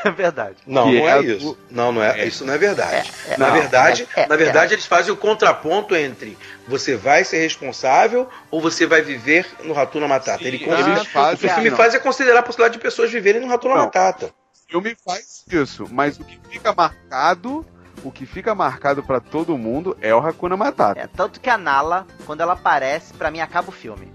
[0.05, 0.57] É verdade.
[0.67, 1.45] Não, Que não é é, isso.
[1.47, 2.27] do- Não, não é, É.
[2.27, 3.13] Isso não é verdade.
[3.29, 6.97] É, é, na não, verdade, é, é, na verdade eles fazem o contraponto entre você
[6.97, 10.43] vai ser responsável ou você vai viver no Ratuna Matata.
[10.43, 11.77] Ele Sim, eles fazem, o que o filme não.
[11.77, 13.85] faz é considerar a possibilidade de pessoas viverem no Ratuna Não.
[13.85, 14.27] Matata.
[14.27, 17.67] O filme faz isso, mas o que fica marcado,
[18.05, 21.01] o que fica marcado pra todo mundo é o Hakuna Matata.
[21.01, 24.11] É, tanto que a Nala, quando ela aparece, pra mim acaba o filme.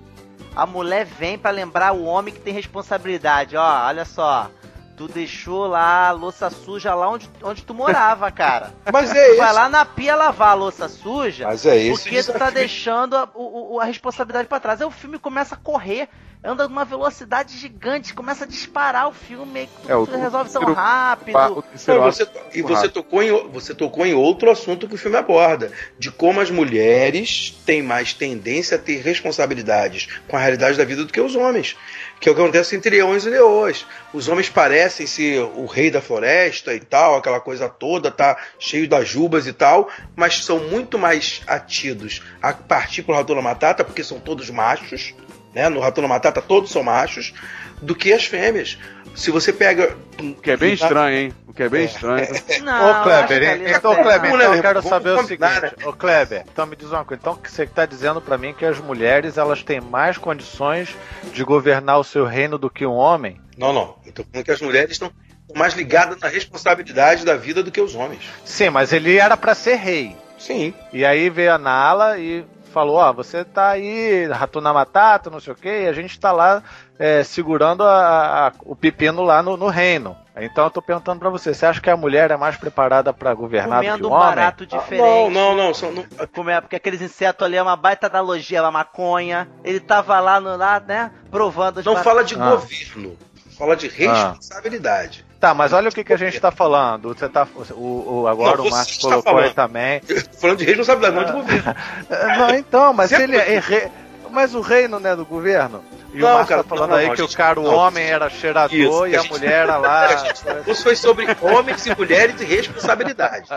[0.56, 3.57] A mulher vem pra lembrar o homem que tem responsabilidade.
[3.57, 4.49] Ó, olha só.
[4.97, 8.72] Tu deixou lá a louça suja lá onde, onde tu morava, cara.
[8.93, 9.38] Mas é Tu isso.
[9.41, 11.47] vai lá na pia lavar a louça suja.
[11.47, 14.80] Mas é esse Porque tu tá deixando a, o- a responsabilidade pra trás.
[14.81, 16.07] Aí o filme começa a correr,
[16.45, 19.67] anda numa velocidade gigante, começa a disparar o filme.
[19.88, 21.35] É, o- resolve tão o- rápido.
[21.35, 21.63] o Não, ato
[22.11, 25.72] você- e muito você tocou, em, você tocou em outro assunto que o filme aborda:
[25.97, 31.03] de como as mulheres têm mais tendência a ter responsabilidades com a realidade da vida
[31.03, 31.76] do que os homens.
[32.19, 33.85] Que é o que acontece entre leões e leoas.
[34.13, 38.88] Os homens parecem ser o rei da floresta e tal, aquela coisa toda, tá cheio
[38.88, 44.03] das jubas e tal, mas são muito mais atidos a partir pro Ratona Matata, porque
[44.03, 45.13] são todos machos,
[45.56, 45.69] né?
[45.69, 47.34] No Ratona Matata todos são machos,
[47.82, 48.77] do que as fêmeas.
[49.15, 49.95] Se você pega.
[50.19, 51.34] O que é bem estranho, hein?
[51.48, 52.27] O que é bem estranho.
[52.64, 56.44] Não, Ô Kleber, que então, Kleber, então né, eu quero saber o seguinte, ô Kleber,
[56.52, 59.38] então me diz uma coisa, então que você está dizendo pra mim que as mulheres
[59.38, 60.94] elas têm mais condições
[61.32, 63.40] de governar o seu reino do que um homem?
[63.57, 63.95] Não, não.
[64.06, 65.10] Eu tô falando que as mulheres estão
[65.56, 68.23] mais ligadas na responsabilidade da vida do que os homens.
[68.44, 70.15] Sim, mas ele era pra ser rei.
[70.38, 70.73] Sim.
[70.91, 72.44] E aí veio a Nala e
[72.76, 76.34] falou, ó, você tá aí, Ratuna Matata, não sei o quê, e a gente tá
[76.34, 76.61] lá
[76.99, 80.15] é, segurando a- a- o pepino lá no, no reino.
[80.35, 83.34] Então eu tô perguntando pra você, você acha que a mulher é mais preparada pra
[83.34, 84.27] governar do que Comendo o um homem?
[84.27, 85.34] barato Não, diferente.
[85.34, 85.73] não, não.
[85.73, 86.03] São, não
[86.34, 89.47] Comer, porque aqueles insetos ali é uma baita analogia, é uma maconha.
[89.64, 92.49] Ele tava lá, no, lá né, provando não fala de Ah.
[92.52, 93.18] governo.
[93.57, 95.24] Fala de responsabilidade.
[95.45, 97.09] Tá, mas olha o que, que a gente tá falando.
[97.13, 99.43] Você tá, o, o- agora Não, o Márcio colocou falando.
[99.43, 100.01] aí também.
[100.09, 101.76] Eu tô falando de responsabilidade, não de governo.
[102.39, 103.88] Não, então, mas ele é é rei.
[104.31, 105.84] Mas o reino não é do governo?
[106.15, 107.59] E Não, o Márcio cara, tá falando não, aí não, que a gente- o cara,
[107.59, 110.07] o homem era cheirador Isso, e a gente- mulher era lá.
[110.65, 113.49] Isso foi sobre homens e mulheres e responsabilidade.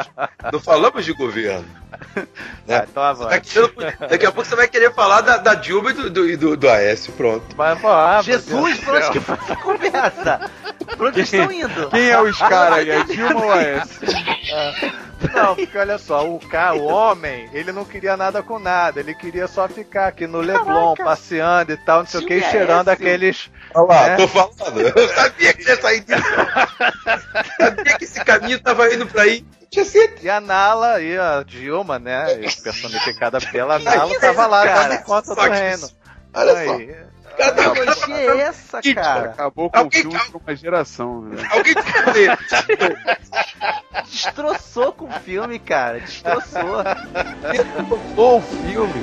[0.53, 1.65] Não falamos de governo.
[2.69, 5.95] Ah, então Tá querendo- daqui a pouco você vai querer falar da, da Dilma e
[5.95, 7.45] do, do, do, do Aécio, pronto.
[7.57, 9.23] Mas, pô, ah, Jesus, pra onde que céu.
[9.23, 10.51] foi essa conversa?
[10.97, 11.89] Pra onde estão indo?
[11.91, 12.91] Quem é os caras aí?
[12.91, 15.08] É Dilma ou é esse?
[15.35, 19.15] Não, porque olha só, o cara, o homem, ele não queria nada com nada, ele
[19.15, 22.89] queria só ficar aqui no Leblon, passeando e tal, não sei o que, é cheirando
[22.89, 23.03] esse?
[23.03, 23.51] aqueles.
[23.75, 24.17] Olha lá, É.
[24.17, 24.81] tô falando.
[24.81, 26.23] Eu sabia que ia sair disso.
[27.61, 29.45] sabia que esse caminho tava indo pra aí.
[29.71, 30.27] Tinha certeza.
[30.27, 32.27] E a Nala e a Dilma, né,
[32.63, 35.89] personificada pela Nala, tava lá dando conta do Só reino.
[36.35, 36.75] Olha só.
[36.75, 39.31] Aí, O cara tá- Que analogia é essa, cara?
[39.31, 41.21] Acabou com Alguém- o filme por uma geração.
[41.23, 41.43] Né?
[41.51, 41.75] Alguém.
[44.05, 46.01] Destroçou com o filme, cara.
[46.01, 46.83] Destroçou.
[48.17, 49.03] o filme.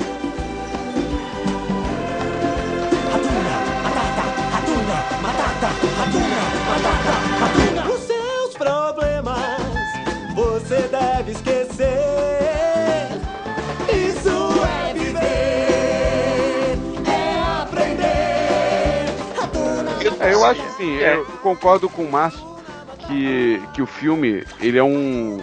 [7.88, 9.38] Os seus problemas
[10.34, 11.95] você deve esquecer.
[20.26, 22.44] É, eu acho assim, eu concordo com o Márcio
[22.98, 25.38] que, que o filme ele é um,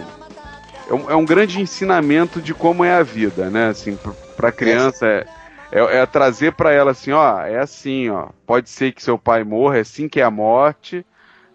[0.88, 3.68] é um é um grande ensinamento de como é a vida, né?
[3.68, 3.98] Assim,
[4.36, 5.26] pra criança é,
[5.72, 9.42] é, é trazer pra ela assim, ó, é assim, ó, pode ser que seu pai
[9.42, 11.04] morra, é assim que é a morte,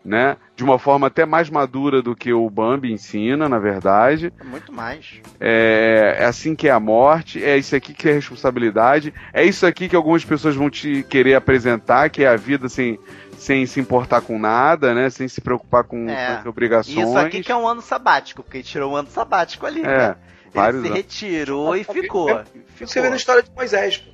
[0.03, 0.37] né?
[0.55, 4.31] De uma forma até mais madura do que o Bambi ensina, na verdade.
[4.43, 5.21] Muito mais.
[5.39, 9.43] É, é assim que é a morte, é isso aqui que é a responsabilidade, é
[9.43, 12.97] isso aqui que algumas pessoas vão te querer apresentar, que é a vida sem,
[13.37, 15.09] sem se importar com nada, né?
[15.09, 16.27] Sem se preocupar com, É.
[16.33, 17.07] com as obrigações.
[17.07, 19.83] Isso aqui que é um ano sabático, porque ele tirou um ano sabático ali, É,
[19.83, 20.19] cara.
[20.53, 20.97] vários Ele se anos.
[20.97, 22.41] retirou e ficou.
[22.79, 23.97] Você vê na história de Moisés.
[23.97, 24.11] pô.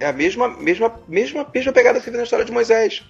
[0.00, 3.04] É a mesma, mesma, mesma, mesma pegada que você vê na história de Moisés.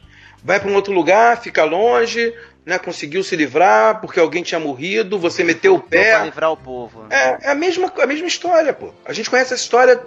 [0.44, 2.34] Vai para um outro lugar, fica longe,
[2.66, 2.78] né?
[2.78, 6.24] Conseguiu se livrar porque alguém tinha morrido, você meteu o Pra pé.
[6.24, 7.06] livrar o povo.
[7.08, 8.92] É, é a mesma, a mesma história, pô.
[9.06, 10.00] A gente conhece essa história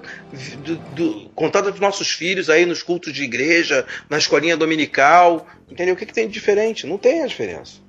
[0.64, 5.48] do, do- contada dos nossos filhos aí nos cultos de igreja, na escolinha dominical.
[5.70, 5.96] Entendeu?
[5.96, 6.86] O que, que tem de diferente?
[6.86, 7.87] Não tem a diferença.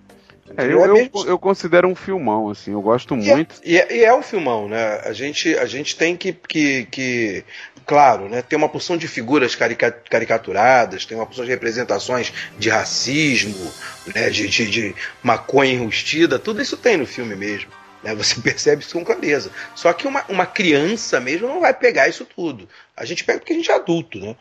[0.57, 3.55] É, eu, É eu, eu considero um filmão, assim, eu gosto E é- muito.
[3.65, 5.01] E é, e é um filmão, né?
[5.05, 7.45] A gente, a gente tem que, que, que
[7.87, 8.43] claro, né?
[8.43, 13.73] Tem uma porção de figuras carica- caricaturadas, tem uma porção de representações de racismo,
[14.15, 14.31] né?
[14.31, 17.71] De, de, de maconha enrustida, tudo isso tem no filme mesmo.
[18.03, 18.15] Né?
[18.15, 19.51] Você percebe isso com clareza.
[19.75, 22.69] Só que uma, uma criança mesmo não vai pegar isso tudo.
[22.97, 24.37] A gente pega porque a gente é adulto, né?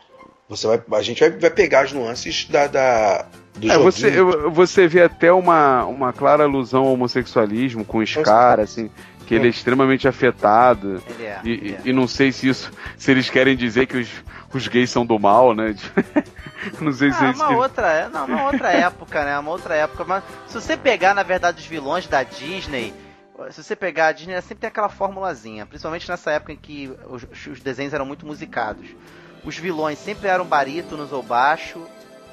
[0.49, 3.25] Você vai, a gente vai, vai pegar as nuances da, da,
[3.55, 3.83] do É, joguinho.
[3.91, 8.89] você, eu- você vê até uma, uma clara alusão ao homossexualismo com o Scar, assim,
[9.25, 11.03] que ele é extremamente afetado.
[11.09, 11.41] Ele é.
[11.43, 11.81] E, ele é.
[11.89, 12.71] e não sei se isso.
[12.97, 14.09] Se eles querem dizer que os,
[14.53, 15.75] os gays são do mal, né?
[16.79, 17.39] não sei se Ah, é isso.
[17.41, 19.37] uma que- outra, é- não, uma outra época, né?
[19.39, 20.05] Uma outra época.
[20.05, 22.93] Mas se você pegar, na verdade, os vilões da Disney,
[23.51, 25.65] se você pegar a Disney, ela sempre tem aquela formulazinha.
[25.65, 28.87] Principalmente nessa época em que os, os desenhos eram muito musicados.
[29.43, 31.79] Os vilões sempre eram barítonos ou baixo.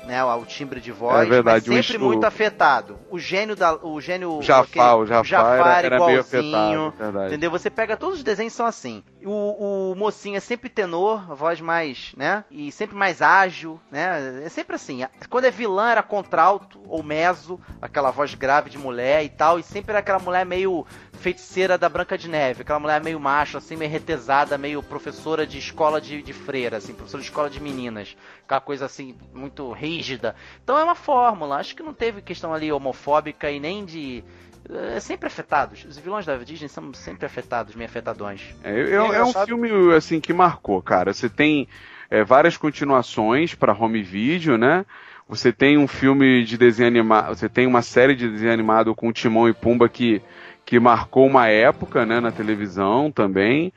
[0.06, 2.98] né, o timbre de voz, É verdade, o mas sempre estilo- muito afetado.
[3.10, 7.26] O gênio da, o gênio, O Jafar, o Jafar era- era meio igualzinho, afetado, verdade.
[7.28, 7.50] entendeu?
[7.50, 9.02] Você pega todos os desenhos são assim.
[9.24, 14.42] O, o mocinho é sempre tenor, a voz mais, né, e sempre mais ágil, né?
[14.44, 15.06] É sempre assim.
[15.30, 19.62] Quando é vilã era contralto ou meso, aquela voz grave de mulher e tal, e
[19.62, 20.84] sempre era aquela mulher meio
[21.18, 25.58] feiticeira da Branca de Neve, aquela mulher meio macho, assim, meio retesada, meio professora de
[25.58, 30.34] escola de, de freira, assim, professora de escola de meninas, aquela coisa assim, muito rígida.
[30.62, 34.22] Então é uma fórmula, acho que não teve questão ali homofóbica e nem de.
[34.94, 35.84] É sempre afetados.
[35.84, 38.40] Os vilões da Disney são sempre afetados, meio afetadões.
[38.62, 41.12] É, é- é um filme assim que marcou, cara.
[41.12, 41.68] Você tem
[42.10, 44.86] é, várias continuações para home video, né?
[45.28, 49.12] Você tem um filme de desenho animado, você tem uma série de desenho animado com
[49.12, 50.20] Timão e Pumba que,
[50.64, 53.72] que marcou uma época, né, na televisão também.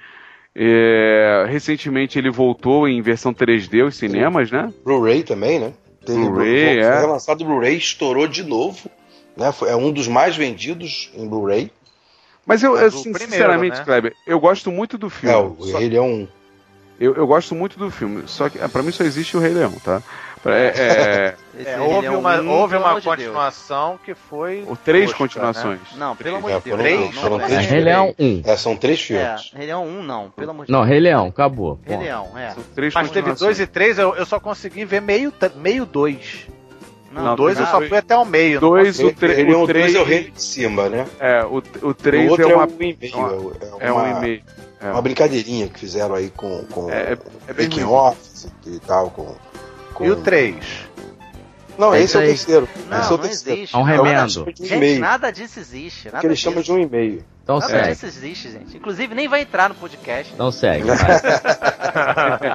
[0.56, 4.74] É, recentemente ele voltou em versão 3D aos cinemas, né?
[4.84, 5.74] Blu-ray também, né?
[6.04, 7.00] Teve Blu-ray, foi é.
[7.00, 8.90] relançado o Blu-ray, estourou de novo.
[9.36, 9.52] Né?
[9.52, 11.72] Foi- É um dos mais vendidos em Blu-ray.
[12.46, 13.84] Mas eu, Mas assim, primeiro, sinceramente, né?
[13.84, 15.36] Kleber, eu gosto muito do filme.
[15.36, 16.28] É, o Só- Rei Leão.
[17.00, 19.54] Eu, eu gosto muito do filme, só que ah, pra mim só existe o Rei
[19.54, 20.02] Leão, tá?
[20.46, 21.36] É, é-
[21.66, 24.64] É, houve um, uma, houve uma amor de continuação que foi.
[24.68, 25.80] Ou três continuações.
[25.80, 25.98] né?
[25.98, 26.78] Não, pelo amor É, de Deus.
[26.80, 28.42] foram, não, foram não, três É, Rei Leão 1.
[28.46, 29.52] É, são três É, filmes.
[29.56, 30.90] Rei Leão 1 não, pelo amor de Não, Deus.
[30.92, 31.80] Rei Leão, acabou.
[31.84, 31.98] Rei.
[31.98, 32.54] Leão, é.
[32.76, 36.46] Três Mas teve dois e três, eu, eu só consegui ver meio, meio dois.
[37.12, 38.62] Não, o dois eu só foi- fui até o meio.
[38.62, 41.08] não Dois, o, tre- o 3 três é o Rei de Simba, né?
[41.20, 42.66] É, o, o O 3 outro é uma.
[42.66, 43.00] é um e-mail.
[43.16, 44.44] uma- É, é uma, um e-mail.
[44.80, 44.92] É.
[44.92, 48.20] uma brincadeirinha que fizeram aí com, com É, é- é bem off
[48.68, 49.10] e tal.
[49.10, 49.36] Com...
[50.06, 50.88] E o três?
[51.78, 52.68] Não, É esse é o terceiro.
[52.90, 53.60] Não, esse é o terceiro.
[53.60, 53.76] existe.
[53.76, 54.30] É um remendo.
[54.32, 55.00] chama de Gente, e-mail.
[55.00, 56.06] nada disso existe.
[56.08, 56.50] Nada que eles disso.
[56.50, 57.24] chamam de um e-mail.
[57.44, 57.90] Então Nada segue.
[57.90, 58.78] disso existe, gente.
[58.78, 60.34] Inclusive, nem vai entrar no podcast.
[60.34, 60.88] Então segue.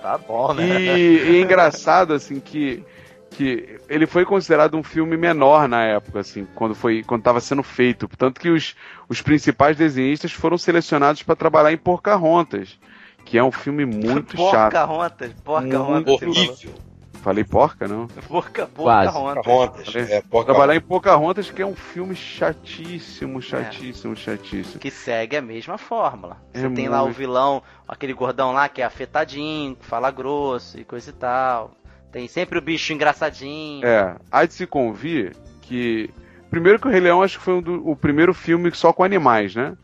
[0.02, 0.64] tá bom, né?
[0.80, 2.84] E, e é engraçado, assim, que,
[3.30, 7.62] que ele foi considerado um filme menor na época, assim, quando foi quando estava sendo
[7.62, 8.08] feito.
[8.18, 8.74] Tanto que os,
[9.08, 12.78] os principais desenhistas foram selecionados para trabalhar em Porcahontas,
[13.24, 14.74] que é um filme muito chato.
[14.74, 16.16] Muito Porca-rontas.
[16.16, 16.18] você falou.
[16.28, 16.74] Horrível.
[17.22, 18.08] Falei porca, não?
[18.28, 19.12] Porca, Quase.
[19.12, 19.44] porca-rontas.
[19.44, 19.94] Pocahontas.
[20.10, 20.44] É, Pocahontas.
[20.44, 24.80] Trabalhar em Pocahontas, que é um filme chatíssimo, chatíssimo, chatíssimo.
[24.80, 26.36] Que segue a mesma fórmula.
[26.52, 27.16] Você É tem lá o muito.
[27.16, 31.70] vilão, aquele gordão lá que é afetadinho, que fala grosso e coisa e tal.
[32.10, 33.86] Tem sempre o bicho engraçadinho.
[33.86, 36.10] É, há de se convir que.
[36.50, 39.02] Primeiro que o Rei Leão acho que foi um do- o primeiro filme só com
[39.02, 39.74] animais, né?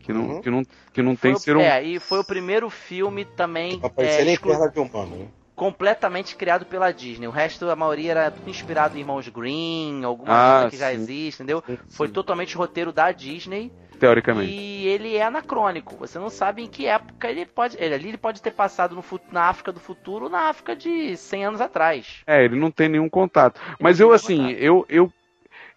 [0.00, 0.40] Que não, Uhum.
[0.42, 1.60] que não, que não Foi tem o- ser um.
[1.60, 5.16] É, e foi o primeiro filme também Pra é, aparecer nem exclu- perna de humano,
[5.16, 5.26] né?
[5.54, 7.26] Completamente criado pela Disney.
[7.26, 10.90] O resto, a maioria era tudo inspirado em Irmãos Green, alguma Ah, coisa que já
[10.90, 10.96] sim.
[10.96, 11.62] existe, entendeu?
[11.66, 14.52] Sim, Foi totalmente roteiro da Disney Teoricamente.
[14.52, 15.96] e ele é anacrônico.
[15.96, 17.76] Você não sabe em que época ele pode.
[17.78, 21.16] Ele ali ele pode ter passado no, na África do futuro ou na África de
[21.16, 22.22] 100 anos atrás.
[22.26, 23.60] É, ele não tem nenhum contato.
[23.78, 24.58] Mas não eu, assim, contato.
[24.58, 25.12] eu, eu,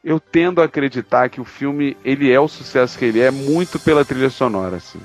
[0.03, 3.79] eu tendo a acreditar que o filme, ele é o sucesso que ele é, muito
[3.79, 5.01] pela trilha sonora, assim.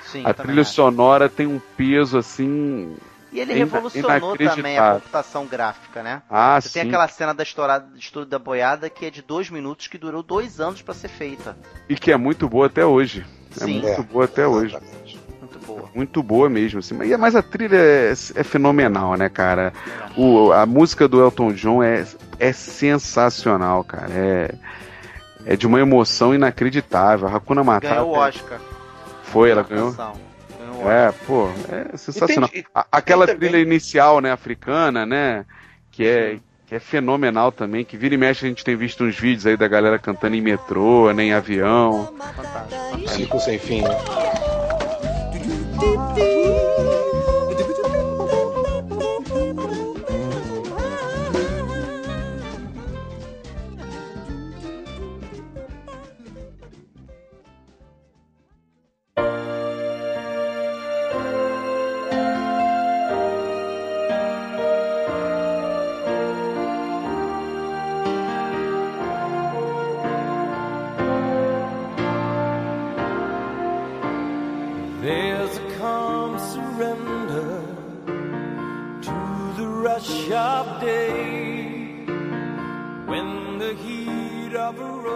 [0.00, 0.72] Sim, a trilha acho.
[0.72, 2.96] sonora tem um peso, assim...
[3.32, 6.22] E ele é revolucionou também a computação gráfica, né?
[6.28, 6.80] Ah, Você sim.
[6.80, 9.96] tem aquela cena da estourada do estudo da boiada que é de dois minutos, que
[9.98, 11.56] durou dois anos pra ser feita.
[11.88, 13.24] E que é muito boa até hoje.
[13.60, 13.80] É Sim.
[13.80, 14.76] muito boa até hoje.
[14.76, 15.20] Exatamente.
[15.40, 15.90] Muito boa.
[15.94, 16.94] Muito boa mesmo, assim.
[16.94, 19.72] Mas, mas a trilha é, é fenomenal, né, cara?
[20.16, 22.04] O, a música do Elton John é,
[22.38, 24.08] é sensacional, cara.
[24.12, 24.54] É,
[25.46, 27.28] é de uma emoção inacreditável.
[27.28, 28.60] A Hakuna Matata Ganhou o Oscar.
[29.24, 29.90] foi, ela ganhou.
[29.90, 30.29] canção.
[30.88, 32.48] É, pô, é sensacional.
[32.50, 35.44] E tem- A- aquela também- trilha inicial, né, africana, né,
[35.90, 39.18] que é, que é fenomenal também, que vira e mexe a gente tem visto uns
[39.18, 42.12] vídeos aí da galera cantando em metrô, né, em avião.
[42.36, 43.08] Fantástico.
[43.08, 43.96] Ciclo sem fim, né?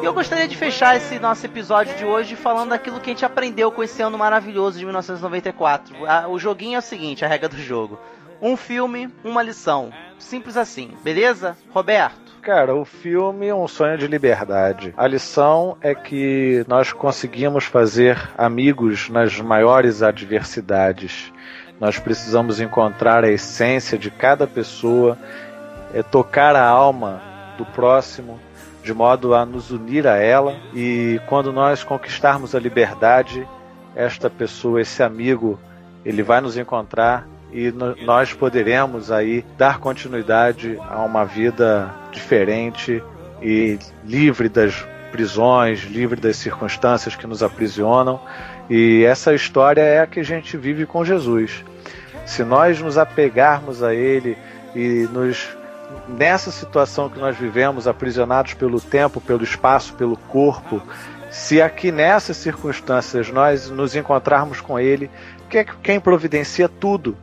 [0.03, 3.25] E eu gostaria de fechar esse nosso episódio de hoje falando daquilo que a gente
[3.25, 5.95] aprendeu com esse ano maravilhoso de 1994.
[6.07, 7.99] Ah, O joguinho é o seguinte, a regra do jogo.
[8.43, 9.91] Um filme, uma lição.
[10.19, 11.57] Simples assim, beleza?
[11.71, 12.35] Roberto?
[12.43, 14.93] Cara, o filme é um sonho de liberdade.
[14.99, 21.33] A lição é que nós conseguimos fazer amigos nas maiores adversidades.
[21.81, 25.17] Nós precisamos encontrar a essência de cada pessoa
[25.95, 27.23] é tocar a alma
[27.57, 28.39] do próximo,
[28.83, 30.57] de modo a nos unir a ela.
[30.75, 33.49] E quando nós conquistarmos a liberdade,
[33.95, 35.59] esta pessoa, esse amigo,
[36.05, 43.03] ele vai nos encontrar e no- nós poderemos aí dar continuidade a uma vida diferente
[43.41, 48.21] e livre das prisões, livre das circunstâncias que nos aprisionam.
[48.69, 51.65] E essa história é a que a gente vive com Jesus.
[52.27, 54.37] Se nós nos apegarmos a Ele
[54.75, 55.57] e nos
[56.09, 60.83] nessa situação que nós vivemos, aprisionados pelo tempo, pelo espaço, pelo corpo,
[61.31, 65.11] se aqui nessas circunstâncias nós nos encontrarmos com Ele,
[65.49, 67.17] que é quem providencia tudo,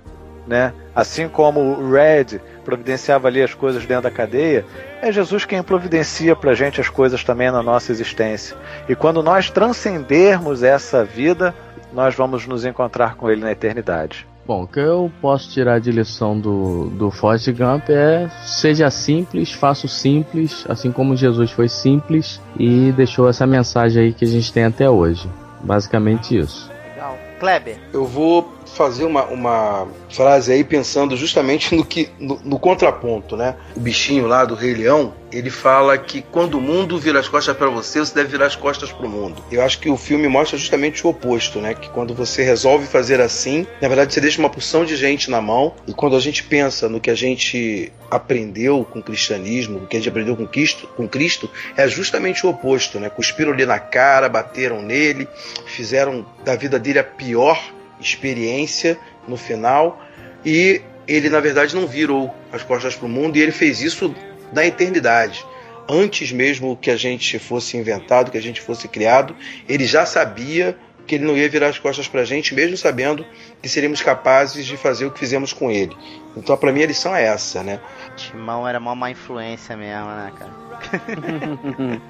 [0.45, 0.73] né?
[0.93, 4.65] Assim como o Red providenciava ali as coisas dentro da cadeia,
[5.01, 8.57] é Jesus quem providencia pra gente as coisas também na nossa existência.
[8.89, 11.55] E quando nós transcendermos essa vida,
[11.93, 14.27] nós vamos nos encontrar com Ele na eternidade.
[14.51, 19.53] Bom, o que eu posso tirar de lição do, do Forrest Gump é seja simples,
[19.53, 24.27] faça o simples, assim como Jesus foi simples e deixou essa mensagem aí que a
[24.27, 25.29] gente tem até hoje.
[25.63, 26.69] Basicamente isso.
[26.89, 27.17] Legal.
[27.39, 33.35] Kleber, Eu vou fazer uma, uma frase aí pensando justamente no que no, no contraponto,
[33.35, 33.55] né?
[33.75, 37.55] O bichinho lá do Rei Leão, ele fala que quando o mundo vira as costas
[37.55, 39.43] para você, você deve virar as costas para o mundo.
[39.51, 41.73] Eu acho que o filme mostra justamente o oposto, né?
[41.73, 45.41] Que quando você resolve fazer assim, na verdade você deixa uma porção de gente na
[45.41, 45.73] mão.
[45.87, 49.95] E quando a gente pensa no que a gente aprendeu com o cristianismo, o que
[49.95, 53.09] a gente aprendeu com Cristo, com Cristo, é justamente o oposto, né?
[53.09, 55.27] Cuspiram ali na cara, bateram nele,
[55.65, 57.57] fizeram da vida dele a pior
[58.01, 58.97] experiência
[59.27, 60.01] no final
[60.45, 64.13] e ele na verdade não virou as costas para o mundo e ele fez isso
[64.51, 65.45] na eternidade.
[65.89, 69.35] Antes mesmo que a gente fosse inventado, que a gente fosse criado,
[69.67, 73.25] ele já sabia que ele não ia virar as costas para a gente, mesmo sabendo
[73.61, 75.95] que seríamos capazes de fazer o que fizemos com ele.
[76.37, 77.79] Então, para mim, a lição é essa, né?
[78.11, 80.51] Timão era uma má influência mesmo, né, cara?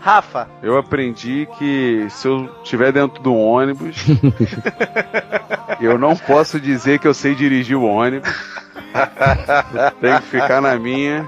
[0.00, 4.04] Rafa, Eu aprendi que se eu estiver dentro do ônibus,
[5.80, 8.28] eu não posso dizer que eu sei dirigir o ônibus.
[10.00, 11.26] Tem que ficar na minha.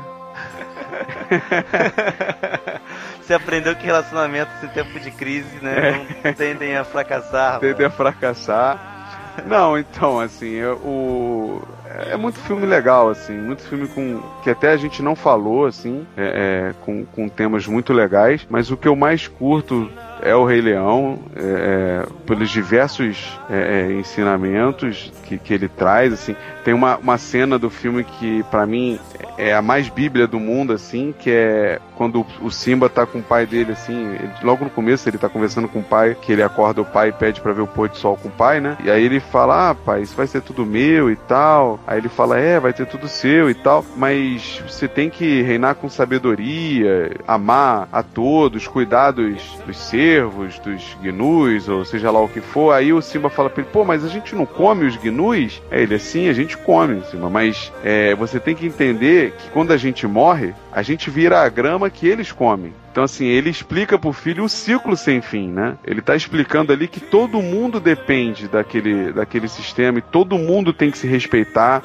[3.21, 7.61] você aprendeu que relacionamentos em tempo de crise, né, não tendem a fracassar.
[7.61, 8.94] Tendem a fracassar.
[9.47, 11.61] Não, então, assim, o
[12.09, 16.07] é muito filme legal, assim, muito filme com que até a gente não falou, assim,
[16.17, 19.89] é, é, com, com temas muito legais, mas o que eu mais curto
[20.21, 26.13] é o Rei Leão, é, é, pelos diversos é, é, ensinamentos que, que ele traz,
[26.13, 26.35] assim,
[26.65, 28.99] tem uma, uma cena do filme que pra mim
[29.37, 33.23] é a mais bíblia do mundo, assim, que é quando o Simba tá com o
[33.23, 36.43] pai dele, assim, ele- logo no começo ele tá conversando com o pai, que ele
[36.43, 38.77] acorda o pai e pede pra ver o pôr do sol com o pai, né?
[38.85, 41.79] E aí ele fala, ah, pai, isso vai ser tudo meu e tal.
[41.87, 45.75] Aí ele fala, é, vai ter tudo seu e tal, mas você tem que reinar
[45.77, 52.29] com sabedoria, amar a todos, cuidar dos, dos servos, dos gnus, ou seja lá o
[52.29, 52.73] que for.
[52.73, 55.63] Aí o Simba fala pra ele, pô, mas a gente não come os gnus?
[55.71, 59.73] Aí ele, assim, a gente come, Simba, mas é, você tem que entender que quando
[59.73, 62.75] a gente morre, a gente vira a grama que eles comem.
[62.91, 65.79] Então, assim, ele explica pro filho o ciclo sem fim, né?
[65.85, 70.91] Ele tá explicando ali que todo mundo depende daquele, daquele sistema e todo mundo tem
[70.91, 71.81] que se respeitar.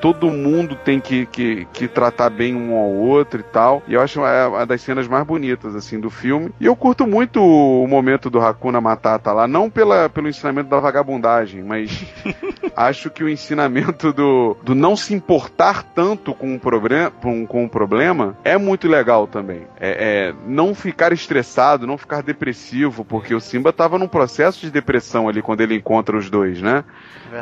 [0.00, 3.82] Todo mundo tem que, que, que tratar bem um ao outro e tal.
[3.86, 6.50] E eu acho é uma das cenas mais bonitas, assim, do filme.
[6.60, 10.80] E eu curto muito o momento do Hakuna Matata lá, não pela, pelo ensinamento da
[10.80, 12.04] vagabundagem, mas
[12.76, 17.64] acho que o ensinamento do, do não se importar tanto com o, problema, com, com
[17.64, 19.62] o problema é muito legal também.
[19.80, 24.70] É, é não ficar estressado, não ficar depressivo, porque o Simba tava num processo de
[24.70, 26.84] depressão ali quando ele encontra os dois, né?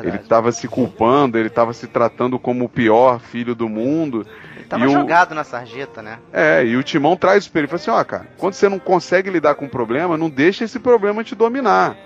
[0.03, 4.27] Ele tava se culpando, ele tava se tratando como o pior filho do mundo.
[4.57, 6.19] Ele tava e o- jogado na sarjeta, né?
[6.33, 7.69] é, e o Timão traz isso pra ele.
[7.69, 10.79] Fala assim, ó, cara, quando você não consegue lidar com o problema, não deixa esse
[10.79, 11.97] problema te dominar.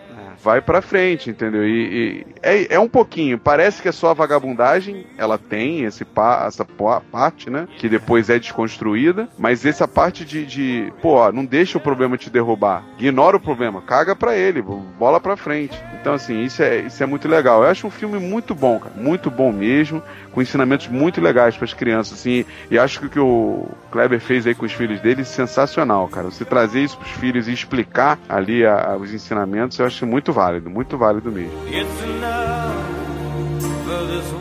[0.47, 1.67] Vai pra frente, entendeu?
[1.67, 6.05] E, e é, é um pouquinho, parece que é só a vagabundagem, ela tem esse
[6.05, 6.65] pa, essa
[7.11, 7.67] parte, né?
[7.79, 12.31] Que depois é desconstruída, mas essa parte de, de pô, não deixa o problema te
[12.31, 12.85] derrubar.
[12.97, 15.77] Ignora o problema, caga pra ele, bola pra frente.
[16.01, 17.65] Então, assim, isso é, isso é muito legal.
[17.65, 20.01] Eu acho um filme muito bom, cara, muito bom mesmo,
[20.31, 24.47] com ensinamentos muito legais pras crianças, assim, e acho que o que o Kleber fez
[24.47, 26.31] aí com os filhos dele sensacional, cara.
[26.31, 30.36] Você trazer isso pros filhos e explicar ali a- a- os ensinamentos, eu acho muito
[30.37, 31.51] válido, muito válido mesmo.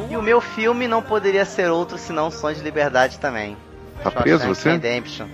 [0.09, 3.55] E o meu filme não poderia ser outro senão Sonhos de Liberdade também.
[4.03, 4.71] Tá preso você?
[4.71, 5.27] Redemption.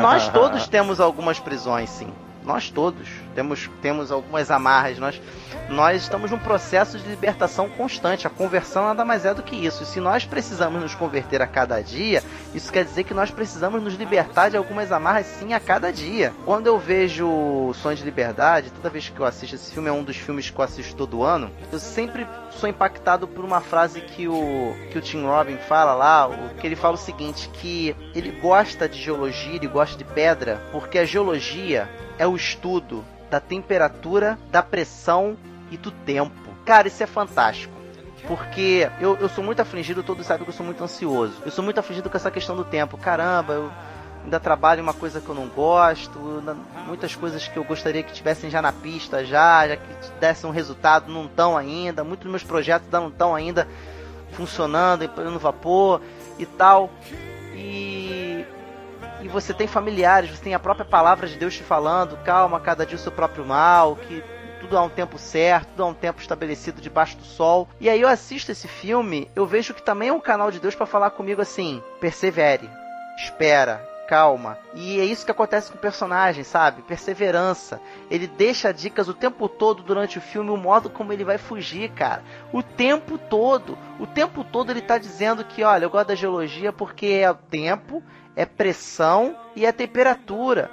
[0.00, 2.08] Nós todos temos algumas prisões, sim.
[2.42, 5.20] nós todos temos, temos algumas amarras, nós,
[5.68, 8.26] nós estamos num processo de libertação constante.
[8.26, 9.82] A conversão nada mais é do que isso.
[9.82, 12.22] E se nós precisamos nos converter a cada dia,
[12.54, 16.32] isso quer dizer que nós precisamos nos libertar de algumas amarras sim a cada dia.
[16.44, 20.02] Quando eu vejo Sonho de Liberdade, toda vez que eu assisto esse filme, é um
[20.02, 24.28] dos filmes que eu assisto todo ano, eu sempre sou impactado por uma frase que
[24.28, 26.28] o, que o Tim Robin fala lá,
[26.60, 30.98] que ele fala o seguinte, que ele gosta de geologia, ele gosta de pedra, porque
[30.98, 31.88] a geologia
[32.20, 35.38] é o estudo da temperatura, da pressão
[35.70, 36.50] e do tempo.
[36.66, 37.72] Cara, isso é fantástico.
[38.28, 41.32] Porque eu, eu sou muito afligido, todos sabem que eu sou muito ansioso.
[41.46, 42.98] Eu sou muito afligido com essa questão do tempo.
[42.98, 43.70] Caramba, eu
[44.22, 46.20] ainda trabalho em uma coisa que eu não gosto,
[46.86, 49.88] muitas coisas que eu gostaria que tivessem já na pista, já, já que
[50.20, 52.04] dessem um resultado, não estão ainda.
[52.04, 53.66] Muitos dos meus projetos não estão ainda
[54.32, 56.02] funcionando, no vapor
[56.38, 56.90] e tal.
[57.54, 58.09] E
[59.22, 62.86] e você tem familiares, você tem a própria palavra de Deus te falando, calma, cada
[62.86, 64.22] dia o seu próprio mal, que
[64.60, 67.68] tudo há um tempo certo, tudo há um tempo estabelecido debaixo do sol.
[67.80, 70.74] E aí eu assisto esse filme, eu vejo que também é um canal de Deus
[70.74, 72.68] para falar comigo assim: persevere,
[73.16, 74.58] espera, calma.
[74.74, 76.82] E é isso que acontece com o personagem, sabe?
[76.82, 77.80] Perseverança.
[78.10, 81.90] Ele deixa dicas o tempo todo durante o filme, o modo como ele vai fugir,
[81.92, 82.24] cara.
[82.52, 83.78] O tempo todo.
[84.00, 87.36] O tempo todo ele tá dizendo que, olha, eu gosto da geologia porque é o
[87.36, 88.02] tempo,
[88.36, 90.70] é pressão e é temperatura.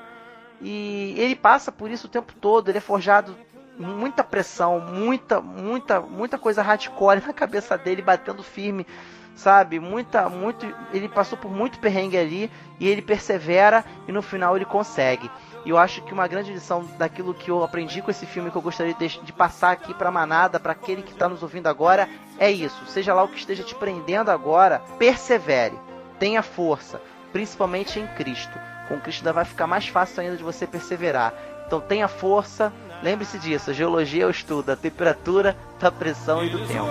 [0.61, 3.35] E ele passa por isso o tempo todo, ele é forjado
[3.77, 8.87] muita pressão, muita, muita, muita coisa hardcore na cabeça dele, batendo firme,
[9.35, 9.79] sabe?
[9.79, 14.65] Muita, muito, ele passou por muito perrengue ali e ele persevera e no final ele
[14.65, 15.29] consegue.
[15.63, 18.55] E eu acho que uma grande lição daquilo que eu aprendi com esse filme que
[18.55, 22.09] eu gostaria de, de passar aqui para manada, para aquele que está nos ouvindo agora,
[22.39, 22.85] é isso.
[22.87, 25.77] Seja lá o que esteja te prendendo agora, persevere,
[26.17, 27.01] tenha força,
[27.31, 28.57] principalmente em Cristo.
[28.87, 31.33] Com Cristo ainda vai ficar mais fácil ainda de você perseverar.
[31.65, 32.71] Então tenha força,
[33.03, 36.87] lembre-se disso, a geologia é o estudo da temperatura, da pressão e do tempo.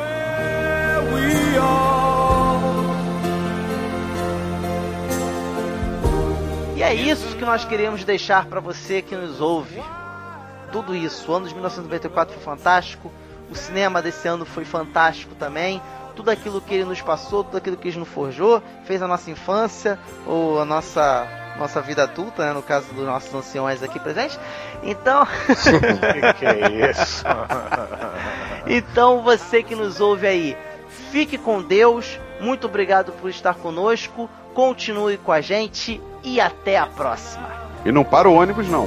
[6.76, 9.82] E é isso que nós queremos deixar para você que nos ouve.
[10.70, 13.10] Tudo isso, o ano de 1994 foi fantástico,
[13.50, 15.80] o cinema desse ano foi fantástico também.
[16.16, 19.30] Tudo aquilo que ele nos passou, tudo aquilo que ele nos forjou, fez a nossa
[19.30, 21.28] infância ou a nossa
[21.58, 24.38] nossa vida adulta, né, no caso dos nossos anciões aqui presentes.
[24.82, 27.24] Então, que, que é isso?
[28.66, 30.56] então você que nos ouve aí,
[31.10, 32.18] fique com Deus.
[32.40, 34.28] Muito obrigado por estar conosco.
[34.54, 37.48] Continue com a gente e até a próxima.
[37.84, 38.86] E não para o ônibus, não.